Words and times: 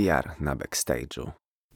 PR 0.00 0.30
na 0.40 0.56
backstage'u. 0.56 1.30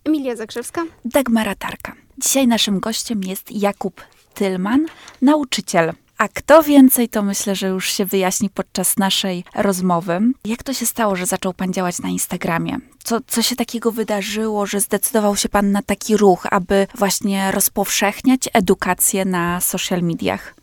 Emilia 0.05 0.37
Zakrzewska. 0.37 0.85
Dagmara 1.05 1.55
Tarka. 1.55 1.93
Dzisiaj 2.19 2.47
naszym 2.47 2.81
gościem 2.81 3.21
jest 3.23 3.53
Jakub 3.53 4.01
Tylman, 4.35 4.87
nauczyciel. 5.23 5.93
A 6.19 6.29
kto 6.29 6.63
więcej, 6.63 7.09
to 7.09 7.23
myślę, 7.23 7.55
że 7.55 7.69
już 7.69 7.91
się 7.91 8.05
wyjaśni 8.05 8.51
podczas 8.51 8.97
naszej 8.97 9.45
rozmowy. 9.55 10.21
Jak 10.45 10.63
to 10.63 10.73
się 10.73 10.87
stało, 10.87 11.17
że 11.17 11.27
zaczął 11.27 11.55
pan 11.55 11.73
działać 11.73 11.99
na 11.99 12.09
Instagramie? 12.09 12.79
Co, 13.05 13.21
co 13.27 13.43
się 13.43 13.57
takiego 13.57 13.93
wydarzyło, 13.93 14.67
że 14.67 14.81
zdecydował 14.81 15.37
się 15.37 15.49
pan 15.49 15.73
na 15.73 15.83
taki 15.83 16.17
ruch, 16.17 16.47
aby 16.51 16.87
właśnie 16.95 17.51
rozpowszechniać 17.53 18.49
edukację 18.53 19.25
na 19.25 19.61
social 19.61 20.03
mediach? 20.03 20.55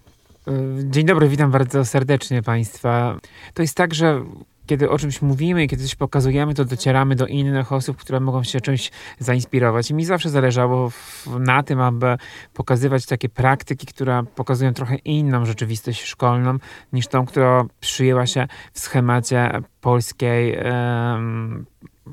Dzień 0.84 1.06
dobry, 1.06 1.30
witam 1.30 1.52
bardzo 1.52 1.86
serdecznie 1.86 2.44
Państwa. 2.44 3.20
To 3.54 3.62
jest 3.62 3.76
tak, 3.76 3.94
że 3.94 4.26
kiedy 4.72 4.90
o 4.90 5.00
czymś 5.00 5.22
mówimy 5.22 5.64
i 5.64 5.68
kiedy 5.68 5.84
coś 5.84 5.96
pokazujemy, 5.96 6.54
to 6.54 6.66
docieramy 6.66 7.16
do 7.16 7.28
innych 7.28 7.72
osób, 7.72 7.98
które 7.98 8.20
mogą 8.20 8.44
się 8.44 8.62
czymś 8.62 8.92
zainspirować. 9.20 9.92
I 9.92 9.94
mi 9.94 10.06
zawsze 10.06 10.30
zależało 10.30 10.92
na 11.40 11.64
tym, 11.64 11.82
aby 11.82 12.18
pokazywać 12.54 13.06
takie 13.06 13.30
praktyki, 13.30 13.88
które 13.88 14.24
pokazują 14.36 14.74
trochę 14.74 14.96
inną 14.96 15.46
rzeczywistość 15.46 16.04
szkolną 16.04 16.58
niż 16.94 17.08
tą, 17.08 17.26
która 17.26 17.64
przyjęła 17.80 18.26
się 18.26 18.48
w 18.74 18.80
schemacie 18.80 19.62
polskiej. 19.82 20.58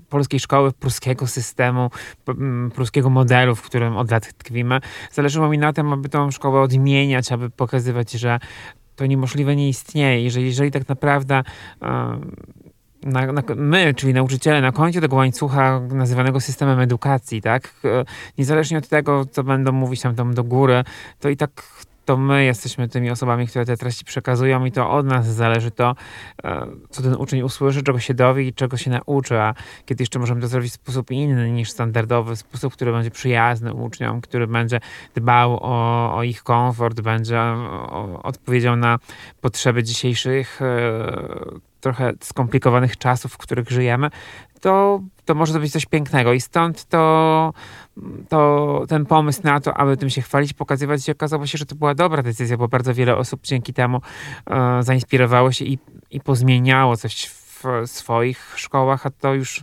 Polskiej 0.09 0.41
szkoły, 0.41 0.73
pruskiego 0.73 1.27
systemu, 1.27 1.91
pruskiego 2.75 3.11
modelu, 3.11 3.55
w 3.55 3.63
którym 3.63 3.97
od 3.97 4.11
lat 4.11 4.33
tkwimy. 4.33 4.81
Zależało 5.13 5.49
mi 5.49 5.59
na 5.59 5.73
tym, 5.73 5.93
aby 5.93 6.09
tą 6.09 6.31
szkołę 6.31 6.61
odmieniać, 6.61 7.33
aby 7.33 7.51
pokazywać, 7.51 8.13
że 8.13 8.39
to 8.99 9.07
niemożliwe 9.07 9.57
nie 9.57 9.69
istnieje. 9.69 10.25
Jeżeli, 10.25 10.47
jeżeli 10.47 10.71
tak 10.71 10.89
naprawdę 10.89 11.43
na, 13.03 13.33
na, 13.33 13.43
my, 13.57 13.95
czyli 13.95 14.15
nauczyciele, 14.15 14.61
na 14.61 14.73
końcu 14.73 15.01
tego 15.01 15.17
łańcucha 15.17 15.81
nazywanego 15.81 16.41
systemem 16.41 16.81
edukacji, 16.81 17.43
tak, 17.43 17.73
niezależnie 18.39 18.79
od 18.79 18.89
tego, 18.89 19.27
co 19.27 19.45
będą 19.45 19.73
mówić 19.73 20.01
tam, 20.01 20.15
tam 20.15 20.35
do 20.35 20.45
góry, 20.45 20.85
to 21.21 21.29
i 21.29 21.37
tak 21.37 21.51
to 22.09 22.17
my 22.17 22.45
jesteśmy 22.45 22.89
tymi 22.89 23.11
osobami, 23.11 23.47
które 23.47 23.65
te 23.65 23.77
treści 23.77 24.05
przekazują 24.05 24.65
i 24.65 24.73
to 24.73 24.91
od 24.91 25.07
nas 25.07 25.27
zależy 25.27 25.71
to, 25.71 25.95
e, 26.45 26.67
co 26.91 27.03
ten 27.03 27.15
uczeń 27.15 27.43
usłyszy, 27.43 27.83
czego 27.83 27.99
się 27.99 28.15
dowie 28.15 28.43
i 28.43 28.53
czego 28.53 28.77
się 28.77 28.91
nauczy, 28.91 29.39
a 29.39 29.55
kiedy 29.87 30.03
jeszcze 30.03 30.19
możemy 30.19 30.41
to 30.41 30.49
zrobić 30.49 30.71
w 30.71 30.75
sposób 30.75 31.11
inny 31.11 31.51
niż 31.51 31.71
standardowy, 31.71 32.37
sposób, 32.37 32.73
który 32.73 32.93
będzie 32.93 33.11
przyjazny 33.11 33.75
uczniom, 33.75 34.21
który 34.21 34.47
będzie 34.47 34.81
dbał 35.15 35.59
o, 35.63 36.15
o 36.17 36.23
ich 36.23 36.43
komfort, 36.43 37.01
będzie 37.01 37.41
odpowiedział 38.23 38.77
na 38.77 38.99
potrzeby 39.41 39.83
dzisiejszych 39.83 40.63
e, 40.63 41.59
trochę 41.81 42.13
skomplikowanych 42.21 42.97
czasów, 42.97 43.33
w 43.33 43.39
których 43.39 43.71
żyjemy, 43.71 44.11
to, 44.61 45.01
to 45.29 45.35
może 45.35 45.53
to 45.53 45.61
być 45.61 45.73
coś 45.73 45.87
pięknego. 45.87 46.33
I 46.33 46.41
stąd 46.41 46.85
to, 46.85 47.53
to 48.29 48.85
ten 48.89 49.07
pomysł 49.07 49.41
na 49.45 49.61
to, 49.61 49.75
aby 49.75 49.97
tym 49.97 50.11
się 50.11 50.23
chwalić, 50.23 50.53
pokazywać, 50.53 51.09
i 51.09 51.13
okazało 51.13 51.47
się, 51.47 51.59
że 51.59 51.67
to 51.67 51.75
była 51.75 51.95
dobra 51.95 52.23
decyzja, 52.23 52.57
bo 52.57 52.69
bardzo 52.69 52.95
wiele 52.95 53.17
osób 53.17 53.41
dzięki 53.43 53.73
temu 53.73 54.01
e, 54.51 54.83
zainspirowało 54.83 55.53
się 55.53 55.65
i, 55.65 55.79
i 56.11 56.21
pozmieniało 56.21 56.97
coś 56.97 57.27
w 57.27 57.65
swoich 57.85 58.55
szkołach, 58.57 59.07
a 59.07 59.11
to 59.11 59.35
już 59.35 59.63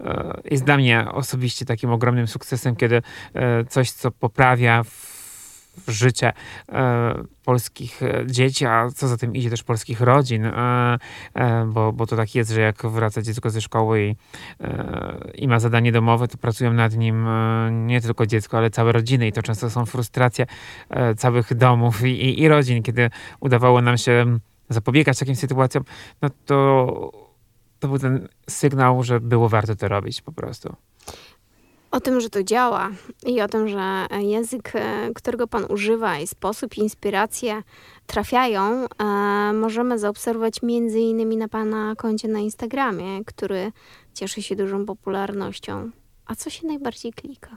e, 0.00 0.40
jest 0.50 0.64
dla 0.64 0.76
mnie 0.76 1.06
osobiście 1.12 1.64
takim 1.64 1.90
ogromnym 1.90 2.26
sukcesem, 2.26 2.76
kiedy 2.76 3.02
e, 3.34 3.64
coś, 3.64 3.90
co 3.90 4.10
poprawia 4.10 4.82
w 4.82 5.13
życie 5.88 6.32
e, 6.68 7.14
polskich 7.44 8.02
e, 8.02 8.26
dzieci, 8.26 8.66
a 8.66 8.90
co 8.94 9.08
za 9.08 9.16
tym 9.16 9.34
idzie 9.34 9.50
też 9.50 9.62
polskich 9.62 10.00
rodzin, 10.00 10.44
e, 10.44 10.98
bo, 11.66 11.92
bo 11.92 12.06
to 12.06 12.16
tak 12.16 12.34
jest, 12.34 12.50
że 12.50 12.60
jak 12.60 12.86
wraca 12.86 13.22
dziecko 13.22 13.50
ze 13.50 13.60
szkoły 13.60 14.02
i, 14.02 14.16
i 15.42 15.48
ma 15.48 15.60
zadanie 15.60 15.92
domowe, 15.92 16.28
to 16.28 16.38
pracują 16.38 16.72
nad 16.72 16.96
nim 16.96 17.26
nie 17.70 18.00
tylko 18.00 18.26
dziecko, 18.26 18.58
ale 18.58 18.70
całe 18.70 18.92
rodziny 18.92 19.26
i 19.26 19.32
to 19.32 19.42
często 19.42 19.70
są 19.70 19.86
frustracje 19.86 20.46
całych 21.16 21.54
domów 21.54 22.06
i, 22.06 22.08
i, 22.08 22.42
i 22.42 22.48
rodzin. 22.48 22.82
Kiedy 22.82 23.10
udawało 23.40 23.82
nam 23.82 23.98
się 23.98 24.38
zapobiegać 24.68 25.18
takim 25.18 25.36
sytuacjom, 25.36 25.84
no 26.22 26.30
to 26.46 27.24
to 27.84 27.88
był 27.88 27.98
ten 27.98 28.28
sygnał, 28.50 29.02
że 29.02 29.20
było 29.20 29.48
warto 29.48 29.76
to 29.76 29.88
robić 29.88 30.22
po 30.22 30.32
prostu. 30.32 30.76
O 31.94 32.00
tym, 32.00 32.20
że 32.20 32.30
to 32.30 32.42
działa 32.42 32.90
i 33.26 33.40
o 33.40 33.48
tym, 33.48 33.68
że 33.68 34.06
język, 34.20 34.72
e, 34.74 35.10
którego 35.14 35.46
Pan 35.46 35.64
używa 35.68 36.18
i 36.18 36.26
sposób, 36.26 36.78
inspiracje 36.78 37.62
trafiają, 38.06 38.62
e, 38.62 39.52
możemy 39.52 39.98
zaobserwować 39.98 40.62
między 40.62 41.00
innymi 41.00 41.36
na 41.36 41.48
Pana 41.48 41.94
koncie 41.96 42.28
na 42.28 42.38
Instagramie, 42.38 43.24
który 43.24 43.72
cieszy 44.14 44.42
się 44.42 44.56
dużą 44.56 44.86
popularnością. 44.86 45.90
A 46.26 46.34
co 46.34 46.50
się 46.50 46.66
najbardziej 46.66 47.12
klika? 47.12 47.56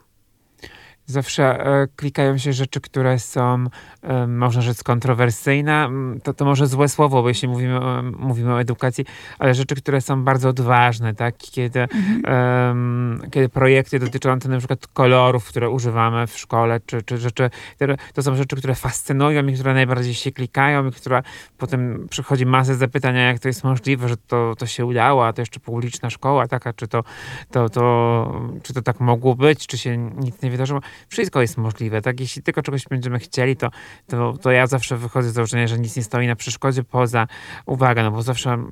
Zawsze 1.07 1.65
e, 1.65 1.87
klikają 1.95 2.37
się 2.37 2.53
rzeczy, 2.53 2.81
które 2.81 3.19
są, 3.19 3.65
e, 4.01 4.27
można 4.27 4.61
rzec, 4.61 4.83
kontrowersyjne. 4.83 5.85
Mm, 5.85 6.21
to, 6.21 6.33
to 6.33 6.45
może 6.45 6.67
złe 6.67 6.89
słowo, 6.89 7.21
bo 7.21 7.27
jeśli 7.27 7.47
mówimy 7.47 7.79
o, 7.79 8.03
mówimy 8.03 8.53
o 8.53 8.61
edukacji, 8.61 9.05
ale 9.39 9.53
rzeczy, 9.53 9.75
które 9.75 10.01
są 10.01 10.23
bardzo 10.23 10.49
odważne, 10.49 11.15
tak? 11.15 11.37
Kiedy, 11.37 11.79
mhm. 11.79 13.21
kiedy 13.31 13.49
projekty 13.49 13.99
dotyczące 13.99 14.49
na 14.49 14.57
przykład 14.57 14.87
kolorów, 14.87 15.47
które 15.47 15.69
używamy 15.69 16.27
w 16.27 16.37
szkole, 16.37 16.79
czy, 16.85 17.01
czy 17.01 17.17
rzeczy, 17.17 17.49
które, 17.75 17.97
to 18.13 18.23
są 18.23 18.35
rzeczy, 18.35 18.55
które 18.55 18.75
fascynują 18.75 19.47
i 19.47 19.53
które 19.53 19.73
najbardziej 19.73 20.13
się 20.13 20.31
klikają 20.31 20.87
i 20.87 20.91
które 20.91 21.23
potem 21.57 22.07
przychodzi 22.09 22.45
masę 22.45 22.75
zapytania, 22.75 23.21
jak 23.21 23.39
to 23.39 23.47
jest 23.47 23.63
możliwe, 23.63 24.09
że 24.09 24.17
to, 24.17 24.53
to 24.57 24.65
się 24.65 24.85
udało, 24.85 25.27
a 25.27 25.33
to 25.33 25.41
jeszcze 25.41 25.59
publiczna 25.59 26.09
szkoła 26.09 26.47
taka, 26.47 26.73
czy 26.73 26.87
to, 26.87 27.03
to, 27.51 27.69
to, 27.69 28.41
czy 28.63 28.73
to 28.73 28.81
tak 28.81 28.99
mogło 28.99 29.35
być, 29.35 29.67
czy 29.67 29.77
się 29.77 29.97
nic 29.97 30.41
nie 30.41 30.51
wydarzyło 30.51 30.81
wszystko 31.07 31.41
jest 31.41 31.57
możliwe, 31.57 32.01
tak? 32.01 32.19
Jeśli 32.19 32.43
tylko 32.43 32.61
czegoś 32.61 32.83
będziemy 32.89 33.19
chcieli, 33.19 33.55
to, 33.55 33.69
to, 34.07 34.37
to 34.37 34.51
ja 34.51 34.67
zawsze 34.67 34.97
wychodzę 34.97 35.29
z 35.29 35.33
założenia, 35.33 35.67
że 35.67 35.79
nic 35.79 35.95
nie 35.95 36.03
stoi 36.03 36.27
na 36.27 36.35
przeszkodzie 36.35 36.83
poza 36.83 37.27
uwaga, 37.65 38.03
no 38.03 38.11
bo 38.11 38.21
zawsze, 38.21 38.63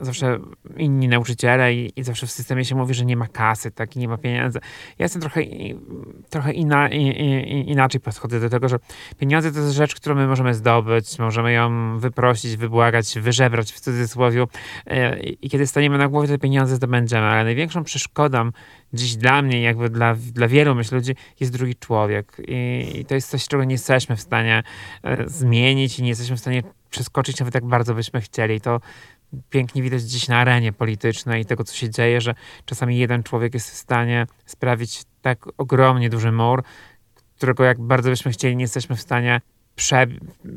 zawsze 0.00 0.38
inni 0.76 1.08
nauczyciele 1.08 1.74
i, 1.74 1.92
i 1.96 2.02
zawsze 2.02 2.26
w 2.26 2.30
systemie 2.30 2.64
się 2.64 2.74
mówi, 2.74 2.94
że 2.94 3.04
nie 3.04 3.16
ma 3.16 3.26
kasy, 3.26 3.70
tak? 3.70 3.96
I 3.96 3.98
nie 3.98 4.08
ma 4.08 4.18
pieniędzy. 4.18 4.58
Ja 4.98 5.04
jestem 5.04 5.22
trochę, 5.22 5.40
trochę 6.30 6.52
inna, 6.52 6.88
i, 6.88 7.02
i, 7.02 7.70
inaczej 7.70 8.00
podchodzę 8.00 8.40
do 8.40 8.50
tego, 8.50 8.68
że 8.68 8.78
pieniądze 9.18 9.52
to 9.52 9.58
jest 9.58 9.72
rzecz, 9.72 9.94
którą 9.94 10.14
my 10.14 10.26
możemy 10.26 10.54
zdobyć, 10.54 11.18
możemy 11.18 11.52
ją 11.52 11.98
wyprosić, 11.98 12.56
wybłagać, 12.56 13.18
wyżebrać 13.18 13.72
w 13.72 13.80
cudzysłowie 13.80 14.46
e, 14.86 15.18
i 15.20 15.50
kiedy 15.50 15.66
staniemy 15.66 15.98
na 15.98 16.08
głowie, 16.08 16.28
te 16.28 16.38
pieniądze 16.38 16.76
zdobędziemy, 16.76 17.26
ale 17.26 17.44
największą 17.44 17.84
przeszkodą 17.84 18.50
dziś 18.92 19.16
dla 19.16 19.42
mnie, 19.42 19.62
jakby 19.62 19.90
dla, 19.90 20.14
dla 20.14 20.48
wielu 20.48 20.74
myśl 20.74 20.94
ludzi, 20.94 21.14
jest 21.40 21.52
drugi 21.52 21.71
człowiek. 21.76 22.36
I, 22.48 22.90
I, 22.94 23.04
to 23.04 23.14
jest 23.14 23.30
coś, 23.30 23.48
czego 23.48 23.64
nie 23.64 23.74
jesteśmy 23.74 24.16
w 24.16 24.20
stanie 24.20 24.62
e, 25.02 25.28
zmienić 25.28 25.98
i 25.98 26.02
nie 26.02 26.08
jesteśmy 26.08 26.36
w 26.36 26.40
stanie 26.40 26.62
przeskoczyć, 26.90 27.40
nawet 27.40 27.54
jak 27.54 27.66
bardzo 27.66 27.94
byśmy 27.94 28.20
chcieli. 28.20 28.60
To 28.60 28.80
pięknie 29.50 29.82
widać 29.82 30.02
dziś 30.02 30.28
na 30.28 30.38
arenie 30.38 30.72
politycznej 30.72 31.42
i 31.42 31.44
tego, 31.44 31.64
co 31.64 31.74
się 31.74 31.90
dzieje, 31.90 32.20
że 32.20 32.34
czasami 32.64 32.98
jeden 32.98 33.22
człowiek 33.22 33.54
jest 33.54 33.70
w 33.70 33.76
stanie 33.76 34.26
sprawić 34.46 35.02
tak 35.22 35.46
ogromnie 35.58 36.10
duży 36.10 36.32
mur, 36.32 36.62
którego 37.36 37.64
jak 37.64 37.80
bardzo 37.80 38.10
byśmy 38.10 38.32
chcieli, 38.32 38.56
nie 38.56 38.64
jesteśmy 38.64 38.96
w 38.96 39.00
stanie 39.00 39.40
prze, 39.76 40.06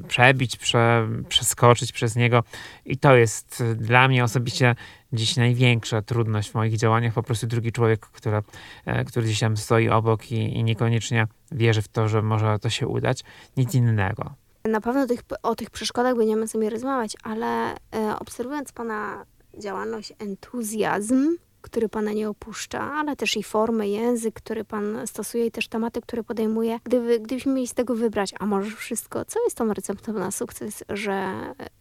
przebić, 0.08 0.58
prze, 0.58 1.08
przeskoczyć 1.30 1.92
przez 1.92 2.16
niego. 2.16 2.44
I 2.86 2.98
to 2.98 3.16
jest 3.16 3.64
dla 3.76 4.08
mnie 4.08 4.24
osobiście 4.24 4.76
dziś 5.14 5.36
największa 5.36 6.02
trudność 6.02 6.52
w 6.52 6.56
moich 6.56 6.78
działaniach. 6.78 7.14
Po 7.14 7.24
prostu 7.24 7.48
drugi 7.48 7.72
człowiek, 7.72 8.00
który, 8.00 8.42
e, 8.86 9.06
który 9.06 9.26
gdzieś 9.26 9.40
tam 9.40 9.58
stoi 9.58 9.90
obok 9.90 10.32
i, 10.32 10.58
i 10.58 10.64
niekoniecznie 10.64 11.28
wierzy 11.52 11.82
w 11.82 11.88
to, 11.88 12.08
że 12.08 12.22
może 12.22 12.60
to 12.60 12.70
się 12.70 12.88
udać. 12.88 13.24
Nic 13.58 13.76
innego. 13.76 14.34
Na 14.64 14.82
pewno 14.82 15.08
tych, 15.08 15.20
o 15.44 15.56
tych 15.56 15.70
przeszkodach 15.70 16.16
będziemy 16.16 16.48
sobie 16.48 16.70
rozmawiać, 16.70 17.14
ale 17.24 17.76
e, 17.76 17.76
obserwując 18.20 18.72
Pana 18.72 19.26
działalność, 19.60 20.14
entuzjazm, 20.20 21.36
który 21.66 21.90
Pana 21.90 22.14
nie 22.14 22.30
opuszcza, 22.30 22.82
ale 22.82 23.16
też 23.16 23.38
i 23.38 23.44
formy, 23.44 23.88
język, 23.88 24.36
który 24.36 24.66
Pan 24.66 25.08
stosuje 25.08 25.46
i 25.46 25.52
też 25.52 25.68
tematy, 25.68 26.02
które 26.02 26.24
podejmuje. 26.24 26.80
Gdyby, 26.84 27.20
gdybyśmy 27.20 27.54
mieli 27.54 27.68
z 27.68 27.74
tego 27.74 27.96
wybrać, 27.96 28.34
a 28.40 28.46
może 28.46 28.72
wszystko, 28.72 29.26
co 29.26 29.44
jest 29.44 29.58
tą 29.58 29.74
receptą 29.74 30.14
na 30.14 30.32
sukces, 30.32 30.84
że 30.90 31.34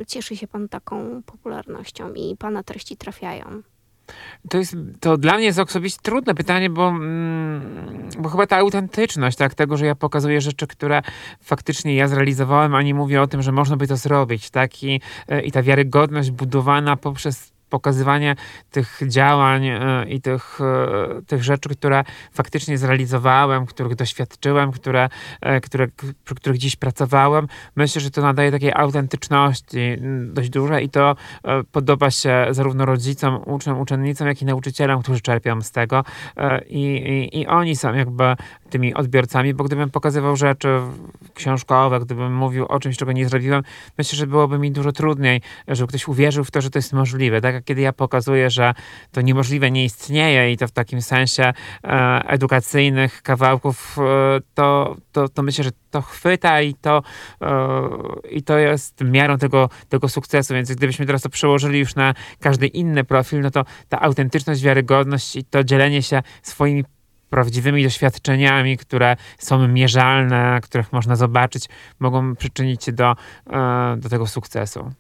cieszy 0.07 0.37
się 0.37 0.49
Pan 0.49 0.69
taką 0.69 1.23
popularnością 1.23 2.15
i 2.15 2.37
Pana 2.37 2.63
treści 2.63 2.97
trafiają? 2.97 3.63
To 4.51 4.59
jest, 4.59 4.77
to 5.01 5.17
dla 5.17 5.37
mnie 5.37 5.45
jest 5.45 5.59
osobiście 5.59 6.01
trudne 6.03 6.35
pytanie, 6.35 6.71
bo, 6.71 6.89
mm, 6.89 8.09
bo 8.19 8.29
chyba 8.29 8.47
ta 8.47 8.57
autentyczność, 8.57 9.37
tak, 9.37 9.55
tego, 9.55 9.77
że 9.77 9.87
ja 9.87 9.95
pokazuję 9.95 10.41
rzeczy, 10.41 10.67
które 10.67 11.03
faktycznie 11.41 11.95
ja 11.95 12.09
zrealizowałem, 12.09 12.75
a 12.75 12.83
nie 12.83 12.95
mówię 12.95 13.23
o 13.23 13.27
tym, 13.27 13.43
że 13.43 13.53
można 13.53 13.77
by 13.77 13.87
to 13.87 13.97
zrobić, 13.97 14.51
tak, 14.51 14.83
i, 14.83 15.01
i 15.45 15.53
ta 15.53 15.63
wiarygodność 15.63 16.31
budowana 16.31 16.97
poprzez 16.97 17.54
pokazywanie 17.75 18.37
tych 18.71 19.01
działań 19.09 19.67
e, 19.67 20.05
i 20.09 20.21
tych, 20.21 20.59
e, 20.61 21.23
tych 21.23 21.45
rzeczy, 21.45 21.69
które 21.69 22.05
faktycznie 22.33 22.79
zrealizowałem, 22.79 23.67
których 23.67 23.95
doświadczyłem, 23.95 24.73
które, 24.73 25.09
e, 25.41 25.61
które, 25.61 25.89
przy 26.25 26.35
których 26.35 26.59
dziś 26.59 26.77
pracowałem, 26.77 27.49
myślę, 27.77 28.01
że 28.01 28.11
to 28.11 28.23
nadaje 28.23 28.51
takiej 28.51 28.73
autentyczności 28.75 29.97
dość 30.27 30.51
duże 30.51 30.83
i 30.83 30.89
to 30.89 31.17
podoba 31.73 32.11
się 32.11 32.47
zarówno 32.51 32.87
rodzicom, 32.87 33.43
uczniom, 33.47 33.81
uczennicom, 33.81 34.27
jak 34.29 34.43
i 34.43 34.45
nauczycielom, 34.45 35.03
którzy 35.03 35.21
czerpią 35.21 35.63
z 35.63 35.71
tego 35.71 36.05
i, 36.69 36.85
i, 37.33 37.41
i 37.41 37.47
oni 37.47 37.77
są 37.77 37.95
jakby 37.95 38.25
tymi 38.75 38.95
odbiorcami, 38.95 39.55
bo 39.55 39.65
gdybym 39.65 39.91
pokazywał 39.91 40.37
rzeczy 40.37 40.69
książkowe, 41.35 42.01
gdybym 42.01 42.35
mówił 42.35 42.67
o 42.67 42.81
czymś, 42.81 42.97
czego 42.97 43.13
nie 43.13 43.29
zrobiłem, 43.29 43.63
myślę, 43.99 44.19
że 44.19 44.27
byłoby 44.27 44.59
mi 44.59 44.73
dużo 44.73 44.93
trudniej, 44.93 45.41
żeby 45.69 45.89
ktoś 45.89 46.09
uwierzył 46.09 46.45
w 46.45 46.51
to, 46.51 46.61
że 46.61 46.71
to 46.71 46.79
jest 46.79 46.93
możliwe. 46.93 47.41
Tak 47.41 47.55
jak 47.55 47.65
kiedy 47.65 47.81
ja 47.81 47.93
pokazuję, 47.93 48.51
że 48.51 48.75
to 49.13 49.21
niemożliwe 49.21 49.71
nie 49.71 49.85
istnieje 49.85 50.53
i 50.53 50.57
to 50.57 50.69
w 50.69 50.71
takim 50.71 51.03
sensie 51.03 51.53
e, 51.85 52.23
edukacyjnych 52.29 53.23
kawałków, 53.23 53.97
e, 53.99 54.41
to, 54.55 54.97
to, 55.13 55.29
to 55.29 55.43
myślę, 55.43 55.65
że 55.65 55.71
to 55.91 56.03
chwyta 56.03 56.63
i 56.63 56.75
to, 56.75 57.03
e, 57.43 57.89
i 58.31 58.43
to 58.43 58.59
jest 58.59 59.01
miarą 59.01 59.39
tego, 59.39 59.71
tego 59.89 60.09
sukcesu. 60.09 60.55
Więc 60.55 60.73
gdybyśmy 60.73 61.07
teraz 61.07 61.23
to 61.23 61.29
przełożyli 61.29 61.79
już 61.79 61.95
na 61.95 62.15
każdy 62.41 62.67
inny 62.67 63.05
profil, 63.05 63.41
no 63.41 63.51
to 63.51 63.65
ta 63.89 64.01
autentyczność, 64.01 64.63
wiarygodność 64.63 65.37
i 65.37 65.45
to 65.45 65.65
dzielenie 65.65 66.03
się 66.03 66.23
swoimi 66.43 66.85
prawdziwymi 67.35 67.85
doświadczeniami, 67.85 68.77
które 68.77 69.17
są 69.39 69.69
mierzalne, 69.69 70.61
których 70.63 70.93
można 70.93 71.17
zobaczyć, 71.17 71.69
mogą 72.01 72.37
przyczynić 72.37 72.85
się 72.85 72.93
do, 72.93 73.17
e, 73.51 73.97
do 73.99 74.09
tego 74.09 74.27
sukcesu. 74.27 74.91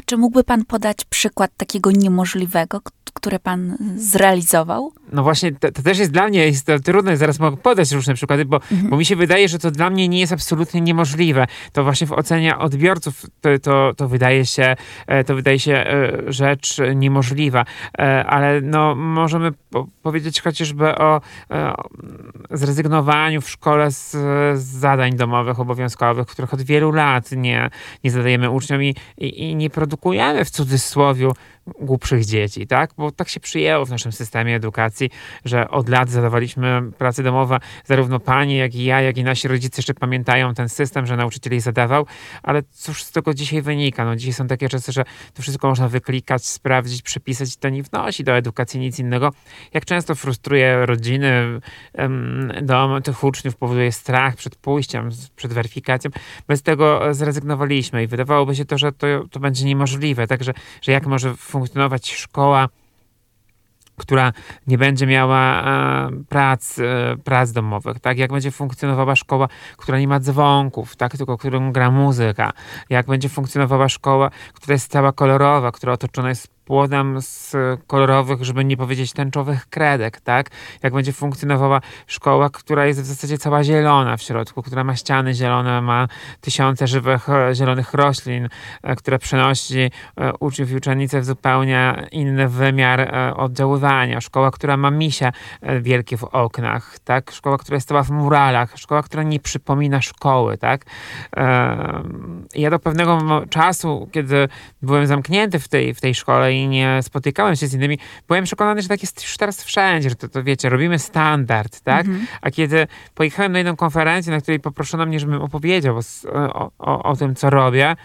A 0.00 0.02
czy 0.06 0.16
mógłby 0.16 0.44
Pan 0.44 0.64
podać 0.64 1.04
przykład 1.04 1.50
takiego 1.56 1.90
niemożliwego, 1.90 2.80
które 3.14 3.38
pan 3.38 3.76
zrealizował? 3.96 4.92
No 5.12 5.22
właśnie, 5.22 5.52
to, 5.52 5.72
to 5.72 5.82
też 5.82 5.98
jest 5.98 6.12
dla 6.12 6.28
mnie 6.28 6.46
jest 6.46 6.66
trudne, 6.84 7.16
zaraz 7.16 7.38
mogę 7.38 7.56
podać 7.56 7.92
różne 7.92 8.14
przykłady, 8.14 8.44
bo, 8.44 8.56
mhm. 8.56 8.90
bo 8.90 8.96
mi 8.96 9.04
się 9.04 9.16
wydaje, 9.16 9.48
że 9.48 9.58
to 9.58 9.70
dla 9.70 9.90
mnie 9.90 10.08
nie 10.08 10.20
jest 10.20 10.32
absolutnie 10.32 10.80
niemożliwe. 10.80 11.46
To 11.72 11.84
właśnie 11.84 12.06
w 12.06 12.12
ocenie 12.12 12.58
odbiorców 12.58 13.26
to, 13.40 13.48
to, 13.62 13.92
to 13.96 14.08
wydaje 14.08 14.46
się, 14.46 14.76
e, 15.06 15.24
to 15.24 15.34
wydaje 15.34 15.58
się 15.58 15.72
e, 15.72 16.12
rzecz 16.26 16.76
niemożliwa, 16.94 17.64
e, 17.98 18.24
ale 18.26 18.60
no 18.60 18.94
możemy 18.94 19.50
powiedzieć 20.02 20.40
chociażby 20.40 20.98
o, 20.98 21.20
o 21.50 21.88
zrezygnowaniu 22.50 23.40
w 23.40 23.50
szkole 23.50 23.90
z, 23.90 24.10
z, 24.10 24.58
zadań 24.58 25.16
domowych 25.16 25.60
obowiązkowych, 25.60 26.26
których 26.26 26.54
od 26.54 26.62
wielu 26.62 26.92
lat 26.92 27.32
nie, 27.32 27.70
nie 28.04 28.10
zadajemy 28.10 28.50
uczniom 28.50 28.82
i, 28.82 28.94
i, 29.18 29.42
i 29.42 29.56
nie 29.56 29.70
produkujemy 29.90 30.44
w 30.44 30.50
cudzysłowie 30.50 31.28
głupszych 31.80 32.24
dzieci, 32.24 32.66
tak? 32.66 32.90
Bo 32.96 33.10
tak 33.10 33.28
się 33.28 33.40
przyjęło 33.40 33.86
w 33.86 33.90
naszym 33.90 34.12
systemie 34.12 34.56
edukacji, 34.56 35.10
że 35.44 35.70
od 35.70 35.88
lat 35.88 36.10
zadawaliśmy 36.10 36.82
prace 36.98 37.22
domowe, 37.22 37.58
zarówno 37.84 38.20
pani, 38.20 38.56
jak 38.56 38.74
i 38.74 38.84
ja, 38.84 39.00
jak 39.00 39.18
i 39.18 39.24
nasi 39.24 39.48
rodzice 39.48 39.78
jeszcze 39.78 39.94
pamiętają 39.94 40.54
ten 40.54 40.68
system, 40.68 41.06
że 41.06 41.16
nauczyciel 41.16 41.52
jej 41.52 41.60
zadawał, 41.60 42.06
ale 42.42 42.62
cóż 42.70 43.02
z 43.02 43.12
tego 43.12 43.34
dzisiaj 43.34 43.62
wynika? 43.62 44.04
No 44.04 44.16
dzisiaj 44.16 44.32
są 44.32 44.46
takie 44.46 44.68
czasy, 44.68 44.92
że 44.92 45.04
to 45.34 45.42
wszystko 45.42 45.68
można 45.68 45.88
wyklikać, 45.88 46.46
sprawdzić, 46.46 47.02
przepisać 47.02 47.56
to 47.56 47.68
nie 47.68 47.82
wnosi 47.82 48.24
do 48.24 48.32
edukacji 48.32 48.80
nic 48.80 48.98
innego. 48.98 49.32
Jak 49.74 49.84
często 49.84 50.14
frustruje 50.14 50.86
rodziny, 50.86 51.60
dom 52.62 53.02
tych 53.02 53.24
uczniów, 53.24 53.56
powoduje 53.56 53.92
strach 53.92 54.36
przed 54.36 54.56
pójściem, 54.56 55.08
przed 55.36 55.52
weryfikacją. 55.52 56.10
Bez 56.48 56.62
tego 56.62 57.14
zrezygnowaliśmy 57.14 58.02
i 58.02 58.06
wydawałoby 58.06 58.54
się 58.54 58.64
to, 58.64 58.78
że 58.78 58.92
to, 58.92 59.06
to 59.30 59.40
będzie 59.40 59.64
niemożliwe, 59.64 60.26
także, 60.26 60.52
że 60.82 60.92
jak 60.92 61.06
może 61.06 61.34
funkcjonować 61.50 62.12
szkoła, 62.12 62.68
która 63.96 64.32
nie 64.66 64.78
będzie 64.78 65.06
miała 65.06 65.62
e, 65.62 66.10
prac, 66.28 66.78
e, 66.78 67.16
prac 67.24 67.52
domowych, 67.52 68.00
tak? 68.00 68.18
Jak 68.18 68.32
będzie 68.32 68.50
funkcjonowała 68.50 69.16
szkoła, 69.16 69.48
która 69.76 69.98
nie 69.98 70.08
ma 70.08 70.20
dzwonków, 70.20 70.96
tak? 70.96 71.16
Tylko 71.16 71.38
którą 71.38 71.72
gra 71.72 71.90
muzyka. 71.90 72.52
Jak 72.90 73.06
będzie 73.06 73.28
funkcjonowała 73.28 73.88
szkoła, 73.88 74.30
która 74.54 74.72
jest 74.72 74.90
cała 74.90 75.12
kolorowa, 75.12 75.72
która 75.72 75.92
otoczona 75.92 76.28
jest 76.28 76.59
płodem 76.70 77.16
z 77.20 77.56
kolorowych, 77.86 78.44
żeby 78.44 78.64
nie 78.64 78.76
powiedzieć 78.76 79.12
tęczowych 79.12 79.66
kredek, 79.66 80.20
tak? 80.20 80.50
Jak 80.82 80.92
będzie 80.92 81.12
funkcjonowała 81.12 81.80
szkoła, 82.06 82.50
która 82.50 82.86
jest 82.86 83.02
w 83.02 83.04
zasadzie 83.04 83.38
cała 83.38 83.64
zielona 83.64 84.16
w 84.16 84.22
środku, 84.22 84.62
która 84.62 84.84
ma 84.84 84.96
ściany 84.96 85.34
zielone, 85.34 85.82
ma 85.82 86.08
tysiące 86.40 86.86
żywych 86.86 87.28
e, 87.28 87.54
zielonych 87.54 87.94
roślin, 87.94 88.48
e, 88.82 88.96
która 88.96 89.18
przenosi 89.18 89.80
e, 89.80 89.90
uczniów 90.40 90.70
i 90.70 90.76
uczennice 90.76 91.20
w 91.20 91.24
zupełnie 91.24 92.06
inny 92.12 92.48
wymiar 92.48 93.14
oddziaływania. 93.36 94.20
Szkoła, 94.20 94.50
która 94.50 94.76
ma 94.76 94.90
misie 94.90 95.32
wielkie 95.80 96.16
w 96.16 96.24
oknach, 96.24 96.98
tak? 97.04 97.30
Szkoła, 97.30 97.58
która 97.58 97.74
jest 97.74 97.88
cała 97.88 98.02
w 98.02 98.10
muralach, 98.10 98.72
szkoła, 98.76 99.02
która 99.02 99.22
nie 99.22 99.40
przypomina 99.40 100.02
szkoły, 100.02 100.58
tak? 100.58 100.84
Ja 102.54 102.70
do 102.70 102.78
pewnego 102.78 103.42
czasu, 103.48 104.08
kiedy 104.12 104.48
byłem 104.82 105.06
zamknięty 105.06 105.58
w 105.58 105.68
tej, 105.68 105.94
w 105.94 106.00
tej 106.00 106.14
szkole 106.14 106.59
i 106.62 106.68
nie 106.68 107.00
spotykałem 107.02 107.56
się 107.56 107.66
z 107.66 107.74
innymi, 107.74 107.98
byłem 108.28 108.44
przekonany, 108.44 108.82
że 108.82 108.88
tak 108.88 109.02
jest 109.02 109.22
już 109.22 109.36
teraz 109.36 109.64
wszędzie, 109.64 110.10
że 110.10 110.16
to, 110.16 110.28
to 110.28 110.44
wiecie, 110.44 110.68
robimy 110.68 110.98
standard, 110.98 111.80
tak? 111.80 112.06
Mhm. 112.06 112.26
A 112.40 112.50
kiedy 112.50 112.86
pojechałem 113.14 113.52
na 113.52 113.58
jedną 113.58 113.76
konferencję, 113.76 114.32
na 114.32 114.40
której 114.40 114.60
poproszono 114.60 115.06
mnie, 115.06 115.20
żebym 115.20 115.42
opowiedział 115.42 115.98
o, 115.98 116.70
o, 116.78 117.02
o 117.02 117.16
tym, 117.16 117.34
co 117.34 117.50
robię, 117.50 117.96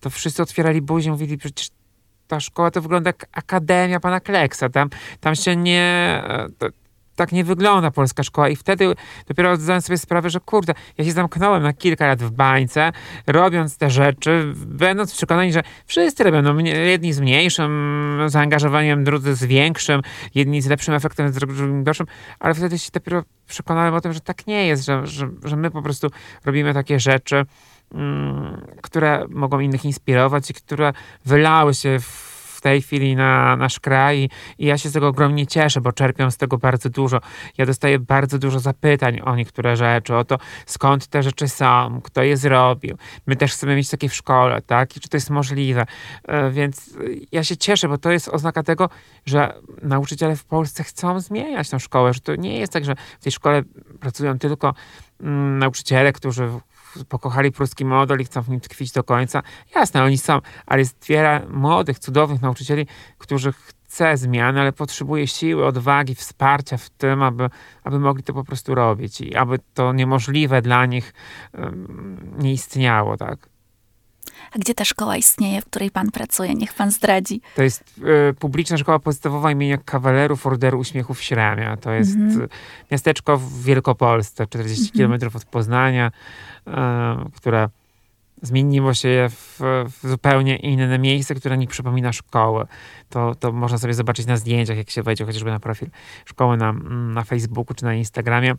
to 0.00 0.10
wszyscy 0.10 0.42
otwierali 0.42 0.82
buzię 0.82 1.08
i 1.08 1.10
mówili, 1.10 1.38
przecież 1.38 1.68
ta 2.26 2.40
szkoła 2.40 2.70
to 2.70 2.82
wygląda 2.82 3.08
jak 3.08 3.26
akademia 3.32 4.00
pana 4.00 4.20
Kleksa. 4.20 4.68
Tam, 4.68 4.90
tam 5.20 5.34
się 5.34 5.56
nie... 5.56 6.22
E, 6.28 6.46
to, 6.58 6.66
tak 7.16 7.32
nie 7.32 7.44
wygląda 7.44 7.90
polska 7.90 8.22
szkoła 8.22 8.48
i 8.48 8.56
wtedy 8.56 8.94
dopiero 9.28 9.56
zdałem 9.56 9.82
sobie 9.82 9.98
sprawę, 9.98 10.30
że 10.30 10.40
kurde, 10.40 10.74
ja 10.98 11.04
się 11.04 11.12
zamknąłem 11.12 11.62
na 11.62 11.72
kilka 11.72 12.06
lat 12.06 12.22
w 12.22 12.30
bańce, 12.30 12.92
robiąc 13.26 13.78
te 13.78 13.90
rzeczy, 13.90 14.52
będąc 14.56 15.14
przekonani, 15.14 15.52
że 15.52 15.62
wszyscy 15.86 16.24
robią, 16.24 16.42
no, 16.42 16.60
jedni 16.60 17.12
z 17.12 17.20
mniejszym 17.20 18.20
zaangażowaniem, 18.26 19.04
drudzy 19.04 19.34
z 19.34 19.44
większym, 19.44 20.02
jedni 20.34 20.62
z 20.62 20.66
lepszym 20.66 20.94
efektem, 20.94 21.32
drugim 21.32 21.84
gorszym, 21.84 22.06
ale 22.40 22.54
wtedy 22.54 22.78
się 22.78 22.90
dopiero 22.92 23.22
przekonałem 23.48 23.94
o 23.94 24.00
tym, 24.00 24.12
że 24.12 24.20
tak 24.20 24.46
nie 24.46 24.66
jest, 24.66 24.84
że, 24.84 25.06
że, 25.06 25.28
że 25.44 25.56
my 25.56 25.70
po 25.70 25.82
prostu 25.82 26.08
robimy 26.44 26.74
takie 26.74 27.00
rzeczy, 27.00 27.44
mm, 27.94 28.66
które 28.82 29.26
mogą 29.28 29.60
innych 29.60 29.84
inspirować 29.84 30.50
i 30.50 30.54
które 30.54 30.92
wylały 31.24 31.74
się 31.74 31.98
w 32.00 32.33
tej 32.64 32.82
chwili 32.82 33.16
na 33.16 33.56
nasz 33.56 33.80
kraj 33.80 34.30
i 34.58 34.66
ja 34.66 34.78
się 34.78 34.88
z 34.88 34.92
tego 34.92 35.08
ogromnie 35.08 35.46
cieszę, 35.46 35.80
bo 35.80 35.92
czerpią 35.92 36.30
z 36.30 36.36
tego 36.36 36.58
bardzo 36.58 36.90
dużo. 36.90 37.20
Ja 37.58 37.66
dostaję 37.66 37.98
bardzo 37.98 38.38
dużo 38.38 38.60
zapytań 38.60 39.20
o 39.24 39.36
niektóre 39.36 39.76
rzeczy, 39.76 40.16
o 40.16 40.24
to 40.24 40.38
skąd 40.66 41.06
te 41.06 41.22
rzeczy 41.22 41.48
są, 41.48 42.00
kto 42.04 42.22
je 42.22 42.36
zrobił. 42.36 42.96
My 43.26 43.36
też 43.36 43.52
chcemy 43.52 43.76
mieć 43.76 43.90
takie 43.90 44.08
w 44.08 44.14
szkole, 44.14 44.62
tak? 44.62 44.96
I 44.96 45.00
czy 45.00 45.08
to 45.08 45.16
jest 45.16 45.30
możliwe. 45.30 45.86
E, 46.24 46.50
więc 46.50 46.90
ja 47.32 47.44
się 47.44 47.56
cieszę, 47.56 47.88
bo 47.88 47.98
to 47.98 48.10
jest 48.10 48.28
oznaka 48.28 48.62
tego, 48.62 48.88
że 49.26 49.54
nauczyciele 49.82 50.36
w 50.36 50.44
Polsce 50.44 50.84
chcą 50.84 51.20
zmieniać 51.20 51.70
tą 51.70 51.78
szkołę, 51.78 52.14
że 52.14 52.20
to 52.20 52.36
nie 52.36 52.58
jest 52.58 52.72
tak, 52.72 52.84
że 52.84 52.94
w 53.20 53.24
tej 53.24 53.32
szkole 53.32 53.62
pracują 54.00 54.38
tylko 54.38 54.74
mm, 55.20 55.58
nauczyciele, 55.58 56.12
którzy 56.12 56.48
pokochali 57.08 57.52
pruski 57.52 57.84
model 57.84 58.20
i 58.20 58.24
chcą 58.24 58.42
w 58.42 58.48
nim 58.48 58.60
tkwić 58.60 58.92
do 58.92 59.04
końca. 59.04 59.42
Jasne, 59.74 60.02
oni 60.02 60.18
są, 60.18 60.40
ale 60.66 60.78
jest 60.78 61.06
wiele 61.06 61.46
młodych, 61.50 61.98
cudownych 61.98 62.42
nauczycieli, 62.42 62.86
którzy 63.18 63.52
chce 63.52 64.16
zmiany, 64.16 64.60
ale 64.60 64.72
potrzebuje 64.72 65.26
siły, 65.26 65.66
odwagi, 65.66 66.14
wsparcia 66.14 66.76
w 66.76 66.90
tym, 66.90 67.22
aby, 67.22 67.50
aby 67.84 67.98
mogli 67.98 68.22
to 68.22 68.32
po 68.32 68.44
prostu 68.44 68.74
robić 68.74 69.20
i 69.20 69.36
aby 69.36 69.58
to 69.74 69.92
niemożliwe 69.92 70.62
dla 70.62 70.86
nich 70.86 71.12
um, 71.52 72.34
nie 72.38 72.52
istniało, 72.52 73.16
tak. 73.16 73.53
A 74.52 74.58
gdzie 74.58 74.74
ta 74.74 74.84
szkoła 74.84 75.16
istnieje, 75.16 75.60
w 75.60 75.64
której 75.64 75.90
pan 75.90 76.10
pracuje? 76.10 76.54
Niech 76.54 76.74
pan 76.74 76.90
zdradzi. 76.90 77.40
To 77.56 77.62
jest 77.62 77.84
y, 78.30 78.34
publiczna 78.34 78.76
szkoła 78.76 78.98
podstawowa 78.98 79.50
imienia 79.50 79.78
kawalerów 79.78 80.46
Orderu 80.46 80.78
Uśmiechu 80.78 81.14
Śremia. 81.14 81.76
To 81.76 81.92
jest 81.92 82.16
mm-hmm. 82.16 82.48
miasteczko 82.90 83.36
w 83.36 83.62
Wielkopolsce, 83.62 84.46
40 84.46 84.84
mm-hmm. 84.84 84.92
kilometrów 84.92 85.36
od 85.36 85.44
Poznania, 85.44 86.10
y, 86.68 86.70
które 87.36 87.68
zmieniło 88.42 88.94
się 88.94 89.28
w, 89.30 89.60
w, 89.88 90.08
zupełnie 90.08 90.56
inne 90.56 90.98
miejsce, 90.98 91.34
które 91.34 91.58
nie 91.58 91.66
przypomina 91.66 92.12
szkoły. 92.12 92.66
To, 93.08 93.34
to 93.34 93.52
można 93.52 93.78
sobie 93.78 93.94
zobaczyć 93.94 94.26
na 94.26 94.36
zdjęciach, 94.36 94.76
jak 94.76 94.90
się 94.90 95.02
wejdzie 95.02 95.24
chociażby 95.24 95.50
na 95.50 95.60
profil 95.60 95.88
szkoły 96.24 96.56
na, 96.56 96.72
na 96.90 97.24
Facebooku 97.24 97.74
czy 97.74 97.84
na 97.84 97.94
Instagramie 97.94 98.54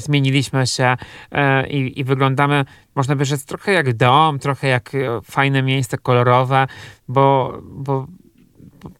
zmieniliśmy 0.00 0.66
się 0.66 0.96
e, 1.32 1.68
i, 1.68 2.00
i, 2.00 2.04
wyglądamy, 2.04 2.64
można 2.94 3.16
by 3.16 3.24
rzec, 3.24 3.44
trochę 3.44 3.72
jak 3.72 3.96
dom, 3.96 4.38
trochę 4.38 4.68
jak 4.68 4.94
e, 4.94 5.20
fajne 5.24 5.62
miejsce 5.62 5.98
kolorowe, 5.98 6.66
bo, 7.08 7.58
bo 7.62 8.06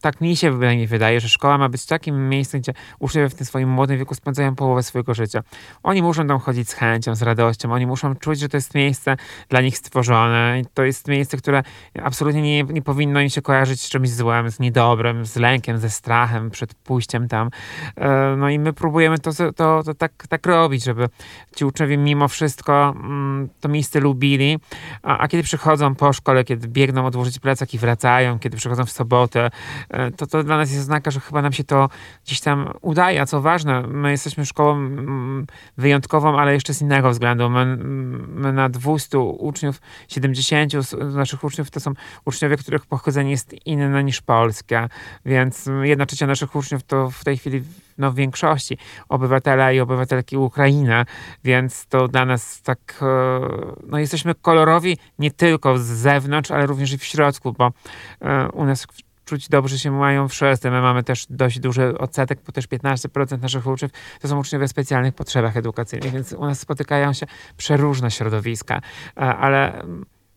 tak 0.01 0.21
mi 0.21 0.35
się 0.35 0.51
wydaje, 0.87 1.19
że 1.19 1.29
szkoła 1.29 1.57
ma 1.57 1.69
być 1.69 1.85
takim 1.85 2.29
miejscem, 2.29 2.61
gdzie 2.61 2.73
uczniowie 2.99 3.29
w 3.29 3.35
tym 3.35 3.45
swoim 3.45 3.69
młodym 3.69 3.97
wieku 3.97 4.15
spędzają 4.15 4.55
połowę 4.55 4.83
swojego 4.83 5.13
życia. 5.13 5.43
Oni 5.83 6.01
muszą 6.01 6.27
tam 6.27 6.39
chodzić 6.39 6.69
z 6.69 6.73
chęcią, 6.73 7.15
z 7.15 7.21
radością, 7.21 7.73
oni 7.73 7.87
muszą 7.87 8.15
czuć, 8.15 8.39
że 8.39 8.49
to 8.49 8.57
jest 8.57 8.75
miejsce 8.75 9.17
dla 9.49 9.61
nich 9.61 9.77
stworzone 9.77 10.59
i 10.59 10.65
to 10.73 10.83
jest 10.83 11.07
miejsce, 11.07 11.37
które 11.37 11.63
absolutnie 12.03 12.41
nie, 12.41 12.63
nie 12.63 12.81
powinno 12.81 13.21
im 13.21 13.29
się 13.29 13.41
kojarzyć 13.41 13.81
z 13.81 13.89
czymś 13.89 14.09
złym, 14.09 14.51
z 14.51 14.59
niedobrym, 14.59 15.25
z 15.25 15.35
lękiem, 15.35 15.77
ze 15.77 15.89
strachem 15.89 16.49
przed 16.49 16.73
pójściem 16.73 17.27
tam. 17.27 17.49
E, 17.95 18.35
no 18.37 18.49
i 18.49 18.59
my 18.59 18.73
próbujemy 18.73 19.19
to, 19.19 19.31
to, 19.55 19.83
to 19.83 19.93
tak, 19.93 20.27
tak 20.29 20.45
robić, 20.45 20.83
żeby 20.83 21.09
ci 21.55 21.65
uczniowie 21.65 21.97
mimo 21.97 22.27
wszystko 22.27 22.93
mm, 22.95 23.49
to 23.59 23.69
miejsce 23.69 23.99
lubili, 23.99 24.59
a, 25.03 25.17
a 25.17 25.27
kiedy 25.27 25.43
przychodzą 25.43 25.95
po 25.95 26.13
szkole, 26.13 26.43
kiedy 26.43 26.67
biegną 26.67 27.05
odłożyć 27.05 27.39
plecak 27.39 27.73
i 27.73 27.77
wracają, 27.77 28.39
kiedy 28.39 28.57
przychodzą 28.57 28.85
w 28.85 28.91
sobotę, 28.91 29.49
to 30.17 30.27
to 30.27 30.43
dla 30.43 30.57
nas 30.57 30.71
jest 30.71 30.83
znaka, 30.83 31.11
że 31.11 31.19
chyba 31.19 31.41
nam 31.41 31.53
się 31.53 31.63
to 31.63 31.89
gdzieś 32.25 32.41
tam 32.41 32.73
udaje, 32.81 33.21
a 33.21 33.25
co 33.25 33.41
ważne, 33.41 33.81
my 33.81 34.11
jesteśmy 34.11 34.45
szkołą 34.45 34.75
mm, 34.75 35.47
wyjątkową, 35.77 36.39
ale 36.39 36.53
jeszcze 36.53 36.73
z 36.73 36.81
innego 36.81 37.09
względu. 37.09 37.49
My, 37.49 37.77
my 38.27 38.53
na 38.53 38.69
200 38.69 39.19
uczniów, 39.19 39.81
70 40.07 40.73
z 40.85 41.15
naszych 41.15 41.43
uczniów 41.43 41.71
to 41.71 41.79
są 41.79 41.93
uczniowie, 42.25 42.57
których 42.57 42.85
pochodzenie 42.85 43.31
jest 43.31 43.67
inne 43.67 44.03
niż 44.03 44.21
polskie, 44.21 44.89
więc 45.25 45.69
jedna 45.81 46.05
trzecia 46.05 46.27
naszych 46.27 46.55
uczniów 46.55 46.83
to 46.83 47.09
w 47.09 47.23
tej 47.23 47.37
chwili 47.37 47.63
no, 47.97 48.11
w 48.11 48.15
większości 48.15 48.77
obywatele 49.09 49.75
i 49.75 49.79
obywatelki 49.79 50.37
Ukrainy, 50.37 51.05
więc 51.43 51.85
to 51.85 52.07
dla 52.07 52.25
nas 52.25 52.61
tak, 52.61 52.99
e, 53.01 53.39
no 53.87 53.99
jesteśmy 53.99 54.35
kolorowi 54.35 54.97
nie 55.19 55.31
tylko 55.31 55.77
z 55.77 55.85
zewnątrz, 55.85 56.51
ale 56.51 56.65
również 56.65 56.93
i 56.93 56.97
w 56.97 57.03
środku, 57.03 57.53
bo 57.53 57.71
e, 58.21 58.49
u 58.51 58.65
nas 58.65 58.87
czuć 59.27 59.49
dobrze 59.49 59.79
się 59.79 59.91
mają 59.91 60.27
wszyscy. 60.27 60.71
My 60.71 60.81
mamy 60.81 61.03
też 61.03 61.25
dość 61.29 61.59
duży 61.59 61.97
odsetek, 61.97 62.39
bo 62.45 62.51
też 62.51 62.67
15% 62.67 63.41
naszych 63.41 63.67
uczniów 63.67 63.91
to 64.21 64.27
są 64.27 64.39
uczniowie 64.39 64.65
o 64.65 64.67
specjalnych 64.67 65.13
potrzebach 65.13 65.57
edukacyjnych, 65.57 66.11
więc 66.11 66.33
u 66.33 66.45
nas 66.45 66.59
spotykają 66.59 67.13
się 67.13 67.25
przeróżne 67.57 68.11
środowiska, 68.11 68.81
e, 69.17 69.19
ale 69.19 69.83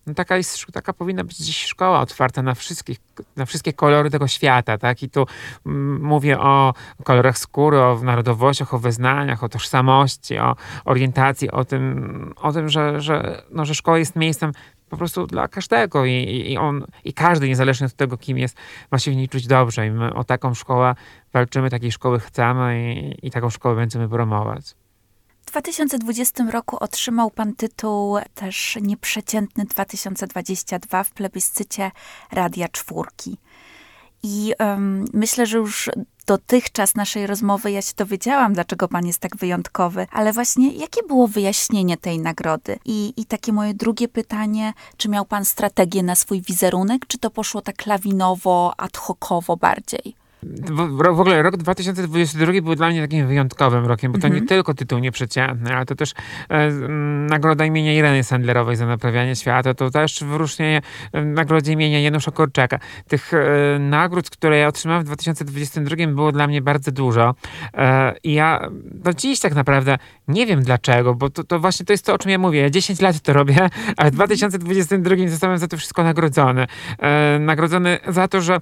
no 0.06 0.14
taka, 0.14 0.37
jest, 0.37 0.66
taka 0.73 0.92
powinna 0.92 1.25
być 1.25 1.37
dziś 1.37 1.64
szkoła 1.64 2.00
otwarta 2.00 2.42
na, 2.42 2.54
wszystkich, 2.54 2.99
na 3.37 3.47
wszystkie 3.47 3.73
kolory 3.73 4.11
tego 4.11 4.28
świata, 4.28 4.78
tak? 4.78 5.02
I 5.02 5.11
tu 5.11 5.26
mm, 5.66 6.02
mówię 6.02 6.40
o 6.40 6.75
kolorach 7.04 7.38
skóry, 7.38 7.80
o 7.80 8.00
narodowościach, 8.02 8.75
o 8.75 8.78
wyznaniach, 8.78 9.44
o 9.44 9.49
tożsamości, 9.49 10.38
o 10.38 10.56
orientacji, 10.85 11.50
o 11.50 11.64
tym, 11.64 12.35
o 12.37 12.52
tym 12.52 12.68
że, 12.68 13.00
że, 13.00 13.42
no, 13.50 13.64
że 13.64 13.75
szkoła 13.75 13.99
jest 13.99 14.16
miejscem 14.16 14.52
po 14.90 14.97
prostu 14.97 15.26
dla 15.26 15.49
każdego 15.49 16.04
i, 16.04 16.12
i 16.52 16.59
on, 16.59 16.87
i 17.04 17.12
każdy, 17.12 17.49
niezależnie 17.49 17.87
od 17.87 17.94
tego, 17.94 18.16
kim 18.16 18.38
jest, 18.38 18.56
ma 18.90 18.99
się 18.99 19.11
w 19.11 19.16
niej 19.16 19.28
czuć 19.28 19.47
dobrze 19.47 19.87
i 19.87 19.90
my 19.90 20.14
o 20.14 20.25
taką 20.25 20.54
szkołę 20.54 20.94
walczymy, 21.32 21.70
takiej 21.70 21.92
szkoły 21.92 22.20
chcemy 22.20 22.94
i, 22.94 23.26
i 23.26 23.30
taką 23.30 23.50
szkołę 23.50 23.75
będziemy 23.75 24.09
promować. 24.09 24.75
W 25.47 25.50
2020 25.50 26.44
roku 26.50 26.76
otrzymał 26.80 27.30
pan 27.30 27.54
tytuł 27.54 28.18
też 28.35 28.78
Nieprzeciętny 28.80 29.64
2022 29.64 31.04
w 31.04 31.11
plebiscycie 31.11 31.90
Radia 32.32 32.68
Czwórki. 32.68 33.38
I 34.23 34.55
um, 34.59 35.05
myślę, 35.12 35.47
że 35.47 35.59
już 35.59 35.91
dotychczas 36.27 36.95
naszej 36.95 37.27
rozmowy 37.27 37.71
ja 37.71 37.83
się 37.83 37.93
dowiedziałam, 37.97 38.53
dlaczego 38.53 38.89
pan 38.89 39.07
jest 39.07 39.19
tak 39.19 39.37
wyjątkowy, 39.37 40.07
ale 40.12 40.33
właśnie 40.33 40.73
jakie 40.73 41.03
było 41.03 41.29
wyjaśnienie 41.29 41.97
tej 41.97 42.19
nagrody? 42.19 42.79
I, 42.85 43.12
I 43.17 43.25
takie 43.25 43.53
moje 43.53 43.75
drugie 43.75 44.09
pytanie, 44.09 44.73
czy 44.97 45.09
miał 45.09 45.25
pan 45.25 45.45
strategię 45.45 46.03
na 46.03 46.15
swój 46.15 46.43
wizerunek, 46.43 47.07
czy 47.07 47.19
to 47.19 47.31
poszło 47.31 47.61
tak 47.61 47.87
lawinowo, 47.87 48.73
ad 48.77 48.97
hocowo 48.97 49.57
bardziej? 49.57 50.15
W, 50.42 50.97
w, 51.14 51.20
ogóle 51.20 51.42
rok 51.42 51.56
2022 51.56 52.52
był 52.62 52.75
dla 52.75 52.88
mnie 52.88 53.00
takim 53.02 53.26
wyjątkowym 53.26 53.87
rokiem, 53.87 54.12
bo 54.12 54.18
to 54.18 54.26
mhm. 54.26 54.42
nie 54.42 54.49
tylko 54.49 54.75
tytuł 54.75 54.99
nieprzeciętny, 54.99 55.76
ale 55.76 55.87
to 55.87 55.94
też 55.94 56.12
e, 56.49 56.70
nagroda 57.28 57.64
imienia 57.64 57.92
Ireny 57.92 58.25
Sandlerowej 58.25 58.76
za 58.76 58.87
naprawianie 58.87 59.37
świata, 59.37 59.75
to 59.75 59.90
też 59.90 60.25
wyróżnienie 60.25 60.82
e, 61.12 61.25
nagrody 61.25 61.73
imienia 61.73 62.00
Janusza 62.00 62.30
Korczaka. 62.30 62.78
Tych 63.09 63.35
e, 63.35 63.78
nagród, 63.78 64.30
które 64.30 64.59
ja 64.59 64.68
otrzymałem 64.68 65.02
w 65.02 65.06
2022 65.06 65.97
było 66.06 66.32
dla 66.32 66.47
mnie 66.47 66.62
bardzo 66.62 66.92
dużo 66.92 67.35
e, 67.75 68.14
i 68.25 68.35
ja 68.35 68.68
do 68.85 69.14
dziś 69.14 69.40
tak 69.40 69.54
naprawdę 69.54 69.99
nie 70.28 70.47
wiem 70.47 70.62
dlaczego, 70.62 71.14
bo 71.14 71.30
to, 71.30 71.44
to 71.44 71.59
właśnie 71.59 71.87
to 71.87 71.92
jest 71.92 72.06
to, 72.06 72.14
o 72.14 72.18
czym 72.18 72.30
ja 72.30 72.38
mówię. 72.38 72.61
Ja 72.61 72.70
10 72.70 73.00
lat 73.00 73.20
to 73.20 73.32
robię, 73.32 73.68
a 73.97 74.04
w 74.04 74.11
2022 74.11 75.16
zostałem 75.28 75.59
za 75.59 75.68
to 75.68 75.76
wszystko 75.76 76.02
nagrodzony. 76.02 76.66
E, 76.99 77.38
nagrodzony 77.38 77.99
za 78.09 78.28
to, 78.28 78.40
że 78.40 78.61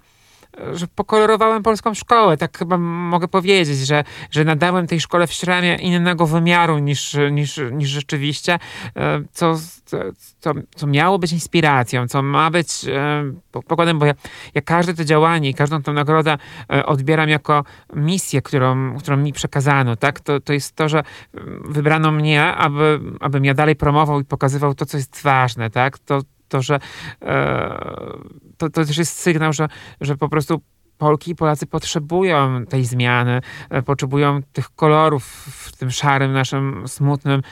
że 0.73 0.87
pokolorowałem 0.87 1.63
polską 1.63 1.95
szkołę. 1.95 2.37
Tak 2.37 2.59
chyba 2.59 2.79
mogę 2.79 3.29
powiedzieć, 3.29 3.79
że, 3.79 4.05
że 4.31 4.45
nadałem 4.45 4.87
tej 4.87 5.01
szkole 5.01 5.27
w 5.27 5.33
Śremie 5.33 5.77
innego 5.77 6.27
wymiaru 6.27 6.79
niż, 6.79 7.17
niż, 7.31 7.61
niż 7.73 7.89
rzeczywiście, 7.89 8.59
e, 8.97 9.23
co, 9.33 9.55
co, 10.41 10.53
co 10.77 10.87
miało 10.87 11.19
być 11.19 11.33
inspiracją, 11.33 12.09
co 12.09 12.23
ma 12.23 12.51
być 12.51 12.85
e, 12.89 13.25
pokładem, 13.53 13.99
bo 13.99 14.07
ja, 14.07 14.15
ja 14.55 14.63
każde 14.63 14.95
to 14.95 15.05
działanie 15.05 15.51
i 15.51 15.55
każdą 15.55 15.83
tą 15.83 15.93
nagrodę 15.93 16.39
e, 16.73 16.87
odbieram 16.87 17.29
jako 17.29 17.65
misję, 17.95 18.43
którą, 18.43 18.99
którą 18.99 19.17
mi 19.17 19.33
przekazano. 19.33 19.97
Tak? 19.97 20.21
To, 20.21 20.41
to 20.41 20.53
jest 20.53 20.77
to, 20.77 20.89
że 20.89 21.03
wybrano 21.65 22.13
mnie, 22.13 22.45
aby, 22.45 23.01
abym 23.21 23.45
ja 23.45 23.55
dalej 23.55 23.77
promował 23.77 24.21
i 24.21 24.25
pokazywał 24.25 24.75
to, 24.75 24.87
co 24.87 24.97
jest 24.97 25.23
ważne. 25.23 25.71
Tak? 25.71 25.99
To, 25.99 26.21
to, 26.49 26.63
że 26.63 26.79
e, 27.23 27.79
to, 28.57 28.71
to 28.71 28.85
też 28.85 28.99
jest 28.99 29.19
sygnał, 29.19 29.53
że, 29.53 29.69
że 30.01 30.17
po 30.17 30.29
prostu 30.29 30.61
Polki 30.99 31.31
i 31.31 31.35
Polacy 31.35 31.67
potrzebują 31.67 32.67
tej 32.67 32.85
zmiany, 32.85 33.41
e, 33.71 33.83
potrzebują 33.83 34.41
tych 34.53 34.71
kolorów 34.71 35.25
w 35.51 35.77
tym 35.77 35.91
szarym, 35.91 36.33
naszym 36.33 36.89
smutnym 36.89 37.43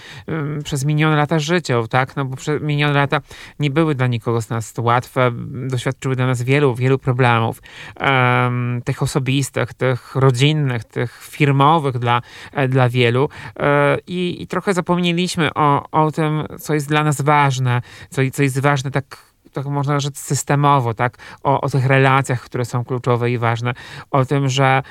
przez 0.65 0.85
minione 0.85 1.17
lata 1.17 1.39
życia, 1.39 1.83
tak? 1.91 2.17
No 2.17 2.25
bo 2.25 2.37
minione 2.61 2.95
lata 2.95 3.21
nie 3.59 3.71
były 3.71 3.95
dla 3.95 4.07
nikogo 4.07 4.43
z 4.43 4.51
nas 4.51 4.75
łatwe, 4.79 5.31
doświadczyły 5.69 6.17
dla 6.17 6.27
nas 6.27 6.43
wielu, 6.43 6.75
wielu 6.75 6.99
problemów, 6.99 7.63
um, 8.01 8.83
tych 8.85 9.03
osobistych, 9.03 9.75
tych 9.75 10.15
rodzinnych, 10.15 10.85
tych 10.85 11.23
firmowych 11.23 11.99
dla, 11.99 12.23
e, 12.53 12.69
dla 12.69 12.89
wielu 12.89 13.29
e, 13.57 13.99
I, 14.07 14.43
i 14.43 14.47
trochę 14.47 14.75
zapomnieliśmy 14.75 15.55
o, 15.55 15.91
o 15.91 16.13
tym, 16.13 16.47
co 16.59 16.75
jest 16.75 16.89
dla 16.89 17.05
nas 17.05 17.21
ważne, 17.21 17.83
co, 18.11 18.23
co 18.33 18.43
jest 18.43 18.61
ważne 18.61 18.91
tak 18.91 19.36
tak 19.57 19.67
można 19.67 20.01
rzec 20.01 20.19
systemowo, 20.19 20.95
tak, 20.95 21.19
o, 21.43 21.61
o 21.61 21.69
tych 21.69 21.87
relacjach, 21.87 22.41
które 22.43 22.65
są 22.65 22.85
kluczowe 22.85 23.31
i 23.31 23.39
ważne, 23.39 23.75
o 24.11 24.25
tym, 24.25 24.49
że, 24.49 24.83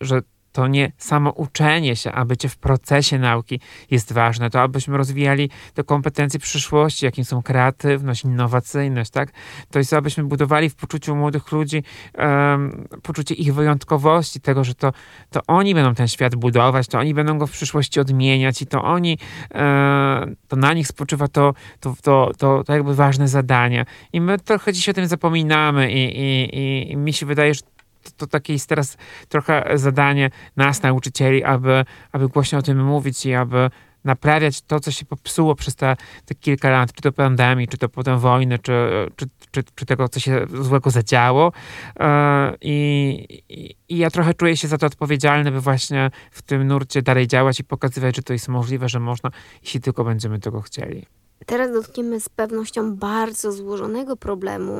że 0.00 0.20
to 0.56 0.66
nie 0.66 0.92
samo 0.98 1.30
uczenie 1.30 1.96
się, 1.96 2.12
a 2.12 2.24
bycie 2.24 2.48
w 2.48 2.56
procesie 2.56 3.18
nauki 3.18 3.60
jest 3.90 4.12
ważne, 4.12 4.50
to 4.50 4.60
abyśmy 4.60 4.96
rozwijali 4.96 5.50
te 5.74 5.84
kompetencje 5.84 6.40
przyszłości, 6.40 7.04
jakim 7.04 7.24
są 7.24 7.42
kreatywność, 7.42 8.24
innowacyjność, 8.24 9.10
tak? 9.10 9.32
To 9.70 9.78
jest, 9.78 9.92
abyśmy 9.92 10.24
budowali 10.24 10.70
w 10.70 10.74
poczuciu 10.74 11.16
młodych 11.16 11.52
ludzi 11.52 11.82
um, 12.18 12.88
poczucie 13.02 13.34
ich 13.34 13.54
wyjątkowości, 13.54 14.40
tego, 14.40 14.64
że 14.64 14.74
to, 14.74 14.92
to 15.30 15.40
oni 15.46 15.74
będą 15.74 15.94
ten 15.94 16.08
świat 16.08 16.36
budować, 16.36 16.86
to 16.86 16.98
oni 16.98 17.14
będą 17.14 17.38
go 17.38 17.46
w 17.46 17.50
przyszłości 17.50 18.00
odmieniać 18.00 18.62
i 18.62 18.66
to 18.66 18.82
oni, 18.82 19.18
um, 19.54 20.36
to 20.48 20.56
na 20.56 20.72
nich 20.72 20.86
spoczywa 20.86 21.28
to, 21.28 21.54
to, 21.80 21.94
to, 22.02 22.30
to, 22.38 22.64
to 22.64 22.72
jakby 22.72 22.94
ważne 22.94 23.28
zadanie. 23.28 23.84
I 24.12 24.20
my 24.20 24.38
trochę 24.38 24.72
dziś 24.72 24.88
o 24.88 24.92
tym 24.92 25.06
zapominamy 25.06 25.92
i, 25.92 26.20
i, 26.20 26.58
i, 26.58 26.92
i 26.92 26.96
mi 26.96 27.12
się 27.12 27.26
wydaje, 27.26 27.54
że 27.54 27.60
to, 28.06 28.10
to 28.16 28.26
takie 28.26 28.52
jest 28.52 28.68
teraz 28.68 28.96
trochę 29.28 29.70
zadanie 29.74 30.30
nas, 30.56 30.82
nauczycieli, 30.82 31.44
aby, 31.44 31.84
aby 32.12 32.28
głośno 32.28 32.58
o 32.58 32.62
tym 32.62 32.84
mówić 32.84 33.26
i 33.26 33.34
aby 33.34 33.70
naprawiać 34.06 34.62
to, 34.62 34.80
co 34.80 34.90
się 34.90 35.06
popsuło 35.06 35.54
przez 35.54 35.76
te, 35.76 35.96
te 36.24 36.34
kilka 36.34 36.70
lat, 36.70 36.92
czy 36.92 37.02
to 37.02 37.12
pandemii, 37.12 37.68
czy 37.68 37.78
to 37.78 37.88
potem 37.88 38.18
wojny, 38.18 38.58
czy, 38.58 38.72
czy, 39.16 39.26
czy, 39.50 39.62
czy 39.74 39.86
tego, 39.86 40.08
co 40.08 40.20
się 40.20 40.46
złego 40.60 40.90
zadziało. 40.90 41.52
E, 42.00 42.54
I, 42.60 42.76
i, 43.88 43.98
ja 43.98 44.10
trochę 44.10 44.34
czuję 44.34 44.56
się 44.56 44.68
za 44.68 44.78
to 44.78 44.86
odpowiedzialny, 44.86 45.50
by 45.50 45.60
właśnie 45.60 46.10
w 46.30 46.42
tym 46.42 46.66
nurcie 46.66 47.02
dalej 47.02 47.26
działać 47.26 47.60
i 47.60 47.64
pokazywać, 47.64 48.16
że 48.16 48.22
to 48.22 48.32
jest 48.32 48.48
możliwe, 48.48 48.88
że 48.88 49.00
można, 49.00 49.30
jeśli 49.62 49.80
tylko 49.80 50.04
będziemy 50.04 50.38
tego 50.38 50.60
chcieli. 50.60 51.06
Teraz 51.46 51.72
dotkniemy 51.72 52.20
z 52.20 52.28
pewnością 52.28 52.96
bardzo 52.96 53.52
złożonego 53.52 54.16
problemu, 54.16 54.72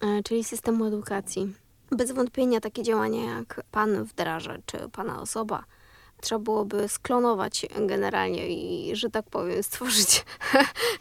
e, 0.00 0.22
czyli 0.22 0.44
systemu 0.44 0.84
edukacji. 0.84 1.63
Bez 1.94 2.12
wątpienia 2.12 2.60
takie 2.60 2.82
działania, 2.82 3.36
jak 3.36 3.60
pan 3.70 4.04
wdraża, 4.04 4.56
czy 4.66 4.78
pana 4.92 5.20
osoba, 5.20 5.64
trzeba 6.24 6.38
byłoby 6.38 6.88
sklonować 6.88 7.66
generalnie 7.86 8.48
i, 8.48 8.96
że 8.96 9.10
tak 9.10 9.24
powiem, 9.30 9.62
stworzyć, 9.62 10.24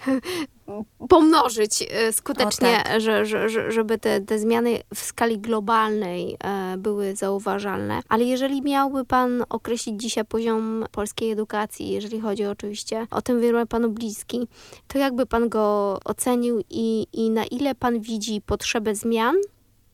pomnożyć 1.10 1.84
e, 1.92 2.14
skutecznie, 2.14 2.82
tak. 2.84 3.02
że, 3.02 3.26
że, 3.26 3.72
żeby 3.72 3.98
te, 3.98 4.22
te 4.22 4.40
zmiany 4.40 4.80
w 4.96 5.00
skali 5.00 5.40
globalnej 5.40 6.38
e, 6.44 6.78
były 6.78 7.16
zauważalne. 7.16 8.02
Ale 8.10 8.24
jeżeli 8.24 8.62
miałby 8.62 9.06
Pan 9.06 9.44
określić 9.50 10.02
dzisiaj 10.02 10.26
poziom 10.26 10.86
polskiej 10.92 11.32
edukacji, 11.32 11.90
jeżeli 11.90 12.20
chodzi 12.20 12.46
oczywiście 12.46 13.08
o 13.12 13.22
ten 13.22 13.40
wymiar 13.40 13.68
Panu 13.68 13.90
bliski, 13.90 14.48
to 14.88 14.98
jakby 14.98 15.26
Pan 15.26 15.50
go 15.50 16.00
ocenił 16.06 16.64
i, 16.70 17.08
i 17.14 17.30
na 17.30 17.46
ile 17.46 17.76
Pan 17.76 18.00
widzi 18.00 18.42
potrzebę 18.42 18.96
zmian 18.96 19.36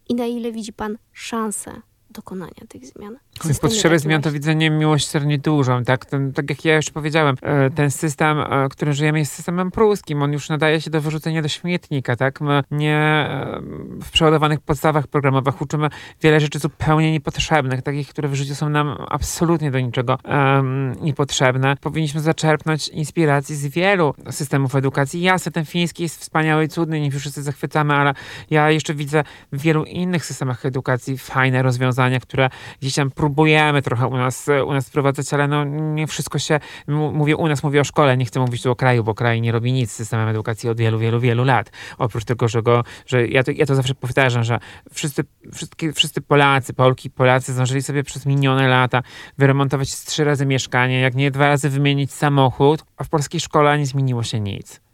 I 0.10 0.16
na 0.16 0.26
ile 0.26 0.52
widzi 0.52 0.74
pan 0.74 0.98
szansę 1.14 1.82
dokonania 2.10 2.68
tych 2.70 2.86
zmian? 2.86 3.18
W 3.44 3.48
systemie 3.48 3.72
Potrzeby 3.72 3.96
takim 3.96 4.00
zmian 4.00 4.22
to 4.22 4.32
widzenie 4.32 4.70
miłosiernie 4.70 5.38
dużą, 5.38 5.84
tak? 5.84 6.06
Ten, 6.06 6.34
tak 6.34 6.50
jak 6.50 6.66
ja 6.66 6.76
już 6.76 6.90
powiedziałem, 6.90 7.36
e, 7.42 7.70
ten 7.70 7.92
system, 7.92 8.40
e, 8.40 8.70
którym 8.70 8.94
żyjemy 8.94 9.20
jest 9.20 9.34
systemem 9.34 9.72
pruskim. 9.72 10.22
On 10.22 10.34
już 10.34 10.50
nadaje 10.50 10.82
się 10.82 10.90
do 10.90 11.02
wyrzucenia 11.02 11.42
do 11.42 11.48
śmietnika, 11.48 12.16
tak? 12.16 12.42
My 12.42 12.64
nie 12.72 12.96
e, 12.96 13.62
w 14.02 14.12
przeładowanych 14.12 14.60
podstawach 14.60 15.08
programowych 15.08 15.62
uczymy 15.62 15.90
wiele 16.22 16.40
rzeczy 16.40 16.60
zupełnie 16.60 17.12
niepotrzebnych, 17.12 17.82
takich, 17.82 18.08
które 18.10 18.28
w 18.28 18.36
życiu 18.36 18.56
są 18.56 18.70
nam 18.70 18.98
absolutnie 19.10 19.72
do 19.72 19.80
niczego 19.80 20.18
em, 20.24 20.96
niepotrzebne. 21.02 21.76
Powinniśmy 21.82 22.22
zaczerpnąć 22.22 22.88
inspiracji 22.88 23.56
z 23.56 23.68
wielu 23.68 24.14
systemów 24.32 24.76
edukacji. 24.76 25.22
Jasne, 25.22 25.52
ten 25.52 25.66
fiński 25.66 26.04
jest 26.04 26.22
wspaniały 26.22 26.64
i 26.64 26.68
cudny, 26.68 27.00
nim 27.00 27.12
wszyscy 27.12 27.44
zachwycamy, 27.44 27.94
ale 27.94 28.14
ja 28.50 28.72
jeszcze 28.72 28.94
widzę 28.94 29.24
w 29.52 29.62
wielu 29.62 29.84
innych 29.84 30.26
systemach 30.26 30.66
edukacji 30.66 31.18
fajne 31.18 31.62
rozwiązania, 31.62 32.20
które 32.20 32.50
gdzieś 32.82 32.96
tam 32.96 33.12
próbujemy 33.30 33.82
trochę 33.82 34.08
u 34.08 34.18
nas, 34.18 34.48
u 34.66 34.74
nas 34.74 34.88
wprowadzać, 34.88 35.34
ale 35.34 35.48
no 35.48 35.64
nie 35.66 36.08
wszystko 36.08 36.40
się, 36.40 36.60
mówię 36.88 37.36
u 37.36 37.48
nas, 37.48 37.64
mówię 37.64 37.82
o 37.82 37.84
szkole, 37.84 38.18
nie 38.18 38.26
chcę 38.26 38.40
mówić 38.40 38.64
tu 38.64 38.72
o 38.72 38.76
kraju, 38.76 39.04
bo 39.04 39.16
kraj 39.16 39.42
nie 39.42 39.52
robi 39.52 39.74
nic 39.74 39.92
z 39.92 39.96
systemem 39.96 40.28
edukacji 40.28 40.70
od 40.70 40.78
wielu, 40.78 41.00
wielu, 41.00 41.20
wielu 41.20 41.44
lat. 41.44 41.72
Oprócz 41.98 42.26
tego, 42.26 42.48
że 42.48 42.62
go, 42.62 42.84
że 43.06 43.28
ja 43.28 43.44
to, 43.44 43.52
ja 43.52 43.66
to 43.66 43.76
zawsze 43.76 43.96
powtarzam, 43.96 44.44
że 44.44 44.60
wszyscy, 44.94 45.24
wszystkie, 45.54 45.94
wszyscy 45.94 46.22
Polacy, 46.22 46.74
Polki, 46.74 47.10
Polacy 47.10 47.54
zdążyli 47.54 47.82
sobie 47.82 48.04
przez 48.04 48.26
minione 48.26 48.68
lata 48.68 49.02
wyremontować 49.38 49.96
trzy 49.96 50.24
razy 50.24 50.46
mieszkanie, 50.46 51.00
jak 51.00 51.16
nie 51.16 51.32
dwa 51.32 51.48
razy 51.48 51.70
wymienić 51.70 52.14
samochód, 52.14 52.84
a 52.98 53.04
w 53.04 53.10
polskiej 53.10 53.42
szkole 53.42 53.78
nie 53.78 53.86
zmieniło 53.86 54.24
się 54.24 54.40
nic 54.40 54.76
e, 54.76 54.89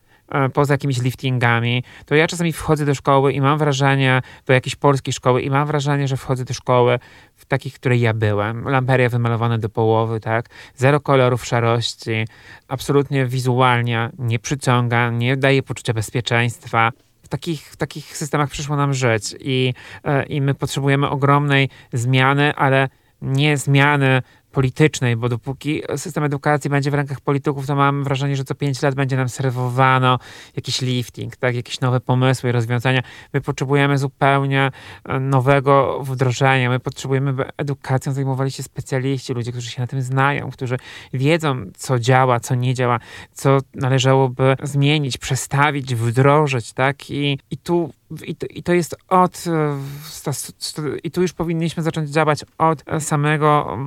poza 0.54 0.74
jakimiś 0.74 1.02
liftingami, 1.02 1.84
to 2.06 2.16
ja 2.16 2.28
czasami 2.28 2.54
wchodzę 2.54 2.86
do 2.86 2.96
szkoły 2.96 3.34
i 3.34 3.42
mam 3.42 3.58
wrażenie, 3.58 4.22
do 4.46 4.54
jakiejś 4.54 4.76
polskiej 4.76 5.14
szkoły 5.14 5.42
i 5.42 5.50
mam 5.50 5.68
wrażenie, 5.68 6.08
że 6.08 6.18
wchodzę 6.18 6.46
do 6.46 6.54
szkoły 6.54 7.00
w 7.36 7.46
takich, 7.46 7.74
w 7.74 7.80
której 7.80 8.00
ja 8.00 8.14
byłem. 8.14 8.70
Lamperia 8.70 9.10
wymalowane 9.10 9.60
do 9.60 9.70
połowy, 9.70 10.20
tak? 10.20 10.50
Zero 10.76 11.00
kolorów 11.00 11.46
szarości, 11.46 12.28
absolutnie 12.68 13.26
wizualnie 13.26 14.10
nie 14.20 14.40
przyciąga, 14.40 15.10
nie 15.10 15.38
daje 15.38 15.64
poczucia 15.64 15.94
bezpieczeństwa. 15.94 16.92
W 17.24 17.28
takich, 17.28 17.62
w 17.62 17.76
takich 17.78 18.18
systemach 18.18 18.50
przyszło 18.50 18.76
nam 18.76 18.94
żyć 18.94 19.36
i, 19.40 19.74
e, 20.04 20.26
i 20.26 20.42
my 20.42 20.54
potrzebujemy 20.54 21.10
ogromnej 21.10 21.70
zmiany, 21.94 22.56
ale 22.56 22.90
nie 23.22 23.58
zmiany 23.58 24.22
politycznej, 24.56 25.16
bo 25.16 25.30
dopóki 25.30 25.82
system 25.96 26.24
edukacji 26.24 26.70
będzie 26.70 26.92
w 26.92 26.94
rękach 26.94 27.22
polityków, 27.22 27.68
to 27.68 27.76
mam 27.76 28.04
wrażenie, 28.04 28.36
że 28.36 28.44
co 28.44 28.56
pięć 28.56 28.82
lat 28.82 28.96
będzie 28.96 29.18
nam 29.18 29.30
serwowano 29.30 30.20
jakiś 30.56 30.82
lifting, 30.82 31.36
tak, 31.36 31.56
jakieś 31.56 31.82
nowe 31.82 32.00
pomysły 32.00 32.50
i 32.50 32.54
rozwiązania. 32.54 33.02
My 33.34 33.42
potrzebujemy 33.42 33.98
zupełnie 33.98 34.72
e, 35.06 35.20
nowego 35.20 36.00
wdrożenia. 36.04 36.70
My 36.70 36.80
potrzebujemy, 36.80 37.34
by 37.34 37.46
edukacją 37.58 38.14
zajmowali 38.14 38.52
się 38.52 38.64
specjaliści, 38.64 39.34
ludzie, 39.34 39.52
którzy 39.52 39.70
się 39.70 39.82
na 39.82 39.88
tym 39.88 40.02
znają, 40.02 40.52
którzy 40.52 40.78
wiedzą, 41.14 41.66
co 41.78 42.00
działa, 42.00 42.40
co 42.40 42.56
nie 42.56 42.74
działa, 42.74 43.00
co 43.34 43.58
należałoby 43.74 44.56
zmienić, 44.64 45.18
przestawić, 45.18 45.96
wdrożyć, 45.96 46.74
tak? 46.74 47.10
I, 47.10 47.40
i 47.52 47.58
tu 47.58 47.94
i 48.26 48.36
to, 48.36 48.46
I 48.50 48.64
to 48.64 48.74
jest 48.74 48.96
od. 49.08 49.44
e, 49.48 50.98
I 51.04 51.12
tu 51.12 51.22
już 51.22 51.34
powinniśmy 51.34 51.84
zacząć 51.84 52.10
działać 52.10 52.46
od 52.58 52.84
e, 52.86 53.02
samego 53.02 53.78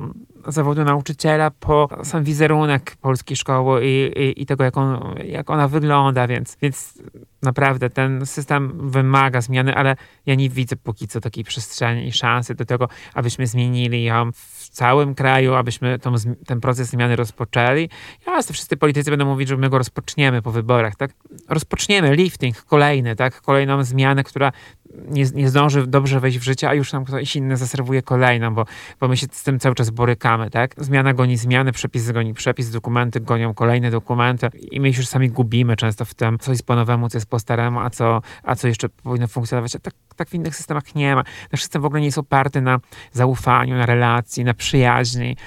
zawodu 0.47 0.83
nauczyciela 0.83 1.51
po 1.51 1.89
sam 2.03 2.23
wizerunek 2.23 2.95
polskiej 3.01 3.37
szkoły 3.37 3.81
i, 3.85 4.19
i, 4.21 4.41
i 4.41 4.45
tego, 4.45 4.63
jak, 4.63 4.77
on, 4.77 5.15
jak 5.25 5.49
ona 5.49 5.67
wygląda, 5.67 6.27
więc, 6.27 6.57
więc 6.61 7.01
naprawdę 7.41 7.89
ten 7.89 8.25
system 8.25 8.89
wymaga 8.89 9.41
zmiany, 9.41 9.75
ale 9.75 9.95
ja 10.25 10.35
nie 10.35 10.49
widzę 10.49 10.75
póki 10.75 11.07
co 11.07 11.21
takiej 11.21 11.43
przestrzeni 11.43 12.07
i 12.07 12.11
szansy 12.11 12.55
do 12.55 12.65
tego, 12.65 12.89
abyśmy 13.13 13.47
zmienili 13.47 14.03
ją 14.03 14.31
w 14.31 14.69
całym 14.69 15.15
kraju, 15.15 15.53
abyśmy 15.53 15.99
tą, 15.99 16.13
ten 16.45 16.61
proces 16.61 16.89
zmiany 16.89 17.15
rozpoczęli. 17.15 17.89
Jasne, 18.27 18.53
wszyscy 18.53 18.77
politycy 18.77 19.09
będą 19.09 19.25
mówić, 19.25 19.49
że 19.49 19.57
my 19.57 19.69
go 19.69 19.77
rozpoczniemy 19.77 20.41
po 20.41 20.51
wyborach, 20.51 20.95
tak? 20.95 21.11
Rozpoczniemy 21.49 22.15
lifting 22.15 22.63
kolejny, 22.63 23.15
tak? 23.15 23.41
Kolejną 23.41 23.83
zmianę, 23.83 24.23
która 24.23 24.51
nie, 24.95 25.25
nie 25.33 25.49
zdąży 25.49 25.87
dobrze 25.87 26.19
wejść 26.19 26.39
w 26.39 26.43
życie, 26.43 26.69
a 26.69 26.73
już 26.73 26.93
nam 26.93 27.05
ktoś 27.05 27.35
inny 27.35 27.57
zaserwuje 27.57 28.01
kolejną, 28.01 28.53
bo, 28.53 28.65
bo 28.99 29.07
my 29.07 29.17
się 29.17 29.27
z 29.31 29.43
tym 29.43 29.59
cały 29.59 29.75
czas 29.75 29.89
borykamy, 29.89 30.49
tak? 30.49 30.75
Zmiana 30.77 31.13
goni 31.13 31.37
zmiany, 31.37 31.71
przepis 31.71 32.11
goni 32.11 32.33
przepis, 32.33 32.71
dokumenty 32.71 33.19
gonią 33.19 33.53
kolejne 33.53 33.91
dokumenty 33.91 34.49
i 34.71 34.79
my 34.79 34.87
już 34.87 35.07
sami 35.07 35.29
gubimy 35.29 35.75
często 35.75 36.05
w 36.05 36.13
tym, 36.13 36.39
co 36.39 36.51
jest 36.51 36.65
po 36.65 36.75
nowemu, 36.75 37.09
co 37.09 37.17
jest 37.17 37.29
po 37.29 37.39
staremu, 37.39 37.79
a 37.79 37.89
co, 37.89 38.21
a 38.43 38.55
co 38.55 38.67
jeszcze 38.67 38.89
powinno 38.89 39.27
funkcjonować. 39.27 39.75
A 39.75 39.79
tak, 39.79 39.93
tak 40.15 40.29
w 40.29 40.33
innych 40.33 40.55
systemach 40.55 40.95
nie 40.95 41.15
ma. 41.15 41.23
Nasz 41.51 41.61
system 41.61 41.81
w 41.81 41.85
ogóle 41.85 41.99
nie 41.99 42.07
jest 42.07 42.17
oparty 42.17 42.61
na 42.61 42.79
zaufaniu, 43.11 43.75
na 43.75 43.85
relacji, 43.85 44.43
na 44.43 44.53
przyjaźni. 44.53 45.37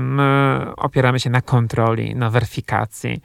My 0.00 0.66
opieramy 0.76 1.20
się 1.20 1.30
na 1.30 1.40
kontroli, 1.40 2.14
na 2.14 2.30
weryfikacji. 2.30 3.22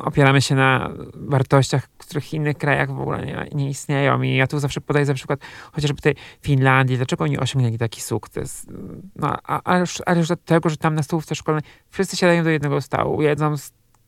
Opieramy 0.00 0.42
się 0.42 0.54
na 0.54 0.90
wartościach, 1.14 1.88
których 2.08 2.34
innych 2.34 2.58
krajach 2.58 2.94
w 2.94 3.00
ogóle 3.00 3.26
nie, 3.26 3.48
nie 3.52 3.68
istnieją. 3.68 4.22
I 4.22 4.36
ja 4.36 4.46
tu 4.46 4.58
zawsze 4.58 4.80
podaję 4.80 5.06
za 5.06 5.14
przykład 5.14 5.40
chociażby 5.72 6.02
tej 6.02 6.14
Finlandii, 6.42 6.96
dlaczego 6.96 7.24
oni 7.24 7.38
osiągnęli 7.38 7.78
taki 7.78 8.00
sukces. 8.00 8.66
No, 9.16 9.36
a, 9.44 9.60
a, 9.64 9.78
już, 9.78 10.02
a 10.06 10.14
już 10.14 10.26
dlatego, 10.26 10.70
że 10.70 10.76
tam 10.76 10.94
na 10.94 11.02
stołówce 11.02 11.34
szkolnej 11.34 11.62
wszyscy 11.90 12.16
siadają 12.16 12.44
do 12.44 12.50
jednego 12.50 12.80
stołu, 12.80 13.22
jedzą 13.22 13.54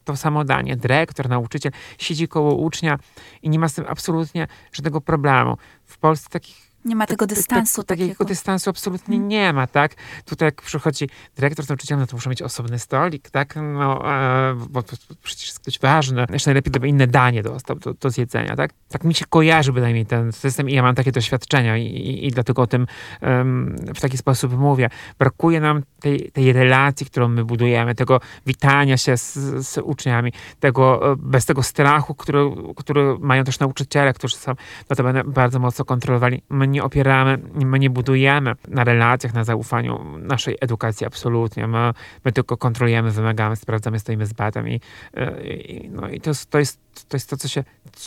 to 0.04 0.16
samo 0.16 0.44
danie. 0.44 0.76
Dyrektor, 0.76 1.28
nauczyciel 1.28 1.72
siedzi 1.98 2.28
koło 2.28 2.54
ucznia 2.54 2.98
i 3.42 3.50
nie 3.50 3.58
ma 3.58 3.68
z 3.68 3.74
tym 3.74 3.84
absolutnie 3.88 4.46
żadnego 4.72 5.00
problemu. 5.00 5.56
W 5.84 5.98
Polsce 5.98 6.28
takich 6.30 6.69
Nie 6.84 6.96
ma 6.96 7.06
tego 7.06 7.26
tak- 7.26 7.36
dystansu 7.36 7.82
tak, 7.82 7.86
takiego 7.88 8.08
takiego. 8.08 8.24
dystansu 8.28 8.70
absolutnie 8.70 9.14
Mhm. 9.14 9.28
nie 9.28 9.52
ma, 9.52 9.66
tak? 9.66 9.94
Tutaj 10.24 10.46
jak 10.46 10.62
przychodzi 10.62 11.08
dyrektor 11.36 11.64
z 11.64 11.68
nauczycielem, 11.68 12.00
no 12.00 12.06
to 12.06 12.16
muszą 12.16 12.30
mieć 12.30 12.42
osobny 12.42 12.78
stolik, 12.78 13.30
tak? 13.30 13.54
No, 13.56 14.12
e, 14.12 14.54
bo 14.70 14.82
przecież 15.22 15.46
jest 15.46 15.60
ktoś 15.60 15.78
ważny. 15.78 16.26
Jeszcze 16.32 16.50
najlepiej, 16.50 16.70
gdyby 16.70 16.88
inne 16.88 17.06
danie 17.06 17.42
dostał 17.42 17.76
do, 17.78 17.94
do 17.94 18.10
zjedzenia, 18.10 18.56
tak? 18.56 18.70
Tak 18.88 19.04
mi 19.04 19.14
się 19.14 19.24
kojarzy 19.28 19.72
bynajmniej 19.72 20.06
ten 20.06 20.32
system 20.32 20.70
i 20.70 20.74
ja 20.74 20.82
mam 20.82 20.94
takie 20.94 21.12
doświadczenia 21.12 21.76
i, 21.76 21.86
i, 21.86 22.26
i 22.26 22.30
dlatego 22.30 22.62
o 22.62 22.66
tym 22.66 22.86
em, 23.20 23.76
w 23.94 24.00
taki 24.00 24.16
sposób 24.18 24.58
mówię. 24.58 24.90
Brakuje 25.18 25.60
nam 25.60 25.82
tej, 26.00 26.30
tej 26.32 26.52
relacji, 26.52 27.06
którą 27.06 27.28
my 27.28 27.44
budujemy, 27.44 27.94
tego 27.94 28.20
witania 28.46 28.96
się 28.96 29.16
z, 29.16 29.32
z 29.66 29.78
uczniami, 29.78 30.32
tego, 30.60 31.12
e, 31.12 31.16
bez 31.18 31.46
tego 31.46 31.62
strachu, 31.62 32.14
który, 32.14 32.50
który 32.76 33.18
mają 33.18 33.44
też 33.44 33.58
nauczyciele, 33.58 34.12
którzy 34.14 34.36
są 34.36 34.52
notabene 34.90 35.24
bardzo 35.24 35.58
mocno 35.58 35.84
kontrolowali. 35.84 36.42
My 36.50 36.69
nie 36.70 36.84
opieramy, 36.84 37.38
my 37.54 37.78
nie 37.78 37.90
budujemy 37.90 38.54
na 38.68 38.84
relacjach, 38.84 39.34
na 39.34 39.44
zaufaniu 39.44 40.18
naszej 40.18 40.56
edukacji 40.60 41.06
absolutnie. 41.06 41.66
My, 41.66 41.92
my 42.24 42.32
tylko 42.32 42.56
kontrolujemy, 42.56 43.10
wymagamy, 43.10 43.56
sprawdzamy, 43.56 43.98
stoimy 43.98 44.26
z 44.26 44.32
batem 44.32 44.68
i, 44.68 44.80
e, 45.14 45.44
i, 45.44 45.90
no 45.90 46.08
i 46.08 46.20
to, 46.20 46.30
jest- 46.30 46.50
to, 46.50 46.58
jest, 46.58 46.78
to 47.08 47.16
jest 47.16 47.30
to, 47.30 47.36
co 47.36 47.48
się 47.48 47.64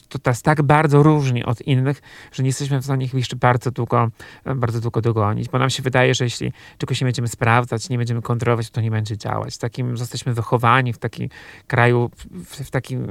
to 0.10 0.19
nas 0.26 0.41
tak 0.41 0.62
bardzo 0.62 1.04
różni 1.04 1.43
od 1.43 1.62
innych, 1.62 2.02
że 2.32 2.43
nie 2.43 2.49
jesteśmy 2.49 2.80
w 2.80 2.84
stanie 2.84 3.06
ich 3.06 3.13
jeszcze 3.13 3.36
bardzo 3.36 3.71
długo, 3.71 4.10
bardzo 4.56 4.82
długo 4.82 5.02
dogonić, 5.02 5.49
bo 5.49 5.60
nam 5.60 5.69
się 5.69 5.84
wydaje, 5.84 6.13
że 6.13 6.23
jeśli 6.23 6.54
czegoś 6.78 7.02
nie 7.02 7.06
będziemy 7.06 7.28
sprawdzać, 7.28 7.89
nie 7.89 7.97
będziemy 7.97 8.21
kontrolować, 8.21 8.69
to 8.69 8.82
nie 8.82 8.91
będzie 8.91 9.17
działać. 9.17 9.58
Takim 9.58 9.95
jesteśmy 9.95 10.34
wychowani 10.34 10.93
w 10.93 10.97
takim 10.97 11.30
kraju, 11.67 12.12
w, 12.32 12.56
w 12.67 12.71
takim 12.71 13.08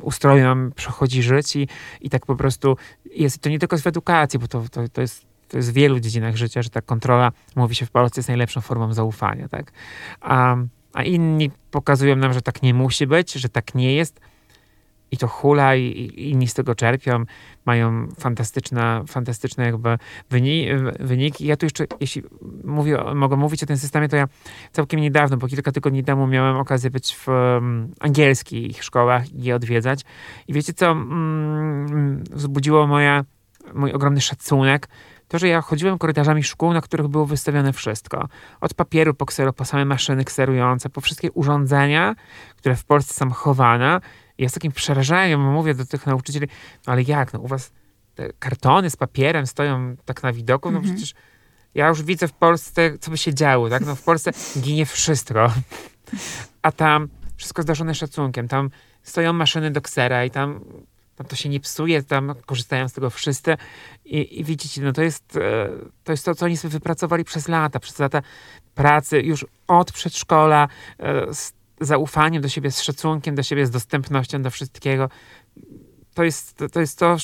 ustroju 0.00 0.44
nam 0.44 0.72
przechodzi 0.76 1.22
żyć 1.22 1.56
i, 1.56 1.68
i 2.00 2.10
tak 2.10 2.26
po 2.26 2.36
prostu 2.36 2.76
jest. 3.14 3.38
To 3.38 3.48
nie 3.48 3.58
tylko 3.58 3.78
w 3.78 3.86
edukacji, 3.86 4.38
bo 4.38 4.48
to, 4.48 4.61
to, 4.68 4.88
to 4.88 5.00
jest 5.00 5.32
to 5.48 5.56
jest 5.56 5.70
w 5.70 5.72
wielu 5.72 6.00
dziedzinach 6.00 6.36
życia, 6.36 6.62
że 6.62 6.70
ta 6.70 6.80
kontrola, 6.80 7.32
mówi 7.56 7.74
się 7.74 7.86
w 7.86 7.90
Polsce, 7.90 8.18
jest 8.18 8.28
najlepszą 8.28 8.60
formą 8.60 8.92
zaufania, 8.92 9.48
tak? 9.48 9.72
A, 10.20 10.56
a 10.92 11.02
inni 11.02 11.50
pokazują 11.70 12.16
nam, 12.16 12.32
że 12.32 12.42
tak 12.42 12.62
nie 12.62 12.74
musi 12.74 13.06
być, 13.06 13.32
że 13.32 13.48
tak 13.48 13.74
nie 13.74 13.94
jest 13.94 14.20
i 15.12 15.16
to 15.16 15.28
hula 15.28 15.76
i, 15.76 15.82
i 15.82 16.30
inni 16.30 16.48
z 16.48 16.54
tego 16.54 16.74
czerpią, 16.74 17.24
mają 17.64 18.08
fantastyczne, 18.18 19.04
fantastyczne 19.08 19.64
jakby 19.64 19.98
wyni, 20.30 20.68
wyniki. 21.00 21.46
Ja 21.46 21.56
tu 21.56 21.66
jeszcze, 21.66 21.84
jeśli 22.00 22.22
mówię, 22.64 22.98
mogę 23.14 23.36
mówić 23.36 23.62
o 23.62 23.66
tym 23.66 23.76
systemie, 23.76 24.08
to 24.08 24.16
ja 24.16 24.28
całkiem 24.72 25.00
niedawno, 25.00 25.36
bo 25.36 25.48
kilka 25.48 25.72
tygodni 25.72 26.04
temu 26.04 26.26
miałem 26.26 26.56
okazję 26.56 26.90
być 26.90 27.16
w 27.16 27.28
um, 27.28 27.94
angielskich 28.00 28.84
szkołach 28.84 29.32
i 29.32 29.42
je 29.42 29.54
odwiedzać. 29.54 30.00
I 30.48 30.52
wiecie 30.52 30.72
co 30.72 30.90
mm, 30.90 32.24
wzbudziło 32.30 32.86
moja, 32.86 33.24
mój 33.74 33.92
ogromny 33.92 34.20
szacunek? 34.20 34.88
To, 35.28 35.38
że 35.38 35.48
ja 35.48 35.60
chodziłem 35.60 35.98
korytarzami 35.98 36.42
szkół, 36.42 36.72
na 36.72 36.80
których 36.80 37.08
było 37.08 37.26
wystawione 37.26 37.72
wszystko. 37.72 38.28
Od 38.60 38.74
papieru 38.74 39.14
po 39.14 39.26
ksero, 39.26 39.52
po 39.52 39.64
same 39.64 39.84
maszyny 39.84 40.24
kserujące, 40.24 40.88
po 40.88 41.00
wszystkie 41.00 41.32
urządzenia, 41.32 42.14
które 42.56 42.76
w 42.76 42.84
Polsce 42.84 43.14
są 43.14 43.30
chowane. 43.30 44.00
I 44.38 44.42
ja 44.42 44.48
z 44.48 44.52
takim 44.52 44.72
przerażeniem 44.72 45.40
mówię 45.40 45.74
do 45.74 45.86
tych 45.86 46.06
nauczycieli, 46.06 46.48
no 46.86 46.92
ale 46.92 47.02
jak, 47.02 47.32
no 47.32 47.40
u 47.40 47.46
was 47.46 47.72
te 48.14 48.32
kartony 48.38 48.90
z 48.90 48.96
papierem 48.96 49.46
stoją 49.46 49.96
tak 50.04 50.22
na 50.22 50.32
widoku, 50.32 50.70
no 50.70 50.78
Mhm. 50.78 50.94
przecież 50.94 51.14
ja 51.74 51.88
już 51.88 52.02
widzę 52.02 52.28
w 52.28 52.32
Polsce, 52.32 52.98
co 52.98 53.10
by 53.10 53.18
się 53.18 53.34
działo, 53.34 53.70
tak? 53.70 53.86
No 53.86 53.94
w 53.96 54.02
Polsce 54.02 54.30
ginie 54.60 54.86
wszystko. 54.86 55.52
A 56.62 56.72
tam 56.72 57.08
wszystko 57.36 57.62
zdarzone 57.62 57.94
szacunkiem. 57.94 58.48
Tam 58.48 58.70
stoją 59.02 59.32
maszyny 59.32 59.70
do 59.70 59.80
ksera 59.80 60.24
i 60.24 60.30
tam, 60.30 60.60
no 61.22 61.28
to 61.28 61.36
się 61.36 61.48
nie 61.48 61.60
psuje, 61.60 62.02
tam 62.02 62.34
korzystają 62.46 62.88
z 62.88 62.92
tego 62.92 63.10
wszyscy 63.10 63.56
i, 64.04 64.40
i 64.40 64.44
widzicie, 64.44 64.82
no 64.82 64.92
to 64.92 65.02
jest, 65.02 65.36
e, 65.36 65.68
to 66.04 66.12
jest 66.12 66.24
to, 66.24 66.34
co 66.34 66.46
oni 66.46 66.56
sobie 66.56 66.72
wypracowali 66.72 67.24
przez 67.24 67.48
lata, 67.48 67.80
przez 67.80 67.98
lata 67.98 68.22
pracy, 68.74 69.20
już 69.20 69.46
od 69.68 69.92
przedszkola, 69.92 70.68
e, 70.98 71.34
z 71.34 71.52
zaufaniem 71.80 72.42
do 72.42 72.48
siebie, 72.48 72.70
z 72.70 72.82
szacunkiem 72.82 73.34
do 73.34 73.42
siebie, 73.42 73.66
z 73.66 73.70
dostępnością 73.70 74.42
do 74.42 74.50
wszystkiego. 74.50 75.08
To 76.14 76.24
jest 76.24 76.56
to, 76.72 76.80
jest 76.80 76.98
to 76.98 77.16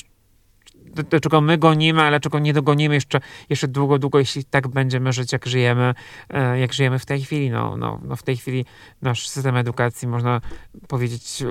do, 0.75 1.03
do, 1.03 1.19
czego 1.19 1.41
my 1.41 1.57
gonimy, 1.57 2.01
ale 2.01 2.19
czego 2.19 2.39
nie 2.39 2.53
dogonimy 2.53 2.95
jeszcze, 2.95 3.19
jeszcze 3.49 3.67
długo, 3.67 3.99
długo, 3.99 4.19
jeśli 4.19 4.43
tak 4.43 4.67
będziemy 4.67 5.13
żyć, 5.13 5.33
jak 5.33 5.45
żyjemy, 5.45 5.93
e, 6.29 6.59
jak 6.59 6.73
żyjemy 6.73 6.99
w 6.99 7.05
tej 7.05 7.21
chwili. 7.21 7.49
No, 7.49 7.77
no, 7.77 7.99
no 8.03 8.15
w 8.15 8.23
tej 8.23 8.37
chwili 8.37 8.65
nasz 9.01 9.29
system 9.29 9.57
edukacji, 9.57 10.07
można 10.07 10.41
powiedzieć, 10.87 11.43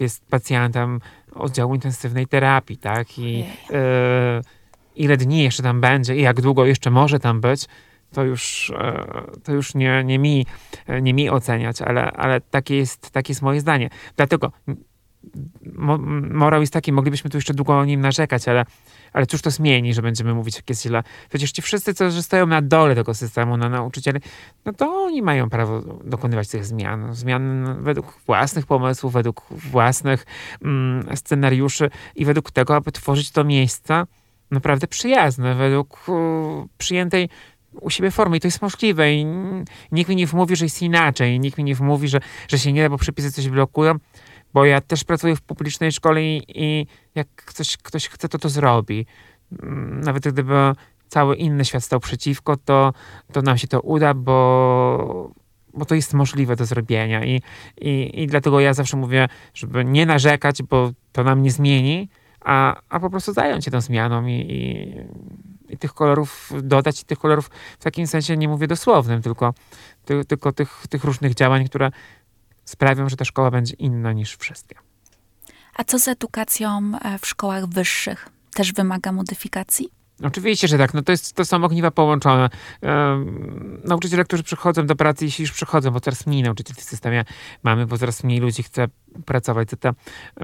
jest 0.00 0.26
pacjentem 0.26 1.00
oddziału 1.34 1.74
intensywnej 1.74 2.26
terapii, 2.26 2.76
tak? 2.76 3.18
I 3.18 3.44
e, 3.70 4.40
ile 4.96 5.16
dni 5.16 5.42
jeszcze 5.42 5.62
tam 5.62 5.80
będzie 5.80 6.16
i 6.16 6.22
jak 6.22 6.40
długo 6.40 6.66
jeszcze 6.66 6.90
może 6.90 7.18
tam 7.18 7.40
być, 7.40 7.68
to 8.12 8.24
już, 8.24 8.72
e, 8.78 9.04
to 9.44 9.52
już 9.52 9.74
nie, 9.74 10.04
nie, 10.04 10.18
mi, 10.18 10.46
nie 11.02 11.14
mi 11.14 11.30
oceniać, 11.30 11.82
ale, 11.82 12.12
ale 12.12 12.40
takie, 12.40 12.76
jest, 12.76 13.10
takie 13.10 13.30
jest 13.30 13.42
moje 13.42 13.60
zdanie. 13.60 13.90
Dlatego 14.16 14.52
morał 16.30 16.60
jest 16.60 16.72
taki, 16.72 16.92
moglibyśmy 16.92 17.30
tu 17.30 17.36
jeszcze 17.36 17.54
długo 17.54 17.78
o 17.78 17.84
nim 17.84 18.00
narzekać, 18.00 18.48
ale, 18.48 18.64
ale 19.12 19.26
cóż 19.26 19.42
to 19.42 19.50
zmieni, 19.50 19.94
że 19.94 20.02
będziemy 20.02 20.34
mówić, 20.34 20.62
jest 20.68 20.82
źle. 20.82 21.02
Przecież 21.28 21.52
ci 21.52 21.62
wszyscy, 21.62 22.10
że 22.10 22.22
stoją 22.22 22.46
na 22.46 22.62
dole 22.62 22.94
tego 22.94 23.14
systemu, 23.14 23.56
na 23.56 23.68
nauczyciele, 23.68 24.20
no 24.64 24.72
to 24.72 24.92
oni 24.92 25.22
mają 25.22 25.50
prawo 25.50 25.80
dokonywać 26.04 26.48
tych 26.48 26.66
zmian. 26.66 27.14
Zmian 27.14 27.76
według 27.80 28.18
własnych 28.26 28.66
pomysłów, 28.66 29.12
według 29.12 29.42
własnych 29.50 30.26
mm, 30.62 31.16
scenariuszy 31.16 31.90
i 32.16 32.24
według 32.24 32.50
tego, 32.50 32.76
aby 32.76 32.92
tworzyć 32.92 33.30
to 33.30 33.44
miejsca 33.44 34.06
naprawdę 34.50 34.86
przyjazne, 34.86 35.54
według 35.54 36.06
przyjętej 36.78 37.28
u 37.80 37.90
siebie 37.90 38.10
formy 38.10 38.36
i 38.36 38.40
to 38.40 38.46
jest 38.46 38.62
możliwe 38.62 39.12
i 39.12 39.26
nikt 39.92 40.10
mi 40.10 40.16
nie 40.16 40.26
wmówi, 40.26 40.56
że 40.56 40.64
jest 40.64 40.82
inaczej, 40.82 41.40
nikt 41.40 41.58
mi 41.58 41.64
nie 41.64 41.74
wmówi, 41.74 42.08
że, 42.08 42.20
że 42.48 42.58
się 42.58 42.72
nie 42.72 42.82
da, 42.82 42.90
bo 42.90 42.98
przepisy 42.98 43.32
coś 43.32 43.48
blokują 43.48 43.94
bo 44.54 44.64
ja 44.64 44.80
też 44.80 45.04
pracuję 45.04 45.36
w 45.36 45.42
publicznej 45.42 45.92
szkole 45.92 46.22
i, 46.22 46.42
i 46.48 46.86
jak 47.14 47.28
ktoś, 47.34 47.76
ktoś 47.76 48.08
chce, 48.08 48.28
to 48.28 48.38
to 48.38 48.48
zrobi. 48.48 49.06
Mm, 49.62 50.00
nawet 50.00 50.28
gdyby 50.28 50.72
cały 51.08 51.36
inny 51.36 51.64
świat 51.64 51.84
stał 51.84 52.00
przeciwko, 52.00 52.56
to, 52.56 52.92
to 53.32 53.42
nam 53.42 53.58
się 53.58 53.68
to 53.68 53.80
uda, 53.80 54.14
bo, 54.14 55.30
bo 55.74 55.84
to 55.84 55.94
jest 55.94 56.14
możliwe 56.14 56.56
do 56.56 56.64
zrobienia. 56.64 57.24
I, 57.24 57.42
i, 57.80 58.22
I 58.22 58.26
dlatego 58.26 58.60
ja 58.60 58.74
zawsze 58.74 58.96
mówię, 58.96 59.28
żeby 59.54 59.84
nie 59.84 60.06
narzekać, 60.06 60.62
bo 60.62 60.90
to 61.12 61.24
nam 61.24 61.42
nie 61.42 61.50
zmieni, 61.50 62.08
a, 62.44 62.80
a 62.88 63.00
po 63.00 63.10
prostu 63.10 63.32
zająć 63.32 63.64
się 63.64 63.70
tą 63.70 63.80
zmianą 63.80 64.26
i, 64.26 64.32
i, 64.32 65.74
i 65.74 65.78
tych 65.78 65.94
kolorów 65.94 66.52
dodać, 66.62 67.02
i 67.02 67.04
tych 67.04 67.18
kolorów 67.18 67.50
w 67.78 67.84
takim 67.84 68.06
sensie 68.06 68.36
nie 68.36 68.48
mówię 68.48 68.66
dosłownym, 68.66 69.22
tylko, 69.22 69.54
ty, 70.04 70.24
tylko 70.24 70.52
tych, 70.52 70.84
tych 70.90 71.04
różnych 71.04 71.34
działań, 71.34 71.64
które 71.64 71.90
sprawią, 72.64 73.08
że 73.08 73.16
ta 73.16 73.24
szkoła 73.24 73.50
będzie 73.50 73.74
inna 73.74 74.12
niż 74.12 74.36
wszystkie. 74.36 74.76
A 75.76 75.84
co 75.84 75.98
z 75.98 76.08
edukacją 76.08 76.92
e, 77.02 77.18
w 77.18 77.26
szkołach 77.26 77.66
wyższych? 77.66 78.28
Też 78.54 78.72
wymaga 78.72 79.12
modyfikacji? 79.12 79.90
Oczywiście, 80.22 80.68
że 80.68 80.78
tak. 80.78 80.94
No 80.94 81.02
to, 81.02 81.12
jest, 81.12 81.34
to 81.34 81.44
są 81.44 81.64
ogniwa 81.64 81.90
połączone. 81.90 82.50
Um, 82.82 83.80
nauczyciele, 83.84 84.24
którzy 84.24 84.42
przychodzą 84.42 84.86
do 84.86 84.96
pracy, 84.96 85.24
jeśli 85.24 85.42
już 85.42 85.52
przychodzą, 85.52 85.90
bo 85.90 86.00
coraz 86.00 86.26
mniej 86.26 86.42
nauczycieli 86.42 86.80
w 86.80 86.84
systemie 86.84 87.24
mamy, 87.62 87.86
bo 87.86 87.98
coraz 87.98 88.24
mniej 88.24 88.40
ludzi 88.40 88.62
chce 88.62 88.88
pracować 89.24 89.70
za 89.70 89.76
te 89.76 89.92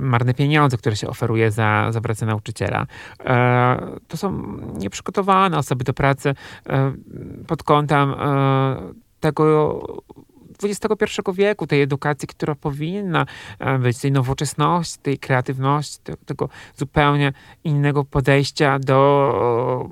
marne 0.01 0.35
pieniądze, 0.35 0.77
które 0.77 0.97
się 0.97 1.09
oferuje 1.09 1.51
za, 1.51 1.93
za 1.93 2.01
pracę 2.01 2.27
nauczyciela. 2.27 2.87
E, 3.25 3.99
to 4.09 4.17
są 4.17 4.57
nieprzygotowane 4.79 5.59
osoby 5.59 5.85
do 5.85 5.95
pracy 5.95 6.35
e, 6.67 6.93
pod 7.47 7.63
kątem 7.63 8.11
e, 8.11 8.95
tego, 9.21 9.81
XXI 10.63 11.23
wieku, 11.35 11.67
tej 11.67 11.83
edukacji, 11.83 12.29
która 12.29 12.55
powinna 12.55 13.27
e, 13.59 13.79
być, 13.79 13.99
tej 13.99 14.13
nowoczesności, 14.13 14.99
tej 15.03 15.19
kreatywności, 15.19 15.99
tego, 16.05 16.19
tego 16.27 16.49
zupełnie 16.77 17.33
innego 17.65 18.05
podejścia 18.05 18.79
do, 18.79 19.89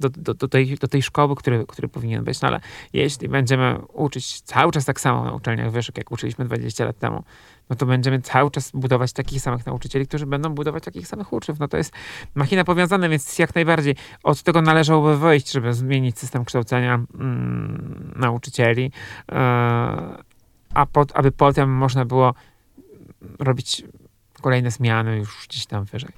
do, 0.00 0.08
do, 0.08 0.34
do, 0.34 0.48
tej, 0.48 0.74
do 0.74 0.88
tej 0.88 1.02
szkoły, 1.02 1.36
który, 1.36 1.64
który 1.66 1.88
powinien 1.88 2.24
być. 2.24 2.40
No 2.40 2.48
ale 2.48 2.60
jeśli 2.92 3.28
będziemy 3.28 3.78
uczyć 3.92 4.40
cały 4.40 4.72
czas 4.72 4.84
tak 4.84 5.00
samo 5.00 5.24
na 5.24 5.32
uczelniach 5.32 5.70
wyższych, 5.70 5.96
jak 5.96 6.12
uczyliśmy 6.12 6.44
20 6.44 6.84
lat 6.84 6.98
temu, 6.98 7.24
no 7.70 7.76
to 7.76 7.86
będziemy 7.86 8.20
cały 8.20 8.50
czas 8.50 8.70
budować 8.70 9.12
takich 9.12 9.40
samych 9.40 9.66
nauczycieli, 9.66 10.06
którzy 10.06 10.26
będą 10.26 10.54
budować 10.54 10.84
takich 10.84 11.06
samych 11.06 11.32
uczniów. 11.32 11.58
No 11.58 11.68
to 11.68 11.76
jest 11.76 11.92
machina 12.34 12.64
powiązana, 12.64 13.08
więc 13.08 13.38
jak 13.38 13.54
najbardziej 13.54 13.96
od 14.22 14.42
tego 14.42 14.62
należałoby 14.62 15.18
wyjść, 15.18 15.52
żeby 15.52 15.74
zmienić 15.74 16.18
system 16.18 16.44
kształcenia 16.44 16.94
mm, 16.94 18.12
nauczycieli, 18.16 18.82
yy, 18.82 19.36
a 20.74 20.86
pod, 20.92 21.12
aby 21.14 21.32
potem 21.32 21.70
można 21.70 22.04
było 22.04 22.34
robić 23.38 23.82
kolejne 24.42 24.70
zmiany 24.70 25.16
już 25.16 25.46
gdzieś 25.48 25.66
tam 25.66 25.84
wyżej. 25.84 26.10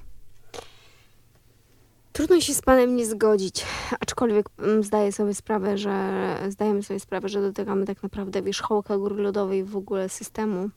Trudno 2.13 2.41
się 2.41 2.53
z 2.53 2.61
panem 2.61 2.95
nie 2.95 3.05
zgodzić, 3.05 3.65
aczkolwiek 3.99 4.49
mm, 4.59 4.83
zdaję 4.83 5.11
sobie 5.11 5.33
sprawę, 5.33 5.77
że 5.77 6.37
zdajemy 6.49 6.83
sobie 6.83 6.99
sprawę, 6.99 7.29
że 7.29 7.41
dotykamy 7.41 7.85
tak 7.85 8.03
naprawdę 8.03 8.41
wierzchołka 8.41 8.97
góry 8.97 9.15
lodowej 9.15 9.63
w 9.63 9.75
ogóle 9.75 10.09
systemu 10.09 10.69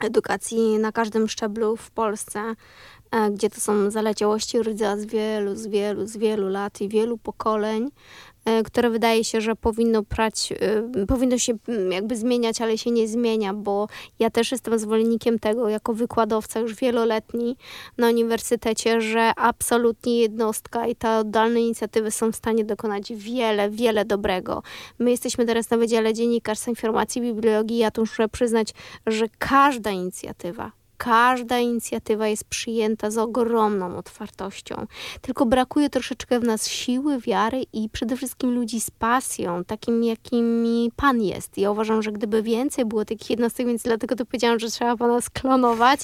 edukacji 0.00 0.78
na 0.78 0.92
każdym 0.92 1.28
szczeblu 1.28 1.76
w 1.76 1.90
Polsce, 1.90 2.54
e, 3.10 3.30
gdzie 3.30 3.50
to 3.50 3.60
są 3.60 3.90
zaleciałości 3.90 4.58
rdza 4.62 4.96
z 4.96 5.04
wielu, 5.04 5.56
z 5.56 5.66
wielu, 5.66 6.06
z 6.06 6.16
wielu 6.16 6.48
lat 6.48 6.80
i 6.80 6.88
wielu 6.88 7.18
pokoleń, 7.18 7.90
które 8.64 8.90
wydaje 8.90 9.24
się, 9.24 9.40
że 9.40 9.56
powinno 9.56 10.02
prać, 10.02 10.52
e, 11.00 11.06
powinno 11.06 11.38
się 11.38 11.52
mm, 11.68 11.92
jakby 11.92 12.16
zmieniać, 12.16 12.60
ale 12.60 12.78
się 12.78 12.90
nie 12.90 13.08
zmienia, 13.08 13.54
bo 13.54 13.88
ja 14.18 14.30
też 14.30 14.52
jestem 14.52 14.78
zwolennikiem 14.78 15.38
tego 15.38 15.68
jako 15.68 15.94
wykładowca 15.94 16.60
już 16.60 16.74
wieloletni 16.74 17.56
na 17.98 18.08
uniwersytecie, 18.08 19.00
że 19.00 19.32
absolutnie 19.36 20.20
jednostka 20.20 20.86
i 20.86 20.96
te 20.96 21.18
oddalne 21.18 21.60
inicjatywy 21.60 22.10
są 22.10 22.32
w 22.32 22.36
stanie 22.36 22.64
dokonać 22.64 23.12
wiele, 23.12 23.70
wiele 23.70 24.04
dobrego. 24.04 24.62
My 24.98 25.10
jesteśmy 25.10 25.46
teraz 25.46 25.70
na 25.70 25.76
Wydziale 25.76 26.14
Dziennikarstwa 26.14 26.70
Informacji 26.70 27.22
i 27.22 27.24
Bibliologii. 27.24 27.78
Ja 27.78 27.90
tu 27.90 28.00
muszę 28.00 28.28
przyznać, 28.28 28.74
że 29.06 29.26
każda 29.38 29.90
inicjatywa, 29.90 30.72
każda 30.98 31.58
inicjatywa 31.58 32.28
jest 32.28 32.44
przyjęta 32.44 33.10
z 33.10 33.18
ogromną 33.18 33.96
otwartością. 33.96 34.86
Tylko 35.20 35.46
brakuje 35.46 35.90
troszeczkę 35.90 36.40
w 36.40 36.44
nas 36.44 36.68
siły, 36.68 37.20
wiary 37.20 37.62
i 37.72 37.88
przede 37.88 38.16
wszystkim 38.16 38.54
ludzi 38.54 38.80
z 38.80 38.90
pasją, 38.90 39.64
takim 39.64 40.04
jakimi 40.04 40.90
Pan 40.96 41.22
jest. 41.22 41.58
Ja 41.58 41.70
uważam, 41.70 42.02
że 42.02 42.12
gdyby 42.12 42.42
więcej 42.42 42.84
było 42.84 43.04
takich 43.04 43.30
jednostek, 43.30 43.66
więc 43.66 43.82
dlatego 43.82 44.16
to 44.16 44.26
powiedziałam, 44.26 44.58
że 44.58 44.70
trzeba 44.70 44.96
Pana 44.96 45.20
sklonować, 45.20 46.00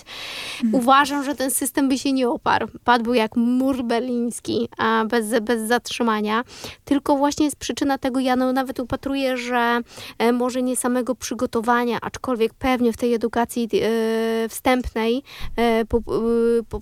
hmm. 0.60 0.74
uważam, 0.74 1.24
że 1.24 1.34
ten 1.34 1.50
system 1.50 1.88
by 1.88 1.98
się 1.98 2.12
nie 2.12 2.28
oparł. 2.28 2.68
Padł 2.84 3.14
jak 3.14 3.36
mur 3.36 3.82
berliński, 3.82 4.68
a 4.78 5.04
bez, 5.04 5.40
bez 5.40 5.68
zatrzymania. 5.68 6.44
Tylko 6.84 7.16
właśnie 7.16 7.44
jest 7.44 7.56
przyczyna 7.56 7.98
tego, 7.98 8.20
ja 8.20 8.36
no, 8.36 8.52
nawet 8.52 8.80
upatruję, 8.80 9.36
że 9.36 9.80
e, 10.18 10.32
może 10.32 10.62
nie 10.62 10.76
samego 10.76 11.14
przygotowania, 11.14 11.98
aczkolwiek 12.00 12.54
pewnie 12.54 12.92
w 12.92 12.96
tej 12.96 13.14
edukacji 13.14 13.68
e, 13.72 14.48
wstępnej 14.48 14.83
wstępnej 14.84 15.22
e, 15.56 15.84
po, 15.84 15.98
e, 15.98 16.62
po 16.68 16.80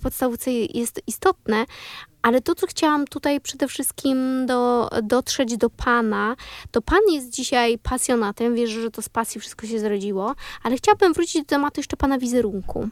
jest 0.73 1.01
istotne, 1.07 1.65
ale 2.21 2.41
to, 2.41 2.55
co 2.55 2.67
chciałam 2.67 3.07
tutaj 3.07 3.41
przede 3.41 3.67
wszystkim 3.67 4.45
do, 4.45 4.89
dotrzeć 5.03 5.57
do 5.57 5.69
Pana, 5.69 6.35
to 6.71 6.81
Pan 6.81 6.99
jest 7.11 7.29
dzisiaj 7.29 7.77
pasjonatem, 7.77 8.55
wierzę, 8.55 8.81
że 8.81 8.91
to 8.91 9.01
z 9.01 9.09
pasji 9.09 9.41
wszystko 9.41 9.67
się 9.67 9.79
zrodziło, 9.79 10.35
ale 10.63 10.75
chciałabym 10.75 11.13
wrócić 11.13 11.41
do 11.41 11.45
tematu 11.45 11.79
jeszcze 11.79 11.97
Pana 11.97 12.17
wizerunku. 12.17 12.89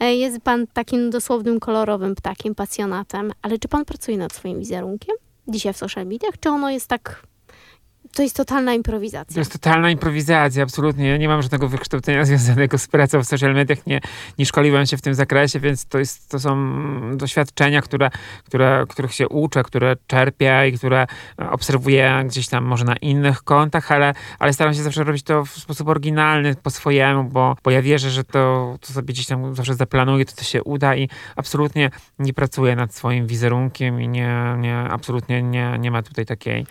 E, 0.00 0.14
jest 0.14 0.40
Pan 0.40 0.66
takim 0.66 1.10
dosłownym, 1.10 1.60
kolorowym 1.60 2.14
ptakiem, 2.14 2.54
pasjonatem, 2.54 3.32
ale 3.42 3.58
czy 3.58 3.68
Pan 3.68 3.84
pracuje 3.84 4.18
nad 4.18 4.32
swoim 4.32 4.58
wizerunkiem 4.58 5.16
dzisiaj 5.48 5.72
w 5.72 5.76
social 5.76 6.06
mediach, 6.06 6.38
czy 6.40 6.48
ono 6.48 6.70
jest 6.70 6.86
tak 6.86 7.26
to 8.14 8.22
jest 8.22 8.36
totalna 8.36 8.74
improwizacja. 8.74 9.34
To 9.34 9.40
jest 9.40 9.52
totalna 9.52 9.90
improwizacja, 9.90 10.62
absolutnie. 10.62 11.08
Ja 11.08 11.16
nie 11.16 11.28
mam 11.28 11.42
żadnego 11.42 11.68
wykształcenia 11.68 12.24
związanego 12.32 12.78
z 12.78 12.86
pracą 12.86 13.22
w 13.22 13.26
social 13.26 13.54
mediach, 13.54 13.86
nie, 13.86 14.00
nie 14.38 14.46
szkoliłem 14.46 14.86
się 14.86 14.96
w 14.96 15.02
tym 15.02 15.14
zakresie, 15.14 15.60
więc 15.60 15.86
to, 15.86 15.98
jest, 15.98 16.28
to 16.28 16.40
są 16.40 17.16
doświadczenia, 17.16 17.82
które, 17.82 18.10
które, 18.44 18.84
których 18.88 19.14
się 19.14 19.28
uczę, 19.28 19.62
które 19.62 19.96
czerpię 20.06 20.68
i 20.68 20.72
które 20.72 21.06
obserwuję 21.50 22.22
gdzieś 22.26 22.48
tam 22.48 22.64
może 22.64 22.84
na 22.84 22.96
innych 22.96 23.42
kontach, 23.42 23.92
ale, 23.92 24.14
ale 24.38 24.52
staram 24.52 24.74
się 24.74 24.82
zawsze 24.82 25.04
robić 25.04 25.22
to 25.22 25.44
w 25.44 25.50
sposób 25.50 25.88
oryginalny, 25.88 26.54
po 26.62 26.70
swojemu, 26.70 27.24
bo, 27.24 27.56
bo 27.64 27.70
ja 27.70 27.82
wierzę, 27.82 28.10
że 28.10 28.24
to, 28.24 28.76
to 28.80 28.92
sobie 28.92 29.12
gdzieś 29.12 29.26
tam 29.26 29.54
zawsze 29.54 29.74
zaplanuję, 29.74 30.24
to 30.24 30.36
to 30.36 30.44
się 30.44 30.62
uda 30.62 30.96
i 30.96 31.08
absolutnie 31.36 31.90
nie 32.18 32.34
pracuję 32.34 32.76
nad 32.76 32.94
swoim 32.94 33.26
wizerunkiem 33.26 34.00
i 34.00 34.08
nie, 34.08 34.56
nie 34.58 34.78
absolutnie 34.78 35.42
nie, 35.42 35.76
nie 35.78 35.90
ma 35.90 36.02
tutaj 36.02 36.26
takiej, 36.26 36.66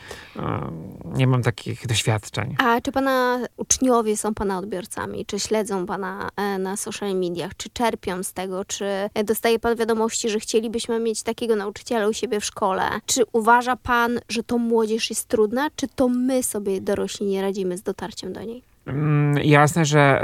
nie 1.06 1.28
mam 1.32 1.44
takich 1.44 1.88
doświadczeń. 1.88 2.56
A 2.58 2.82
czy 2.82 2.92
pana 2.92 3.40
uczniowie 3.58 4.18
są 4.18 4.34
pana 4.34 4.58
odbiorcami? 4.58 5.26
Czy 5.26 5.40
śledzą 5.40 5.86
pana 5.86 6.30
e, 6.36 6.58
na 6.58 6.78
social 6.78 7.16
mediach? 7.16 7.52
Czy 7.58 7.70
czerpią 7.70 8.24
z 8.24 8.34
tego? 8.34 8.66
Czy 8.66 8.86
dostaje 9.26 9.60
pan 9.60 9.76
wiadomości, 9.76 10.30
że 10.30 10.40
chcielibyśmy 10.40 11.00
mieć 11.00 11.24
takiego 11.24 11.56
nauczyciela 11.56 12.08
u 12.08 12.14
siebie 12.14 12.40
w 12.40 12.46
szkole? 12.46 12.84
Czy 13.06 13.24
uważa 13.32 13.76
pan, 13.76 14.20
że 14.30 14.44
to 14.44 14.58
młodzież 14.58 15.10
jest 15.10 15.28
trudna? 15.28 15.70
Czy 15.76 15.88
to 15.88 16.08
my 16.08 16.44
sobie 16.44 16.82
dorośli 16.82 17.26
nie 17.26 17.42
radzimy 17.42 17.78
z 17.78 17.82
dotarciem 17.82 18.34
do 18.34 18.44
niej? 18.44 18.71
Mm, 18.86 19.38
jasne, 19.44 19.86
że 19.86 20.22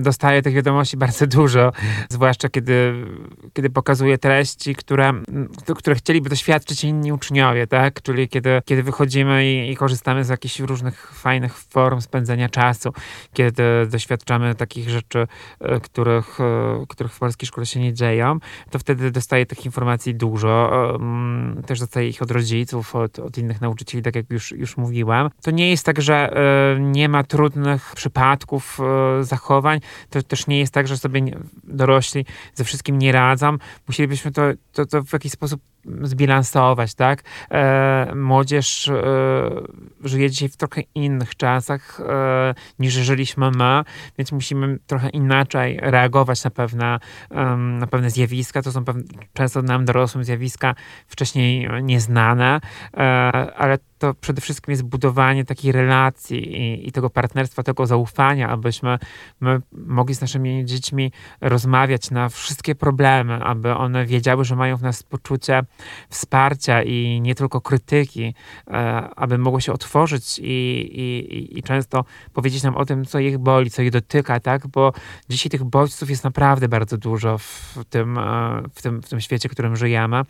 dostaję 0.00 0.42
tych 0.42 0.54
wiadomości 0.54 0.96
bardzo 0.96 1.26
dużo, 1.26 1.72
zwłaszcza 2.08 2.48
kiedy, 2.48 2.94
kiedy 3.52 3.70
pokazuję 3.70 4.18
treści, 4.18 4.74
które, 4.74 5.12
które 5.76 5.96
chcieliby 5.96 6.30
doświadczyć 6.30 6.84
inni 6.84 7.12
uczniowie, 7.12 7.66
tak? 7.66 8.02
Czyli 8.02 8.28
kiedy, 8.28 8.62
kiedy 8.64 8.82
wychodzimy 8.82 9.46
i, 9.46 9.70
i 9.70 9.76
korzystamy 9.76 10.24
z 10.24 10.28
jakichś 10.28 10.60
różnych 10.60 11.12
fajnych 11.14 11.58
form 11.58 12.00
spędzenia 12.00 12.48
czasu, 12.48 12.92
kiedy 13.32 13.62
doświadczamy 13.90 14.54
takich 14.54 14.90
rzeczy, 14.90 15.26
e, 15.60 15.80
których, 15.80 16.40
e, 16.40 16.84
których 16.88 17.12
w 17.12 17.18
polskiej 17.18 17.46
szkole 17.46 17.66
się 17.66 17.80
nie 17.80 17.94
dzieją, 17.94 18.38
to 18.70 18.78
wtedy 18.78 19.10
dostaję 19.10 19.46
tych 19.46 19.64
informacji 19.64 20.14
dużo. 20.14 20.54
Też 21.66 21.80
dostaję 21.80 22.08
ich 22.08 22.22
od 22.22 22.30
rodziców, 22.30 22.96
od, 22.96 23.18
od 23.18 23.38
innych 23.38 23.60
nauczycieli, 23.60 24.02
tak 24.02 24.16
jak 24.16 24.30
już, 24.30 24.52
już 24.52 24.76
mówiłam. 24.76 25.30
To 25.42 25.50
nie 25.50 25.70
jest 25.70 25.86
tak, 25.86 26.02
że 26.02 26.36
e, 26.76 26.80
nie 26.80 27.08
ma 27.08 27.24
trudnych 27.24 27.93
przypadków, 27.94 28.78
e, 29.20 29.24
zachowań. 29.24 29.80
To 30.10 30.22
też 30.22 30.46
nie 30.46 30.58
jest 30.58 30.74
tak, 30.74 30.88
że 30.88 30.98
sobie 30.98 31.22
dorośli 31.64 32.26
ze 32.54 32.64
wszystkim 32.64 32.98
nie 32.98 33.12
radzą. 33.12 33.56
Musielibyśmy 33.88 34.32
to, 34.32 34.42
to, 34.72 34.86
to 34.86 35.02
w 35.02 35.12
jakiś 35.12 35.32
sposób 35.32 35.60
zbilansować, 36.02 36.94
tak? 36.94 37.22
E, 37.50 38.12
młodzież 38.14 38.88
e, 38.88 38.94
żyje 40.04 40.30
dzisiaj 40.30 40.48
w 40.48 40.56
trochę 40.56 40.82
innych 40.94 41.36
czasach 41.36 42.00
e, 42.00 42.54
niż 42.78 42.94
żyliśmy 42.94 43.50
my, 43.50 43.82
więc 44.18 44.32
musimy 44.32 44.78
trochę 44.86 45.08
inaczej 45.08 45.78
reagować 45.82 46.44
na 46.44 46.50
pewne, 46.50 46.98
na 47.56 47.86
pewne 47.86 48.10
zjawiska. 48.10 48.62
To 48.62 48.72
są 48.72 48.84
pewne, 48.84 49.02
często 49.32 49.62
nam 49.62 49.84
dorosłym 49.84 50.24
zjawiska 50.24 50.74
wcześniej 51.06 51.68
nieznane, 51.82 52.60
e, 52.96 53.00
ale 53.56 53.78
to 53.98 54.14
przede 54.14 54.40
wszystkim 54.40 54.72
jest 54.72 54.82
budowanie 54.82 55.44
takiej 55.44 55.72
relacji 55.72 56.60
i, 56.60 56.88
i, 56.88 56.92
tego 56.92 57.10
partnerstwa, 57.10 57.62
tego 57.62 57.86
zaufania, 57.86 58.48
abyśmy 58.48 58.98
my 59.40 59.60
mogli 59.72 60.14
z 60.14 60.20
naszymi 60.20 60.64
dziećmi 60.64 61.12
rozmawiać 61.40 62.10
na 62.10 62.28
wszystkie 62.28 62.74
problemy, 62.74 63.34
aby 63.34 63.74
one 63.74 64.06
wiedziały, 64.06 64.44
że 64.44 64.56
mają 64.56 64.76
w 64.76 64.82
nas 64.82 65.02
poczucie 65.02 65.62
wsparcia 66.10 66.82
i 66.82 67.20
nie 67.20 67.34
tylko 67.34 67.60
krytyki, 67.60 68.34
e, 68.68 68.72
aby 69.16 69.38
mogło 69.38 69.60
się 69.60 69.72
otworzyć 69.72 70.38
i, 70.38 70.42
i, 70.44 71.58
i 71.58 71.62
często 71.62 72.04
powiedzieć 72.32 72.62
nam 72.62 72.76
o 72.76 72.84
tym, 72.84 73.04
co 73.04 73.18
ich 73.18 73.38
boli, 73.38 73.70
co 73.70 73.82
ich 73.82 73.90
dotyka, 73.90 74.40
tak? 74.40 74.66
Bo 74.66 74.92
dzisiaj 75.28 75.50
tych 75.50 75.64
bodźców 75.64 76.10
jest 76.10 76.24
naprawdę 76.24 76.68
bardzo 76.68 76.98
dużo 76.98 77.38
w 77.38 77.78
tym, 77.90 78.18
e, 78.18 78.62
w 78.74 78.82
tym, 78.82 79.02
w 79.02 79.08
tym 79.08 79.20
świecie, 79.20 79.48
w 79.48 79.52
którym 79.52 79.76
żyjemy. 79.76 80.22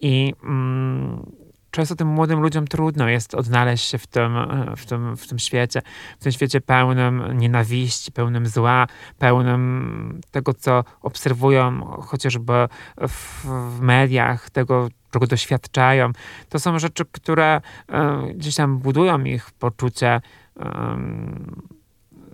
I 0.00 0.34
mm, 0.44 1.41
często 1.72 1.96
tym 1.96 2.08
młodym 2.08 2.40
ludziom 2.40 2.66
trudno 2.66 3.08
jest 3.08 3.34
odnaleźć 3.34 3.88
się 3.88 3.98
w 3.98 4.06
tym, 4.06 4.36
w 4.76 4.86
tym, 4.86 5.16
w 5.16 5.26
tym 5.26 5.38
świecie, 5.38 5.82
w 6.20 6.22
tym 6.22 6.32
świecie 6.32 6.60
pełnym 6.60 7.38
nienawiści, 7.38 8.12
pełnym 8.12 8.46
zła, 8.46 8.86
pełnym 9.18 10.20
tego, 10.30 10.54
co 10.54 10.84
obserwują 11.02 11.84
chociażby 11.84 12.68
w, 13.08 13.44
w 13.76 13.80
mediach, 13.80 14.50
tego, 14.50 14.88
czego 15.10 15.26
doświadczają. 15.26 16.12
To 16.48 16.58
są 16.58 16.78
rzeczy, 16.78 17.04
które 17.12 17.60
e, 17.88 18.22
gdzieś 18.34 18.54
tam 18.54 18.78
budują 18.78 19.24
ich 19.24 19.50
poczucie 19.50 20.20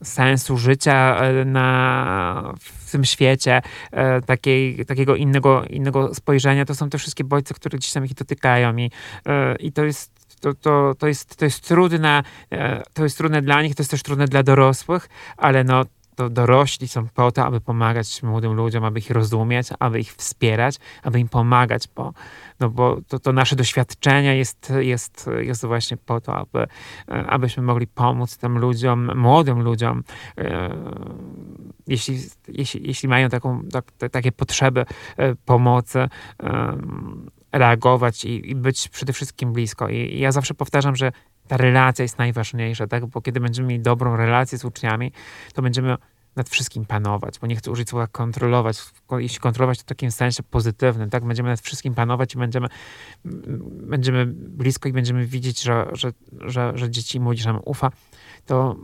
sensu 0.02 0.56
życia 0.56 1.16
e, 1.20 1.44
na, 1.44 2.54
w 2.60 2.90
tym 2.90 3.04
świecie, 3.04 3.62
e, 3.92 4.20
takiej, 4.22 4.86
takiego 4.86 5.16
innego, 5.16 5.64
innego 5.64 6.14
spojrzenia, 6.14 6.64
to 6.64 6.74
są 6.74 6.90
te 6.90 6.98
wszystkie 6.98 7.24
bodźce, 7.24 7.54
które 7.54 7.78
gdzieś 7.78 7.92
tam 7.92 8.04
ich 8.04 8.14
dotykają 8.14 8.76
i, 8.76 8.90
e, 9.26 9.56
i 9.56 9.72
to 9.72 9.84
jest 9.84 10.18
to, 10.40 10.54
to, 10.54 10.94
to, 10.98 11.08
jest, 11.08 11.36
to 11.36 11.44
jest 11.44 11.68
trudne, 11.68 12.22
to 12.92 13.02
jest 13.04 13.18
trudne 13.18 13.42
dla 13.42 13.62
nich, 13.62 13.74
to 13.74 13.82
jest 13.82 13.90
też 13.90 14.02
trudne 14.02 14.28
dla 14.28 14.42
dorosłych, 14.42 15.08
ale 15.36 15.64
no 15.64 15.84
to 16.18 16.30
dorośli 16.30 16.88
są 16.88 17.08
po 17.08 17.32
to, 17.32 17.44
aby 17.44 17.60
pomagać 17.60 18.22
młodym 18.22 18.52
ludziom, 18.52 18.84
aby 18.84 18.98
ich 18.98 19.10
rozumieć, 19.10 19.68
aby 19.78 20.00
ich 20.00 20.14
wspierać, 20.14 20.76
aby 21.02 21.20
im 21.20 21.28
pomagać, 21.28 21.88
bo, 21.96 22.12
no 22.60 22.70
bo 22.70 22.96
to, 23.08 23.18
to 23.18 23.32
nasze 23.32 23.56
doświadczenie 23.56 24.36
jest, 24.36 24.72
jest, 24.78 25.30
jest 25.38 25.66
właśnie 25.66 25.96
po 25.96 26.20
to, 26.20 26.36
aby, 26.36 26.66
abyśmy 27.06 27.62
mogli 27.62 27.86
pomóc 27.86 28.36
tym 28.36 28.58
ludziom, 28.58 29.18
młodym 29.18 29.62
ludziom, 29.62 30.02
e, 30.38 30.70
jeśli, 31.86 32.18
jeśli, 32.48 32.86
jeśli 32.86 33.08
mają 33.08 33.28
taką, 33.28 33.62
tak, 33.72 33.92
takie 34.10 34.32
potrzeby 34.32 34.84
e, 35.16 35.34
pomocy, 35.34 36.08
e, 36.42 36.76
reagować 37.52 38.24
i, 38.24 38.50
i, 38.50 38.54
być 38.54 38.88
przede 38.88 39.12
wszystkim 39.12 39.52
blisko. 39.52 39.88
I, 39.88 39.96
I 39.96 40.18
ja 40.18 40.32
zawsze 40.32 40.54
powtarzam, 40.54 40.96
że 40.96 41.12
ta 41.48 41.56
relacja 41.56 42.02
jest 42.02 42.18
najważniejsza, 42.18 42.86
tak? 42.86 43.06
Bo 43.06 43.20
kiedy 43.20 43.40
będziemy 43.40 43.68
mieli 43.68 43.82
dobrą 43.82 44.16
relację 44.16 44.58
z 44.58 44.64
uczniami, 44.64 45.12
to 45.54 45.62
będziemy 45.62 45.96
nad 46.36 46.48
wszystkim 46.48 46.84
panować, 46.84 47.38
bo 47.38 47.46
nie 47.46 47.56
chcę 47.56 47.70
użyć 47.70 47.88
słowa 47.88 48.06
kontrolować. 48.06 48.78
Jeśli 49.18 49.40
kontrolować, 49.40 49.78
to 49.78 49.82
w 49.82 49.86
takim 49.86 50.10
sensie 50.10 50.42
pozytywnym, 50.42 51.10
tak? 51.10 51.24
Będziemy 51.24 51.48
nad 51.48 51.60
wszystkim 51.60 51.94
panować 51.94 52.34
i 52.34 52.38
będziemy, 52.38 52.68
będziemy 53.64 54.26
blisko 54.26 54.88
i 54.88 54.92
będziemy 54.92 55.26
widzieć, 55.26 55.62
że, 55.62 55.88
że, 55.92 56.12
że, 56.40 56.72
że 56.74 56.90
dzieci 56.90 57.18
i 57.18 57.20
młodzież 57.20 57.46
nam 57.46 57.60
ufa, 57.64 57.90
to, 58.46 58.76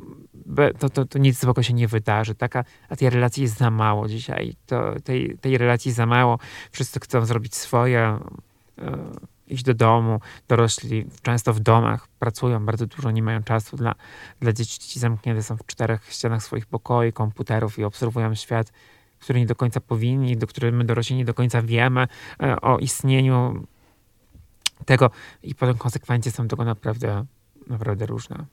to, 0.79 0.91
to, 0.91 1.05
to 1.05 1.19
nic 1.19 1.41
złego 1.41 1.63
się 1.63 1.75
nie 1.75 1.89
wydarzy. 1.89 2.35
Taka, 2.35 2.65
a 2.89 2.97
tej 2.97 3.11
relacji 3.11 3.43
jest 3.43 3.57
za 3.57 3.71
mało 3.71 4.09
dzisiaj. 4.09 4.55
To, 4.67 4.95
tej, 5.05 5.39
tej 5.41 5.59
relacji 5.59 5.93
za 5.93 6.07
mało. 6.07 6.39
Wszyscy 6.71 7.01
chcą 7.01 7.25
zrobić 7.25 7.55
swoje. 7.55 8.19
Yy, 8.79 9.34
iść 9.49 9.65
do 9.65 9.75
domu. 9.75 10.21
Dorośli 10.49 11.07
często 11.23 11.53
w 11.53 11.61
domach 11.61 12.09
pracują 12.09 12.67
bardzo 12.67 12.87
dużo, 12.87 13.11
nie 13.11 13.23
mają 13.23 13.43
czasu 13.43 13.77
dla, 13.77 13.95
dla 14.41 14.53
dzieci. 14.53 14.79
Dzieci 14.81 15.01
zamknięte 15.01 15.43
są 15.43 15.57
w 15.57 15.67
czterech 15.67 16.13
ścianach 16.13 16.43
swoich 16.43 16.67
pokoi, 16.67 17.13
komputerów 17.13 17.79
i 17.79 17.85
obserwują 17.85 18.35
świat, 18.35 18.73
który 19.19 19.41
nie 19.41 19.47
do 19.47 19.55
końca 19.55 19.81
powinni, 19.81 20.37
do 20.37 20.47
którego 20.47 20.77
my 20.77 20.85
dorośli 20.85 21.17
nie 21.17 21.25
do 21.25 21.35
końca 21.35 21.63
wiemy 21.63 22.07
e, 22.43 22.61
o 22.61 22.79
istnieniu 22.79 23.67
tego 24.85 25.11
i 25.43 25.55
potem 25.55 25.79
konsekwencje 25.79 26.33
są 26.33 26.49
tego 26.49 26.65
naprawdę, 26.65 27.25
naprawdę 27.67 28.07
różne. 28.07 28.45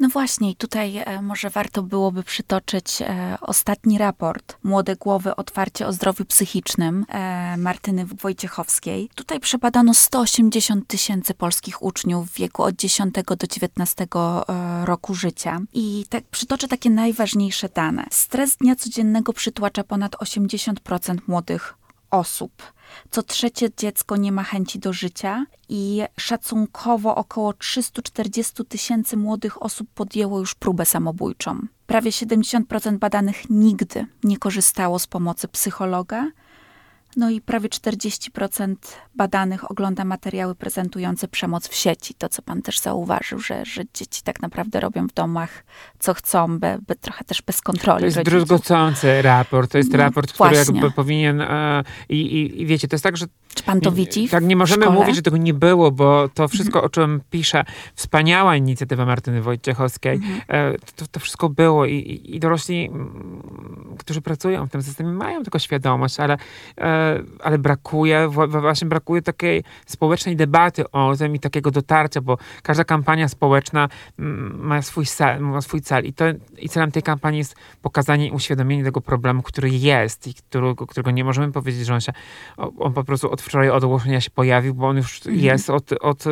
No 0.00 0.08
właśnie, 0.08 0.50
i 0.50 0.56
tutaj 0.56 0.96
e, 0.96 1.22
może 1.22 1.50
warto 1.50 1.82
byłoby 1.82 2.22
przytoczyć 2.22 3.02
e, 3.02 3.38
ostatni 3.40 3.98
raport 3.98 4.56
Młode 4.62 4.96
Głowy 4.96 5.36
Otwarcie 5.36 5.86
o 5.86 5.92
Zdrowiu 5.92 6.24
Psychicznym 6.24 7.06
e, 7.08 7.56
Martyny 7.56 8.06
Wojciechowskiej. 8.06 9.10
Tutaj 9.14 9.40
przebadano 9.40 9.94
180 9.94 10.86
tysięcy 10.86 11.34
polskich 11.34 11.82
uczniów 11.82 12.30
w 12.30 12.34
wieku 12.34 12.62
od 12.62 12.76
10 12.76 13.14
do 13.38 13.46
19 13.46 14.04
e, 14.04 14.86
roku 14.86 15.14
życia. 15.14 15.60
I 15.72 16.04
tak 16.08 16.24
przytoczę 16.24 16.68
takie 16.68 16.90
najważniejsze 16.90 17.68
dane. 17.68 18.06
Stres 18.10 18.56
dnia 18.56 18.76
codziennego 18.76 19.32
przytłacza 19.32 19.84
ponad 19.84 20.16
80% 20.16 21.18
młodych 21.26 21.79
osób. 22.10 22.62
Co 23.10 23.22
trzecie 23.22 23.68
dziecko 23.76 24.16
nie 24.16 24.32
ma 24.32 24.42
chęci 24.42 24.78
do 24.78 24.92
życia 24.92 25.46
i 25.68 26.02
szacunkowo 26.18 27.14
około 27.14 27.52
340 27.52 28.64
tysięcy 28.64 29.16
młodych 29.16 29.62
osób 29.62 29.88
podjęło 29.94 30.38
już 30.38 30.54
próbę 30.54 30.86
samobójczą. 30.86 31.66
Prawie 31.86 32.10
70% 32.10 32.98
badanych 32.98 33.50
nigdy 33.50 34.06
nie 34.24 34.38
korzystało 34.38 34.98
z 34.98 35.06
pomocy 35.06 35.48
psychologa, 35.48 36.30
no 37.16 37.30
i 37.30 37.40
prawie 37.40 37.68
40% 37.68 38.74
badanych 39.14 39.70
ogląda 39.70 40.04
materiały 40.04 40.54
prezentujące 40.54 41.28
przemoc 41.28 41.68
w 41.68 41.74
sieci. 41.74 42.14
To, 42.14 42.28
co 42.28 42.42
pan 42.42 42.62
też 42.62 42.78
zauważył, 42.78 43.38
że, 43.38 43.64
że 43.64 43.82
dzieci 43.94 44.22
tak 44.22 44.42
naprawdę 44.42 44.80
robią 44.80 45.06
w 45.06 45.12
domach, 45.12 45.64
co 45.98 46.14
chcą, 46.14 46.58
be, 46.58 46.78
be 46.88 46.94
trochę 46.94 47.24
też 47.24 47.42
bez 47.42 47.60
kontroli. 47.60 48.00
To 48.00 48.04
jest 48.04 48.16
rodziców. 48.16 48.38
druzgocący 48.38 49.22
raport. 49.22 49.72
To 49.72 49.78
jest 49.78 49.92
no, 49.92 49.98
raport, 49.98 50.32
który 50.32 50.56
jakby 50.56 50.90
powinien... 50.90 51.40
E, 51.40 51.84
i, 52.08 52.60
i, 52.62 52.66
wiecie, 52.66 52.88
to 52.88 52.94
jest 52.94 53.04
tak, 53.04 53.16
że... 53.16 53.26
Czy 53.54 53.62
pan 53.62 53.80
to 53.80 53.92
widzi? 53.92 54.28
Tak, 54.28 54.44
nie 54.44 54.56
możemy 54.56 54.90
mówić, 54.90 55.16
że 55.16 55.22
tego 55.22 55.36
nie 55.36 55.54
było, 55.54 55.90
bo 55.90 56.28
to 56.34 56.48
wszystko, 56.48 56.78
mhm. 56.78 56.86
o 56.86 56.88
czym 56.88 57.20
pisze 57.30 57.64
wspaniała 57.94 58.56
inicjatywa 58.56 59.06
Martyny 59.06 59.42
Wojciechowskiej, 59.42 60.14
mhm. 60.14 60.40
e, 60.48 60.78
to, 60.96 61.06
to 61.10 61.20
wszystko 61.20 61.48
było 61.48 61.86
i, 61.86 62.20
i 62.24 62.40
dorośli 62.40 62.90
którzy 63.98 64.22
pracują 64.22 64.66
w 64.66 64.70
tym 64.70 64.82
systemie, 64.82 65.10
mają 65.10 65.42
tylko 65.42 65.58
świadomość, 65.58 66.20
ale, 66.20 66.36
e, 66.78 66.99
ale 67.42 67.58
brakuje, 67.58 68.28
właśnie 68.48 68.88
brakuje 68.88 69.22
takiej 69.22 69.64
społecznej 69.86 70.36
debaty 70.36 70.90
o 70.90 71.16
tym 71.16 71.34
i 71.34 71.40
takiego 71.40 71.70
dotarcia, 71.70 72.20
bo 72.20 72.38
każda 72.62 72.84
kampania 72.84 73.28
społeczna 73.28 73.88
mm, 74.18 74.66
ma 74.66 74.82
swój 74.82 75.06
cel, 75.06 75.40
ma 75.40 75.60
swój 75.60 75.80
cel 75.80 76.04
i, 76.04 76.12
to, 76.12 76.24
i 76.58 76.68
celem 76.68 76.92
tej 76.92 77.02
kampanii 77.02 77.38
jest 77.38 77.54
pokazanie 77.82 78.28
i 78.28 78.30
uświadomienie 78.30 78.84
tego 78.84 79.00
problemu, 79.00 79.42
który 79.42 79.70
jest 79.70 80.26
i 80.26 80.34
którego, 80.34 80.86
którego 80.86 81.10
nie 81.10 81.24
możemy 81.24 81.52
powiedzieć, 81.52 81.86
że 81.86 81.94
on 81.94 82.00
się, 82.00 82.12
on 82.78 82.92
po 82.92 83.04
prostu 83.04 83.30
od 83.30 83.42
wczoraj, 83.42 83.70
od 83.70 83.84
ogłoszenia 83.84 84.20
się 84.20 84.30
pojawił, 84.30 84.74
bo 84.74 84.88
on 84.88 84.96
już 84.96 85.16
mhm. 85.16 85.38
jest 85.38 85.70
od, 85.70 85.92
od, 86.00 86.24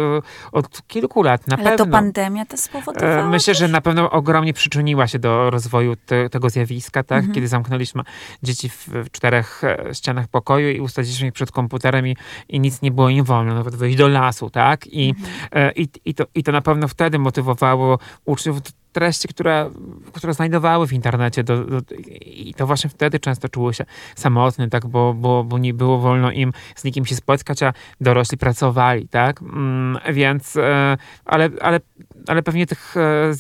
od 0.53 0.87
kilku 0.87 1.23
lat, 1.23 1.47
na 1.47 1.57
ale 1.57 1.65
pewno. 1.65 1.85
Ale 1.85 1.91
to 1.91 1.93
pandemia 1.93 2.47
to 2.47 2.57
spowodowała? 2.57 3.13
E, 3.13 3.29
myślę, 3.29 3.55
że 3.55 3.69
na 3.69 3.81
pewno 3.81 4.11
ogromnie 4.11 4.53
przyczyniła 4.53 5.07
się 5.07 5.19
do 5.19 5.51
rozwoju 5.51 5.97
te, 5.97 6.29
tego 6.31 6.51
zjawiska, 6.51 7.03
tak? 7.03 7.19
Mhm. 7.19 7.35
Kiedy 7.35 7.49
zamknęliśmy 7.49 8.03
dzieci 8.43 8.69
w, 8.69 8.89
w, 8.89 9.11
czterech 9.11 9.65
e, 9.65 9.95
ścianach 9.95 10.29
pokoju 10.29 10.58
i 10.61 10.81
usadziliśmy 10.81 11.29
ich 11.29 11.33
przed 11.33 11.53
komputerem 11.53 12.07
i, 12.07 12.17
i 12.49 12.61
nic 12.61 12.83
nie 12.83 12.91
było 12.91 13.09
im 13.09 13.25
wolno, 13.25 13.55
nawet 13.55 13.77
wyjść 13.77 13.99
do 13.99 14.09
lasu, 14.09 14.51
tak? 14.51 14.87
I, 14.87 15.09
mhm. 15.09 15.29
e, 15.53 15.73
i, 15.73 15.89
i, 16.05 16.15
to, 16.15 16.25
I 16.35 16.43
to 16.43 16.53
na 16.53 16.61
pewno 16.61 16.89
wtedy 16.89 17.19
motywowało 17.19 17.99
uczniów 18.25 18.61
treści, 18.93 19.29
które, 19.29 19.71
które 20.13 20.35
znajdowały 20.35 20.87
w 20.87 20.93
internecie 20.93 21.45
do, 21.45 21.65
do, 21.65 21.81
i 22.21 22.55
to 22.55 22.67
właśnie 22.67 22.91
wtedy 22.91 23.21
często 23.21 23.49
czuły 23.49 23.75
się 23.75 23.85
samotne, 24.17 24.69
tak, 24.69 24.87
bo, 24.87 25.15
bo, 25.15 25.45
bo 25.45 25.59
nie 25.59 25.75
było 25.75 25.99
wolno 25.99 26.31
im 26.31 26.53
z 26.77 26.85
nikim 26.85 27.07
się 27.07 27.17
spotkać, 27.17 27.63
a 27.63 27.73
dorośli 28.01 28.39
pracowali, 28.39 29.09
tak, 29.09 29.43
mm, 29.43 29.99
więc, 30.13 30.57
e, 30.57 30.97
ale, 31.25 31.51
ale, 31.61 31.81
ale 32.27 32.43
pewnie 32.43 32.67
tych 32.67 32.97
e, 32.97 33.33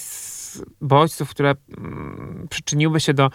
bodźców, 0.80 1.30
które 1.30 1.54
mm, 1.78 2.46
przyczyniły 2.50 3.00
się 3.00 3.14
do, 3.14 3.30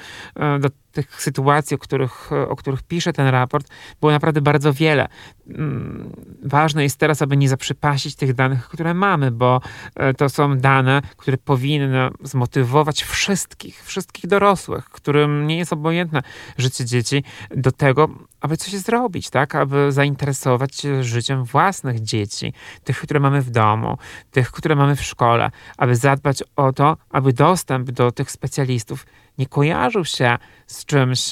do 0.60 0.70
tych 0.94 1.22
sytuacji, 1.22 1.76
o 1.76 1.78
których, 1.78 2.32
o 2.50 2.56
których 2.56 2.84
pisze 2.84 3.14
ten 3.14 3.28
raport, 3.28 3.68
było 4.00 4.12
naprawdę 4.12 4.42
bardzo 4.42 4.74
wiele. 4.74 5.08
Mm, 5.48 6.10
ważne 6.44 6.84
jest 6.84 6.98
teraz, 6.98 7.22
aby 7.22 7.38
nie 7.38 7.50
zaprzepaścić 7.50 8.16
tych 8.16 8.34
danych, 8.34 8.68
które 8.68 8.94
mamy, 8.94 9.32
bo 9.32 9.62
e, 9.96 10.14
to 10.14 10.30
są 10.30 10.58
dane, 10.58 11.02
które 11.18 11.38
powinny 11.38 12.10
zmotywować 12.24 13.04
wszystkich, 13.04 13.84
wszystkich 13.84 14.28
dorosłych, 14.28 14.86
którym 14.86 15.48
nie 15.48 15.58
jest 15.58 15.74
obojętne 15.74 16.22
życie 16.58 16.86
dzieci, 16.86 17.24
do 17.56 17.72
tego, 17.72 18.10
aby 18.42 18.58
coś 18.58 18.74
zrobić, 18.74 19.30
tak? 19.30 19.56
Aby 19.56 19.92
zainteresować 19.92 20.76
się 20.76 21.04
życiem 21.04 21.44
własnych 21.44 22.02
dzieci, 22.02 22.54
tych, 22.84 23.02
które 23.02 23.20
mamy 23.20 23.42
w 23.42 23.50
domu, 23.50 23.98
tych, 24.32 24.52
które 24.52 24.76
mamy 24.76 24.96
w 24.96 25.04
szkole, 25.04 25.52
aby 25.78 25.96
zadbać 25.96 26.44
o 26.56 26.74
to, 26.74 26.98
aby 27.10 27.34
dostęp 27.34 27.92
do 27.92 28.12
tych 28.12 28.32
specjalistów 28.32 29.06
nie 29.38 29.46
kojarzył 29.46 30.06
się 30.06 30.38
z 30.68 30.86
czymś, 30.86 31.30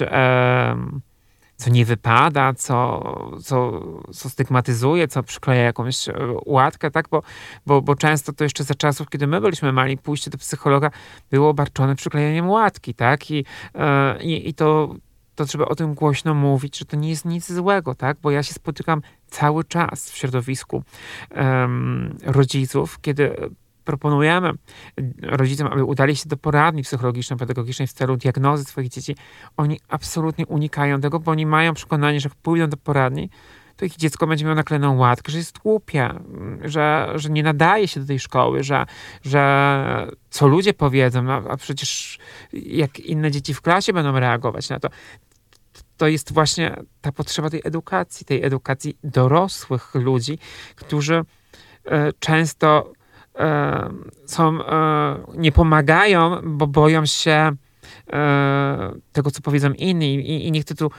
co 1.62 1.70
nie 1.70 1.86
wypada, 1.86 2.54
co, 2.54 3.04
co, 3.44 3.82
co 4.14 4.30
stygmatyzuje, 4.30 5.08
co 5.08 5.24
przykleja 5.24 5.64
jakąś 5.64 6.10
e, 6.10 6.14
łatkę, 6.46 6.92
tak? 6.92 7.08
Bo, 7.10 7.24
bo, 7.66 7.82
bo 7.82 7.96
często 7.96 8.34
to 8.34 8.44
jeszcze 8.44 8.64
za 8.64 8.76
czasów, 8.76 9.10
kiedy 9.10 9.28
my 9.28 9.42
byliśmy 9.42 9.72
mali, 9.72 9.98
pójście 9.98 10.32
do 10.32 10.38
psychologa 10.38 10.92
było 11.32 11.50
obarczone 11.50 11.96
przyklejeniem 11.96 12.50
łatki, 12.50 12.94
tak? 12.94 13.32
I, 13.32 13.46
e, 13.76 14.24
i, 14.24 14.50
i 14.50 14.54
to 14.54 14.96
to 15.36 15.46
trzeba 15.46 15.66
o 15.66 15.76
tym 15.76 15.94
głośno 15.94 16.34
mówić, 16.34 16.78
że 16.78 16.86
to 16.86 16.98
nie 16.98 17.10
jest 17.10 17.26
nic 17.26 17.52
złego, 17.52 17.96
tak? 17.96 18.18
Bo 18.22 18.32
ja 18.32 18.44
się 18.44 18.54
spotykam 18.54 19.02
cały 19.28 19.64
czas 19.64 20.12
w 20.12 20.18
środowisku 20.18 20.84
um, 21.36 22.18
rodziców, 22.24 23.00
kiedy 23.02 23.36
proponujemy 23.91 24.51
rodzicom, 25.21 25.67
aby 25.67 25.84
udali 25.84 26.15
się 26.15 26.30
do 26.30 26.38
poradni 26.38 26.84
psychologiczno-pedagogicznej 26.84 27.88
w 27.88 27.93
celu 27.93 28.17
diagnozy 28.17 28.63
swoich 28.63 28.89
dzieci, 28.89 29.15
oni 29.58 29.80
absolutnie 29.89 30.45
unikają 30.45 31.01
tego, 31.01 31.19
bo 31.19 31.32
oni 31.32 31.45
mają 31.45 31.73
przekonanie, 31.73 32.19
że 32.19 32.30
jak 32.30 32.36
pójdą 32.36 32.67
do 32.67 32.77
poradni, 32.77 33.30
to 33.77 33.86
ich 33.86 33.95
dziecko 33.95 34.27
będzie 34.27 34.45
miało 34.45 34.56
nakleną 34.56 34.97
łatkę, 34.97 35.32
że 35.32 35.38
jest 35.38 35.60
głupie, 35.60 36.10
że, 36.62 37.12
że 37.15 37.30
nie 37.30 37.43
nadaje 37.43 37.88
się 37.88 37.99
do 37.99 38.08
tej 38.08 38.19
szkoły, 38.19 38.63
że, 38.63 38.86
że 39.23 40.08
co 40.30 40.47
ludzie 40.47 40.73
powiedzą, 40.73 41.23
no, 41.23 41.34
a 41.49 41.58
przecież 41.58 42.19
jak 42.54 42.99
inne 42.99 43.32
dzieci 43.32 43.54
w 43.54 43.62
klasie 43.62 43.93
będą 43.93 44.19
reagować 44.19 44.69
na 44.69 44.80
to. 44.80 44.89
To 45.97 46.08
jest 46.08 46.34
właśnie 46.34 46.75
ta 47.01 47.12
potrzeba 47.12 47.49
tej 47.49 47.62
edukacji, 47.63 48.25
tej 48.25 48.43
edukacji 48.43 48.97
dorosłych 49.04 49.95
ludzi, 49.95 50.38
którzy 50.75 51.21
e, 51.86 52.13
często 52.19 52.93
są, 54.26 54.65
e, 54.65 55.17
nie 55.38 55.52
pomagają, 55.52 56.41
bo 56.44 56.67
boją 56.67 57.06
się 57.06 57.52
e, 58.13 58.91
tego, 59.12 59.32
co 59.32 59.41
powiedzą 59.41 59.72
inni 59.72 60.48
i 60.48 60.52
nie 60.52 60.62
chcę 60.62 60.76
tu 60.76 60.91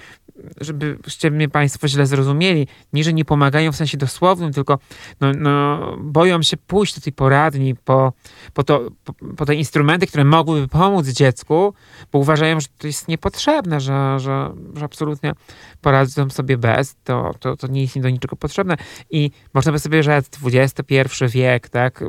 żebyście 0.61 1.31
mnie 1.31 1.49
Państwo 1.49 1.89
źle 1.89 2.07
zrozumieli, 2.07 2.67
nie, 2.93 3.05
że 3.05 3.13
nie 3.13 3.25
pomagają 3.25 3.73
w 3.73 3.77
sensie 3.77 3.99
dosłownym, 3.99 4.53
tylko 4.53 4.79
no, 5.21 5.33
no, 5.39 5.97
boją 6.01 6.43
się 6.43 6.57
pójść 6.57 6.95
do 6.95 7.01
tej 7.01 7.13
poradni 7.13 7.75
po, 7.75 8.13
po, 8.55 8.63
to, 8.63 8.89
po, 9.05 9.13
po, 9.37 9.47
te 9.47 9.55
instrumenty, 9.55 10.07
które 10.07 10.25
mogłyby 10.25 10.69
pomóc 10.69 11.09
dziecku, 11.09 11.75
bo 12.13 12.19
uważają, 12.19 12.61
że 12.61 12.67
to 12.79 12.87
jest 12.87 13.09
niepotrzebne, 13.09 13.81
że, 13.81 14.19
że, 14.21 14.51
że 14.75 14.85
absolutnie 14.85 15.33
poradzą 15.81 16.31
sobie 16.31 16.59
bez, 16.59 16.97
to, 17.05 17.35
to, 17.41 17.57
to 17.57 17.67
nie 17.67 17.83
jest 17.83 17.97
im 17.97 18.03
do 18.03 18.11
niczego 18.11 18.37
potrzebne. 18.37 18.77
I 19.11 19.31
można 19.55 19.73
by 19.73 19.79
sobie 19.79 20.03
rzec, 20.03 20.29
XXI 20.45 21.25
wiek, 21.29 21.69
tak, 21.69 22.05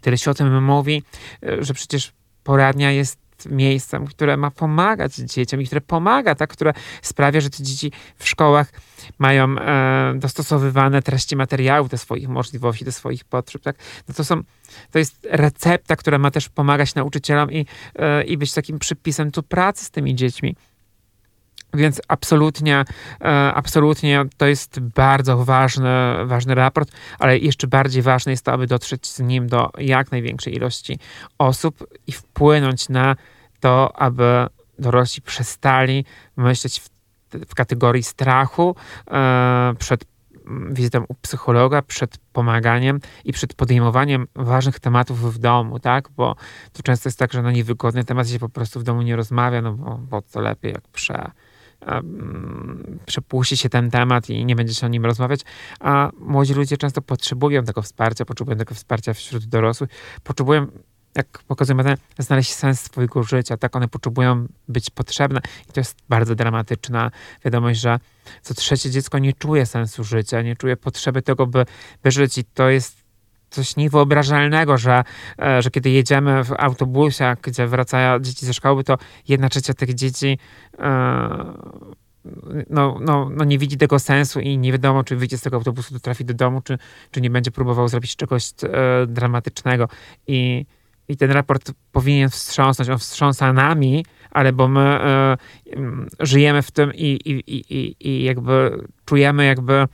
tyle 0.00 0.18
się 0.18 0.30
o 0.30 0.34
tym 0.34 0.64
mówi, 0.64 1.02
że 1.60 1.74
przecież 1.74 2.12
poradnia 2.44 2.92
jest 2.92 3.25
miejscem, 3.46 4.06
które 4.06 4.36
ma 4.36 4.50
pomagać 4.50 5.14
dzieciom 5.14 5.60
i 5.60 5.66
które 5.66 5.80
pomaga, 5.80 6.34
tak, 6.34 6.50
które 6.50 6.72
sprawia, 7.02 7.40
że 7.40 7.50
te 7.50 7.62
dzieci 7.62 7.92
w 8.16 8.28
szkołach 8.28 8.72
mają 9.18 9.58
e, 9.58 10.14
dostosowywane 10.16 11.02
treści 11.02 11.36
materiałów 11.36 11.88
do 11.88 11.98
swoich 11.98 12.28
możliwości, 12.28 12.84
do 12.84 12.92
swoich 12.92 13.24
potrzeb, 13.24 13.62
tak, 13.62 13.76
no 14.08 14.14
to 14.14 14.24
są, 14.24 14.42
to 14.90 14.98
jest 14.98 15.28
recepta, 15.30 15.96
która 15.96 16.18
ma 16.18 16.30
też 16.30 16.48
pomagać 16.48 16.94
nauczycielom 16.94 17.52
i, 17.52 17.66
e, 17.94 18.24
i 18.24 18.36
być 18.36 18.52
takim 18.52 18.78
przypisem 18.78 19.30
tu 19.30 19.42
pracy 19.42 19.84
z 19.84 19.90
tymi 19.90 20.14
dziećmi. 20.14 20.56
Więc 21.76 22.00
absolutnie, 22.08 22.84
e, 23.20 23.52
absolutnie 23.54 24.24
to 24.36 24.46
jest 24.46 24.80
bardzo 24.80 25.44
ważny, 25.44 25.88
ważny 26.24 26.54
raport, 26.54 26.90
ale 27.18 27.38
jeszcze 27.38 27.66
bardziej 27.66 28.02
ważne 28.02 28.32
jest 28.32 28.44
to, 28.44 28.52
aby 28.52 28.66
dotrzeć 28.66 29.06
z 29.06 29.20
nim 29.20 29.48
do 29.48 29.70
jak 29.78 30.12
największej 30.12 30.54
ilości 30.54 30.98
osób 31.38 31.86
i 32.06 32.12
wpłynąć 32.12 32.88
na 32.88 33.16
to, 33.60 34.00
aby 34.00 34.46
dorośli 34.78 35.22
przestali 35.22 36.04
myśleć 36.36 36.80
w, 36.80 36.88
w 37.48 37.54
kategorii 37.54 38.02
strachu 38.02 38.76
e, 39.10 39.74
przed 39.78 40.04
wizytą 40.70 41.04
u 41.08 41.14
psychologa, 41.14 41.82
przed 41.82 42.18
pomaganiem 42.32 43.00
i 43.24 43.32
przed 43.32 43.54
podejmowaniem 43.54 44.26
ważnych 44.34 44.80
tematów 44.80 45.34
w 45.34 45.38
domu, 45.38 45.78
tak? 45.78 46.08
Bo 46.16 46.36
to 46.72 46.82
często 46.82 47.08
jest 47.08 47.18
tak, 47.18 47.32
że 47.32 47.42
na 47.42 47.52
niewygodny 47.52 48.04
temat 48.04 48.28
się 48.28 48.38
po 48.38 48.48
prostu 48.48 48.80
w 48.80 48.82
domu 48.82 49.02
nie 49.02 49.16
rozmawia, 49.16 49.62
no 49.62 49.72
bo, 49.72 49.98
bo 49.98 50.22
to 50.22 50.40
lepiej 50.40 50.72
jak 50.72 50.88
prze, 50.88 51.30
przepuści 53.06 53.56
się 53.56 53.68
ten 53.68 53.90
temat 53.90 54.30
i 54.30 54.44
nie 54.44 54.56
będzie 54.56 54.74
się 54.74 54.86
o 54.86 54.88
nim 54.88 55.04
rozmawiać, 55.04 55.40
a 55.80 56.10
młodzi 56.18 56.54
ludzie 56.54 56.76
często 56.76 57.02
potrzebują 57.02 57.64
tego 57.64 57.82
wsparcia, 57.82 58.24
potrzebują 58.24 58.58
tego 58.58 58.74
wsparcia 58.74 59.14
wśród 59.14 59.44
dorosłych, 59.44 59.90
potrzebują 60.24 60.66
jak 61.16 61.42
pokazują 61.46 61.76
badania, 61.76 61.96
znaleźć 62.18 62.52
sens 62.54 62.80
swojego 62.80 63.22
życia, 63.22 63.56
tak 63.56 63.76
one 63.76 63.88
potrzebują 63.88 64.46
być 64.68 64.90
potrzebne. 64.90 65.40
I 65.68 65.72
to 65.72 65.80
jest 65.80 65.96
bardzo 66.08 66.34
dramatyczna 66.34 67.10
wiadomość, 67.44 67.80
że 67.80 67.98
co 68.42 68.54
trzecie 68.54 68.90
dziecko 68.90 69.18
nie 69.18 69.32
czuje 69.32 69.66
sensu 69.66 70.04
życia, 70.04 70.42
nie 70.42 70.56
czuje 70.56 70.76
potrzeby 70.76 71.22
tego, 71.22 71.46
by, 71.46 71.66
by 72.02 72.10
żyć. 72.10 72.38
I 72.38 72.44
to 72.44 72.68
jest 72.68 73.05
coś 73.50 73.76
niewyobrażalnego, 73.76 74.78
że, 74.78 75.04
e, 75.42 75.62
że 75.62 75.70
kiedy 75.70 75.90
jedziemy 75.90 76.44
w 76.44 76.52
autobusie, 76.52 77.36
gdzie 77.42 77.66
wracają 77.66 78.20
dzieci 78.20 78.46
ze 78.46 78.54
szkoły, 78.54 78.84
to 78.84 78.98
jedna 79.28 79.48
trzecia 79.48 79.74
tych 79.74 79.94
dzieci 79.94 80.38
e, 80.78 81.86
no, 82.70 82.98
no, 83.00 83.30
no 83.30 83.44
nie 83.44 83.58
widzi 83.58 83.76
tego 83.76 83.98
sensu 83.98 84.40
i 84.40 84.58
nie 84.58 84.72
wiadomo, 84.72 85.04
czy 85.04 85.16
wyjdzie 85.16 85.38
z 85.38 85.40
tego 85.40 85.56
autobusu, 85.56 85.94
to 85.94 86.00
trafi 86.00 86.24
do 86.24 86.34
domu, 86.34 86.60
czy, 86.60 86.78
czy 87.10 87.20
nie 87.20 87.30
będzie 87.30 87.50
próbował 87.50 87.88
zrobić 87.88 88.16
czegoś 88.16 88.50
e, 88.62 89.06
dramatycznego. 89.06 89.88
I, 90.26 90.66
I 91.08 91.16
ten 91.16 91.30
raport 91.30 91.72
powinien 91.92 92.30
wstrząsnąć. 92.30 92.90
On 92.90 92.98
wstrząsa 92.98 93.52
nami, 93.52 94.04
ale 94.30 94.52
bo 94.52 94.68
my 94.68 94.98
żyjemy 96.20 96.62
w 96.62 96.70
tym 96.70 96.94
i, 96.94 97.20
i, 97.24 97.54
i, 97.76 97.96
i 98.00 98.24
jakby 98.24 98.84
czujemy 99.04 99.44
jakby 99.44 99.86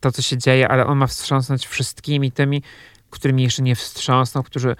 to, 0.00 0.12
co 0.12 0.22
się 0.22 0.38
dzieje, 0.38 0.68
ale 0.68 0.86
on 0.86 0.98
ma 0.98 1.06
wstrząsnąć 1.06 1.66
wszystkimi 1.66 2.32
tymi, 2.32 2.62
którymi 3.10 3.42
jeszcze 3.42 3.62
nie 3.62 3.76
wstrząsną, 3.76 4.42
którzy 4.42 4.76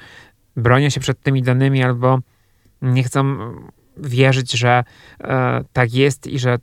bronią 0.57 0.89
się 0.89 1.01
przed 1.01 1.23
tymi 1.23 1.43
danymi 1.43 1.83
albo 1.83 2.19
nie 2.83 3.03
chcą 3.03 3.39
wierzyć, 3.97 4.53
że 4.53 4.85
e, 5.21 5.65
tak 5.73 5.95
jest 5.95 6.27
i 6.27 6.39
że 6.39 6.59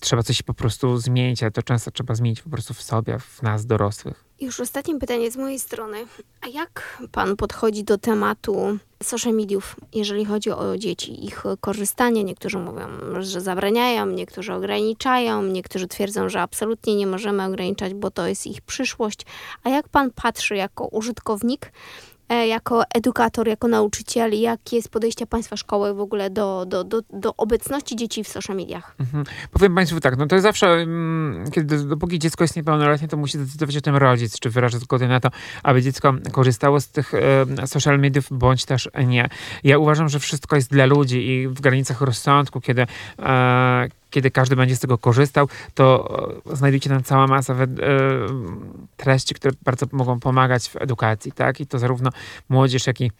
trzeba 0.00 0.22
coś 0.22 0.42
po 0.42 0.54
prostu 0.54 0.98
zmienić, 0.98 1.42
ale 1.42 1.50
to 1.50 1.62
często 1.62 1.90
trzeba 1.90 2.14
zmienić 2.14 2.42
po 2.42 2.50
prostu 2.50 2.74
w 2.74 2.82
sobie, 2.82 3.18
w 3.18 3.42
nas 3.42 3.66
dorosłych. 3.66 4.29
Już 4.40 4.60
ostatnie 4.60 4.98
pytanie 4.98 5.30
z 5.30 5.36
mojej 5.36 5.58
strony. 5.58 6.06
A 6.40 6.48
jak 6.48 7.02
pan 7.12 7.36
podchodzi 7.36 7.84
do 7.84 7.98
tematu 7.98 8.78
social 9.02 9.34
mediów, 9.34 9.76
jeżeli 9.94 10.24
chodzi 10.24 10.50
o 10.50 10.78
dzieci, 10.78 11.24
ich 11.24 11.44
korzystanie? 11.60 12.24
Niektórzy 12.24 12.58
mówią, 12.58 12.88
że 13.20 13.40
zabraniają, 13.40 14.06
niektórzy 14.06 14.52
ograniczają, 14.52 15.42
niektórzy 15.42 15.88
twierdzą, 15.88 16.28
że 16.28 16.40
absolutnie 16.40 16.96
nie 16.96 17.06
możemy 17.06 17.44
ograniczać, 17.44 17.94
bo 17.94 18.10
to 18.10 18.26
jest 18.26 18.46
ich 18.46 18.60
przyszłość. 18.60 19.20
A 19.64 19.68
jak 19.68 19.88
pan 19.88 20.10
patrzy 20.10 20.56
jako 20.56 20.86
użytkownik 20.86 21.72
jako 22.34 22.82
edukator, 22.94 23.48
jako 23.48 23.68
nauczyciel, 23.68 24.40
jakie 24.40 24.76
jest 24.76 24.88
podejście 24.88 25.26
państwa 25.26 25.56
szkoły 25.56 25.94
w 25.94 26.00
ogóle 26.00 26.30
do, 26.30 26.66
do, 26.66 26.84
do, 26.84 27.02
do 27.12 27.36
obecności 27.36 27.96
dzieci 27.96 28.24
w 28.24 28.28
social 28.28 28.56
mediach? 28.56 28.94
Mhm. 29.00 29.24
Powiem 29.52 29.74
Państwu 29.74 30.00
tak, 30.00 30.16
no 30.18 30.26
to 30.26 30.40
zawsze, 30.40 30.66
mm, 30.66 31.50
kiedy 31.50 31.84
dopóki 31.84 32.18
dziecko 32.18 32.44
jest 32.44 32.56
niepełnoletnie, 32.56 33.08
to 33.08 33.16
musi 33.16 33.38
decydować 33.38 33.76
o 33.76 33.80
tym 33.80 33.96
rodzic, 33.96 34.38
czy 34.38 34.50
wyraża 34.50 34.78
zgodę 34.78 35.08
na 35.08 35.20
to, 35.20 35.28
aby 35.62 35.82
dziecko 35.82 36.14
korzystało 36.32 36.80
z 36.80 36.88
tych 36.88 37.14
e, 37.14 37.66
social 37.66 37.98
mediów, 37.98 38.26
bądź 38.30 38.64
też 38.64 38.88
nie. 39.06 39.28
Ja 39.64 39.78
uważam, 39.78 40.08
że 40.08 40.18
wszystko 40.18 40.56
jest 40.56 40.70
dla 40.70 40.86
ludzi 40.86 41.28
i 41.28 41.48
w 41.48 41.60
granicach 41.60 42.00
rozsądku, 42.00 42.60
kiedy 42.60 42.86
e, 43.18 43.88
kiedy 44.10 44.30
każdy 44.30 44.56
będzie 44.56 44.76
z 44.76 44.80
tego 44.80 44.98
korzystał, 44.98 45.48
to 45.74 46.18
e, 46.52 46.56
znajdujecie 46.56 46.90
tam 46.90 47.02
cała 47.02 47.26
masa 47.26 47.54
e, 47.54 47.66
treści, 48.96 49.34
które 49.34 49.54
bardzo 49.62 49.86
mogą 49.92 50.20
pomagać 50.20 50.68
w 50.68 50.76
edukacji, 50.76 51.32
tak? 51.32 51.60
I 51.60 51.66
to 51.66 51.78
zarówno 51.78 52.10
młodzież, 52.48 52.86
jak 52.86 53.00
i 53.00 53.12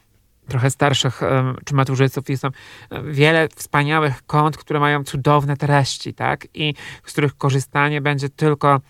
trochę 0.48 0.70
starszych 0.70 1.20
czy 1.64 1.74
maturzystów. 1.74 2.28
Jest 2.28 2.42
tam 2.42 2.52
e, 2.90 3.02
wiele 3.02 3.48
wspaniałych 3.56 4.26
kont, 4.26 4.56
które 4.56 4.80
mają 4.80 5.04
cudowne 5.04 5.56
treści, 5.56 6.14
tak? 6.14 6.46
I 6.54 6.74
z 7.04 7.12
których 7.12 7.36
korzystanie 7.36 8.00
będzie 8.00 8.28
tylko 8.28 8.80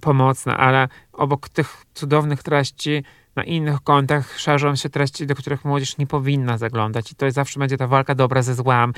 pomocne, 0.00 0.56
ale 0.56 0.88
obok 1.12 1.48
tych 1.48 1.84
cudownych 1.94 2.42
treści 2.42 3.04
na 3.36 3.44
innych 3.44 3.80
kontach 3.80 4.38
szerzą 4.38 4.76
się 4.76 4.88
treści, 4.88 5.26
do 5.26 5.34
których 5.34 5.64
młodzież 5.64 5.98
nie 5.98 6.06
powinna 6.06 6.58
zaglądać. 6.58 7.12
I 7.12 7.14
to 7.14 7.30
zawsze 7.30 7.60
będzie 7.60 7.76
ta 7.76 7.86
walka 7.86 8.14
dobra 8.14 8.42
ze 8.42 8.54
złem. 8.54 8.92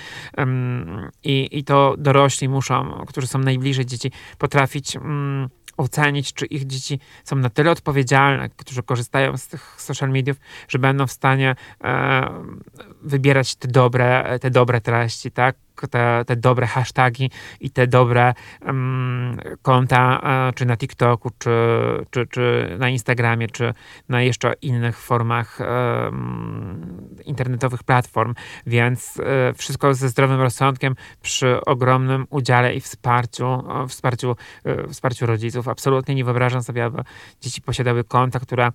I, 1.25 1.59
I 1.59 1.65
to 1.65 1.95
dorośli 1.99 2.49
muszą, 2.49 3.05
którzy 3.09 3.27
są 3.27 3.39
najbliżej 3.39 3.87
dzieci, 3.87 4.13
potrafić 4.39 4.97
um, 4.97 5.49
ocenić, 5.77 6.33
czy 6.33 6.47
ich 6.47 6.67
dzieci 6.67 7.01
są 7.25 7.37
na 7.37 7.51
tyle 7.51 7.71
odpowiedzialne, 7.71 8.49
którzy 8.49 8.83
korzystają 8.83 9.37
z 9.37 9.49
tych 9.49 9.75
social 9.79 10.11
mediów, 10.11 10.37
że 10.69 10.79
będą 10.79 11.07
w 11.07 11.13
stanie 11.13 11.55
e, 11.85 12.29
wybierać 13.03 13.57
te 13.57 13.69
dobre, 13.69 14.39
te 14.41 14.51
dobre 14.51 14.81
treści, 14.81 15.31
tak? 15.31 15.57
Te, 15.87 16.25
te 16.27 16.37
dobre 16.37 16.67
hasztagi 16.67 17.31
i 17.61 17.71
te 17.71 17.87
dobre 17.87 18.35
um, 18.67 19.37
konta, 19.63 20.21
uh, 20.23 20.55
czy 20.55 20.67
na 20.67 20.77
TikToku, 20.77 21.31
czy, 21.39 21.51
czy, 22.11 22.27
czy 22.27 22.77
na 22.79 22.89
Instagramie, 22.89 23.49
czy 23.49 23.75
na 24.09 24.23
jeszcze 24.23 24.53
innych 24.63 24.99
formach 24.99 25.59
um, 25.61 27.09
internetowych 27.25 27.83
platform. 27.83 28.35
Więc 28.67 29.17
uh, 29.17 29.59
wszystko 29.59 29.95
ze 29.95 30.09
zdrowym 30.09 30.41
rozsądkiem, 30.41 30.95
przy 31.23 31.65
ogromnym 31.65 32.27
udziale 32.31 32.75
i 32.75 32.81
wsparciu, 32.81 33.65
wsparciu, 33.89 34.31
uh, 34.31 34.91
wsparciu 34.91 35.27
rodziców. 35.27 35.69
Absolutnie 35.69 36.15
nie 36.15 36.25
wyobrażam 36.25 36.63
sobie, 36.63 36.85
aby 36.85 37.03
dzieci 37.41 37.63
posiadały 37.63 38.05
konta, 38.05 38.41
które, 38.41 38.71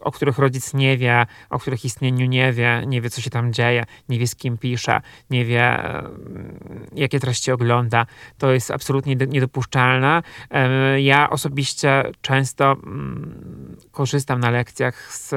o 0.00 0.12
których 0.12 0.38
rodzic 0.38 0.74
nie 0.74 0.98
wie, 0.98 1.26
o 1.50 1.58
których 1.58 1.84
istnieniu 1.84 2.26
nie 2.26 2.52
wie, 2.52 2.82
nie 2.86 3.00
wie, 3.00 3.10
co 3.10 3.20
się 3.20 3.30
tam 3.30 3.52
dzieje, 3.52 3.84
nie 4.08 4.18
wie, 4.18 4.26
z 4.26 4.36
kim 4.36 4.58
pisze, 4.58 5.00
nie 5.30 5.44
wie, 5.44 5.78
jakie 6.94 7.20
treści 7.20 7.52
ogląda. 7.52 8.06
To 8.38 8.52
jest 8.52 8.70
absolutnie 8.70 9.16
niedopuszczalne. 9.16 10.22
Ja 10.98 11.30
osobiście 11.30 12.04
często 12.20 12.72
mm, 12.72 13.76
korzystam 13.90 14.40
na 14.40 14.50
lekcjach 14.50 15.14
z 15.14 15.34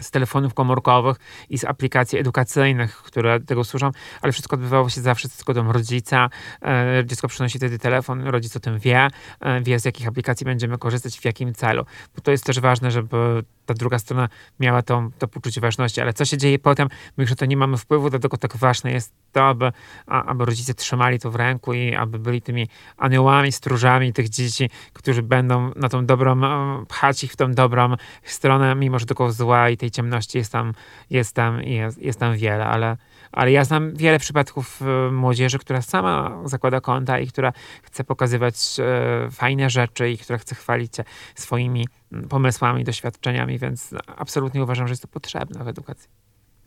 z 0.00 0.10
telefonów 0.10 0.54
komórkowych 0.54 1.16
i 1.50 1.58
z 1.58 1.64
aplikacji 1.64 2.18
edukacyjnych, 2.18 2.96
które 2.96 3.40
tego 3.40 3.64
służą, 3.64 3.90
ale 4.22 4.32
wszystko 4.32 4.56
odbywało 4.56 4.88
się 4.88 5.00
zawsze 5.00 5.28
z 5.28 5.38
zgodą 5.38 5.72
rodzica. 5.72 6.30
E, 6.62 7.02
dziecko 7.06 7.28
przynosi 7.28 7.58
wtedy 7.58 7.78
telefon, 7.78 8.26
rodzic 8.26 8.56
o 8.56 8.60
tym 8.60 8.78
wie, 8.78 9.08
e, 9.40 9.60
wie 9.62 9.80
z 9.80 9.84
jakich 9.84 10.08
aplikacji 10.08 10.44
będziemy 10.44 10.78
korzystać, 10.78 11.18
w 11.18 11.24
jakim 11.24 11.54
celu. 11.54 11.84
Bo 12.16 12.22
to 12.22 12.30
jest 12.30 12.44
też 12.44 12.60
ważne, 12.60 12.90
żeby 12.90 13.42
ta 13.68 13.74
druga 13.74 13.98
strona 13.98 14.28
miała 14.60 14.82
to, 14.82 15.10
to 15.18 15.28
poczucie 15.28 15.60
ważności, 15.60 16.00
ale 16.00 16.12
co 16.12 16.24
się 16.24 16.38
dzieje 16.38 16.58
potem, 16.58 16.88
my 17.16 17.22
już 17.24 17.30
na 17.30 17.36
to 17.36 17.46
nie 17.46 17.56
mamy 17.56 17.76
wpływu, 17.76 18.10
dlatego 18.10 18.36
tak 18.36 18.56
ważne 18.56 18.92
jest 18.92 19.12
to, 19.32 19.48
aby, 19.48 19.72
aby 20.06 20.44
rodzice 20.44 20.74
trzymali 20.74 21.18
to 21.18 21.30
w 21.30 21.36
ręku 21.36 21.74
i 21.74 21.94
aby 21.94 22.18
byli 22.18 22.42
tymi 22.42 22.68
aniołami, 22.96 23.52
stróżami 23.52 24.12
tych 24.12 24.28
dzieci, 24.28 24.70
którzy 24.92 25.22
będą 25.22 25.70
na 25.76 25.88
tą 25.88 26.06
dobrą, 26.06 26.40
pchać 26.86 27.24
ich 27.24 27.32
w 27.32 27.36
tą 27.36 27.52
dobrą 27.52 27.94
stronę, 28.22 28.74
mimo 28.74 28.98
że 28.98 29.06
tylko 29.06 29.32
zła 29.32 29.70
i 29.70 29.76
tej 29.76 29.90
ciemności 29.90 30.38
jest 30.38 30.52
tam, 30.52 30.72
jest 31.10 31.34
tam, 31.34 31.62
jest, 31.62 31.98
jest 31.98 32.20
tam 32.20 32.36
wiele, 32.36 32.66
ale 32.66 32.96
ale 33.32 33.52
ja 33.52 33.64
znam 33.64 33.94
wiele 33.94 34.18
przypadków 34.18 34.82
e, 34.82 35.10
młodzieży, 35.10 35.58
która 35.58 35.82
sama 35.82 36.38
zakłada 36.44 36.80
konta 36.80 37.18
i 37.18 37.26
która 37.26 37.52
chce 37.82 38.04
pokazywać 38.04 38.56
e, 38.80 39.30
fajne 39.30 39.70
rzeczy 39.70 40.10
i 40.10 40.18
która 40.18 40.38
chce 40.38 40.54
chwalić 40.54 40.96
się 40.96 41.04
swoimi 41.34 41.88
pomysłami, 42.28 42.84
doświadczeniami, 42.84 43.58
więc 43.58 43.94
absolutnie 44.16 44.62
uważam, 44.62 44.88
że 44.88 44.92
jest 44.92 45.02
to 45.02 45.08
potrzebne 45.08 45.64
w 45.64 45.68
edukacji. 45.68 46.08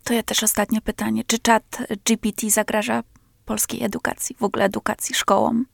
To 0.03 0.13
ja 0.13 0.23
też 0.23 0.43
ostatnie 0.43 0.81
pytanie. 0.81 1.23
Czy 1.27 1.39
czat 1.39 1.77
GPT 2.05 2.49
zagraża 2.49 3.03
polskiej 3.45 3.83
edukacji, 3.83 4.35
w 4.39 4.43
ogóle 4.43 4.65
edukacji 4.65 5.15
szkołom? 5.15 5.65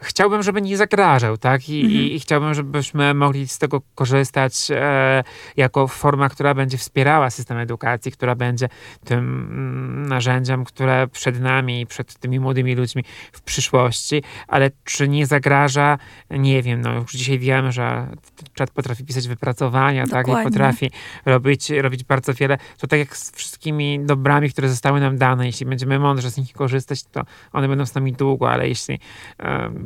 Chciałbym, 0.00 0.42
żeby 0.42 0.62
nie 0.62 0.76
zagrażał, 0.76 1.38
tak? 1.38 1.68
I, 1.68 1.80
mhm. 1.80 2.04
i, 2.04 2.20
chciałbym, 2.20 2.54
żebyśmy 2.54 3.14
mogli 3.14 3.48
z 3.48 3.58
tego 3.58 3.82
korzystać 3.94 4.68
e, 4.70 5.24
jako 5.56 5.88
forma, 5.88 6.28
która 6.28 6.54
będzie 6.54 6.78
wspierała 6.78 7.30
system 7.30 7.58
edukacji, 7.58 8.12
która 8.12 8.34
będzie 8.34 8.68
tym 9.04 9.18
mm, 9.18 10.08
narzędziem, 10.08 10.64
które 10.64 11.08
przed 11.08 11.40
nami 11.40 11.80
i 11.80 11.86
przed 11.86 12.14
tymi 12.14 12.40
młodymi 12.40 12.74
ludźmi 12.74 13.04
w 13.32 13.40
przyszłości, 13.42 14.22
ale 14.48 14.70
czy 14.84 15.08
nie 15.08 15.26
zagraża, 15.26 15.98
nie 16.30 16.62
wiem, 16.62 16.80
no 16.80 16.94
już 16.94 17.12
dzisiaj 17.12 17.38
wiemy, 17.38 17.72
że 17.72 18.06
czat 18.54 18.70
potrafi 18.70 19.04
pisać 19.04 19.28
wypracowania, 19.28 20.04
Dokładnie. 20.04 20.34
tak? 20.34 20.42
I 20.42 20.48
potrafi 20.48 20.90
robić, 21.26 21.70
robić 21.70 22.04
bardzo 22.04 22.34
wiele. 22.34 22.58
To 22.78 22.86
tak 22.86 22.98
jak 22.98 23.16
z 23.16 23.30
wszystkimi 23.30 24.00
dobrami, 24.00 24.50
które 24.50 24.68
zostały 24.68 25.00
nam 25.00 25.18
dane, 25.18 25.46
jeśli 25.46 25.66
będziemy 25.66 25.98
mądrze 25.98 26.30
z 26.30 26.36
nich 26.36 26.52
korzystać, 26.52 27.02
to 27.04 27.22
one 27.52 27.68
będą 27.68 27.86
z 27.86 27.94
nami 27.94 28.12
długo, 28.12 28.50
ale 28.50 28.68
jeśli 28.68 28.98
um, 29.38 29.77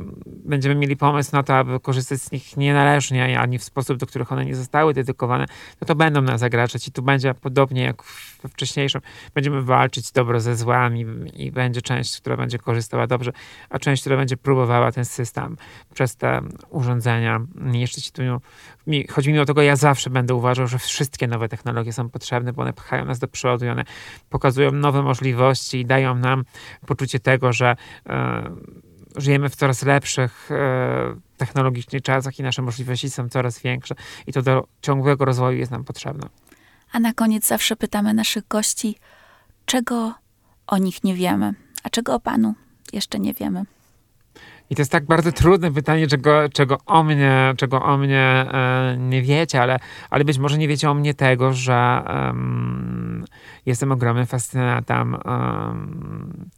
będziemy 0.45 0.75
mieli 0.75 0.97
pomysł 0.97 1.29
na 1.33 1.43
to, 1.43 1.55
aby 1.55 1.79
korzystać 1.79 2.21
z 2.21 2.31
nich 2.31 2.57
nienależnie, 2.57 3.39
ani 3.39 3.59
w 3.59 3.63
sposób, 3.63 3.97
do 3.97 4.05
których 4.05 4.31
one 4.31 4.45
nie 4.45 4.55
zostały 4.55 4.93
dedykowane, 4.93 5.45
no 5.81 5.87
to 5.87 5.95
będą 5.95 6.21
nas 6.21 6.39
zagrażać 6.39 6.87
i 6.87 6.91
tu 6.91 7.01
będzie 7.01 7.33
podobnie 7.33 7.83
jak 7.83 8.03
we 8.43 8.49
wcześniejszym. 8.49 9.01
Będziemy 9.33 9.61
walczyć 9.61 10.11
dobro 10.11 10.39
ze 10.39 10.55
złami 10.55 11.05
i 11.33 11.51
będzie 11.51 11.81
część, 11.81 12.21
która 12.21 12.37
będzie 12.37 12.59
korzystała 12.59 13.07
dobrze, 13.07 13.31
a 13.69 13.79
część, 13.79 14.01
która 14.01 14.17
będzie 14.17 14.37
próbowała 14.37 14.91
ten 14.91 15.05
system 15.05 15.57
przez 15.93 16.15
te 16.15 16.41
urządzenia 16.69 17.41
niszczyć. 17.55 18.11
Tu 18.11 18.21
mi, 18.87 19.07
chodzi 19.07 19.33
mi 19.33 19.39
o 19.39 19.45
tego, 19.45 19.61
ja 19.61 19.75
zawsze 19.75 20.09
będę 20.09 20.35
uważał, 20.35 20.67
że 20.67 20.79
wszystkie 20.79 21.27
nowe 21.27 21.49
technologie 21.49 21.93
są 21.93 22.09
potrzebne, 22.09 22.53
bo 22.53 22.61
one 22.61 22.73
pchają 22.73 23.05
nas 23.05 23.19
do 23.19 23.27
przodu 23.27 23.65
i 23.65 23.69
one 23.69 23.83
pokazują 24.29 24.71
nowe 24.71 25.01
możliwości 25.01 25.79
i 25.79 25.85
dają 25.85 26.15
nam 26.15 26.43
poczucie 26.87 27.19
tego, 27.19 27.53
że 27.53 27.75
yy, 28.05 28.13
żyjemy 29.15 29.49
w 29.49 29.55
coraz 29.55 29.83
lepszych 29.83 30.51
e, 30.51 31.15
technologicznie 31.37 32.01
czasach 32.01 32.39
i 32.39 32.43
nasze 32.43 32.61
możliwości 32.61 33.09
są 33.09 33.29
coraz 33.29 33.59
większe 33.59 33.95
i 34.27 34.33
to 34.33 34.41
do 34.41 34.67
ciągłego 34.81 35.25
rozwoju 35.25 35.57
jest 35.57 35.71
nam 35.71 35.83
potrzebne. 35.83 36.29
A 36.91 36.99
na 36.99 37.13
koniec 37.13 37.47
zawsze 37.47 37.75
pytamy 37.75 38.13
naszych 38.13 38.47
gości, 38.47 38.95
czego 39.65 40.13
o 40.67 40.77
nich 40.77 41.03
nie 41.03 41.15
wiemy, 41.15 41.53
a 41.83 41.89
czego 41.89 42.15
o 42.15 42.19
Panu 42.19 42.55
jeszcze 42.93 43.19
nie 43.19 43.33
wiemy. 43.33 43.65
I 44.69 44.75
to 44.75 44.81
jest 44.81 44.91
tak 44.91 45.05
bardzo 45.05 45.31
trudne 45.31 45.71
pytanie, 45.71 46.07
czego, 46.07 46.49
czego 46.49 46.77
o 46.85 47.03
mnie, 47.03 47.53
czego 47.57 47.83
o 47.83 47.97
mnie 47.97 48.19
e, 48.19 48.95
nie 48.99 49.21
wiecie, 49.21 49.61
ale, 49.61 49.79
ale 50.09 50.25
być 50.25 50.37
może 50.37 50.57
nie 50.57 50.67
wiecie 50.67 50.89
o 50.89 50.93
mnie 50.93 51.13
tego, 51.13 51.53
że 51.53 52.03
um, 52.07 53.25
jestem 53.65 53.91
ogromnym 53.91 54.25
fascynatem 54.25 55.17
um, 55.25 56.49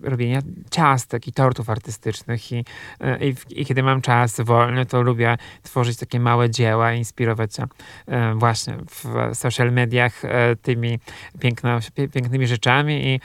robienia 0.00 0.40
ciastek 0.70 1.28
i 1.28 1.32
tortów 1.32 1.70
artystycznych 1.70 2.52
i, 2.52 2.64
e, 3.00 3.28
i, 3.28 3.34
i, 3.50 3.66
kiedy 3.66 3.82
mam 3.82 4.02
czas 4.02 4.40
wolny, 4.40 4.86
to 4.86 5.02
lubię 5.02 5.36
tworzyć 5.62 5.98
takie 5.98 6.20
małe 6.20 6.50
dzieła, 6.50 6.92
inspirować 6.92 7.54
się 7.54 7.66
e, 8.06 8.34
właśnie 8.34 8.76
w 8.90 9.34
social 9.36 9.72
mediach 9.72 10.22
tymi 10.62 10.98
piękno, 11.40 11.78
pięknymi 12.12 12.46
rzeczami 12.46 13.06
i, 13.06 13.20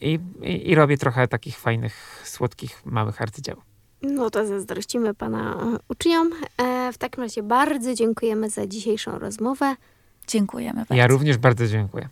i, 0.00 0.18
i 0.70 0.74
robię 0.74 0.98
trochę 0.98 1.28
takich 1.28 1.58
fajnych, 1.58 2.22
słodkich, 2.24 2.86
małych 2.86 3.22
arcydzieł. 3.22 3.56
No 4.02 4.30
to 4.30 4.46
zazdrościmy 4.46 5.14
pana 5.14 5.56
uczniom. 5.88 6.30
W 6.92 6.98
takim 6.98 7.22
razie 7.22 7.42
bardzo 7.42 7.94
dziękujemy 7.94 8.50
za 8.50 8.66
dzisiejszą 8.66 9.18
rozmowę. 9.18 9.76
Dziękujemy 10.26 10.78
bardzo. 10.78 10.94
Ja 10.94 11.06
również 11.06 11.38
bardzo 11.38 11.66
dziękuję. 11.66 12.08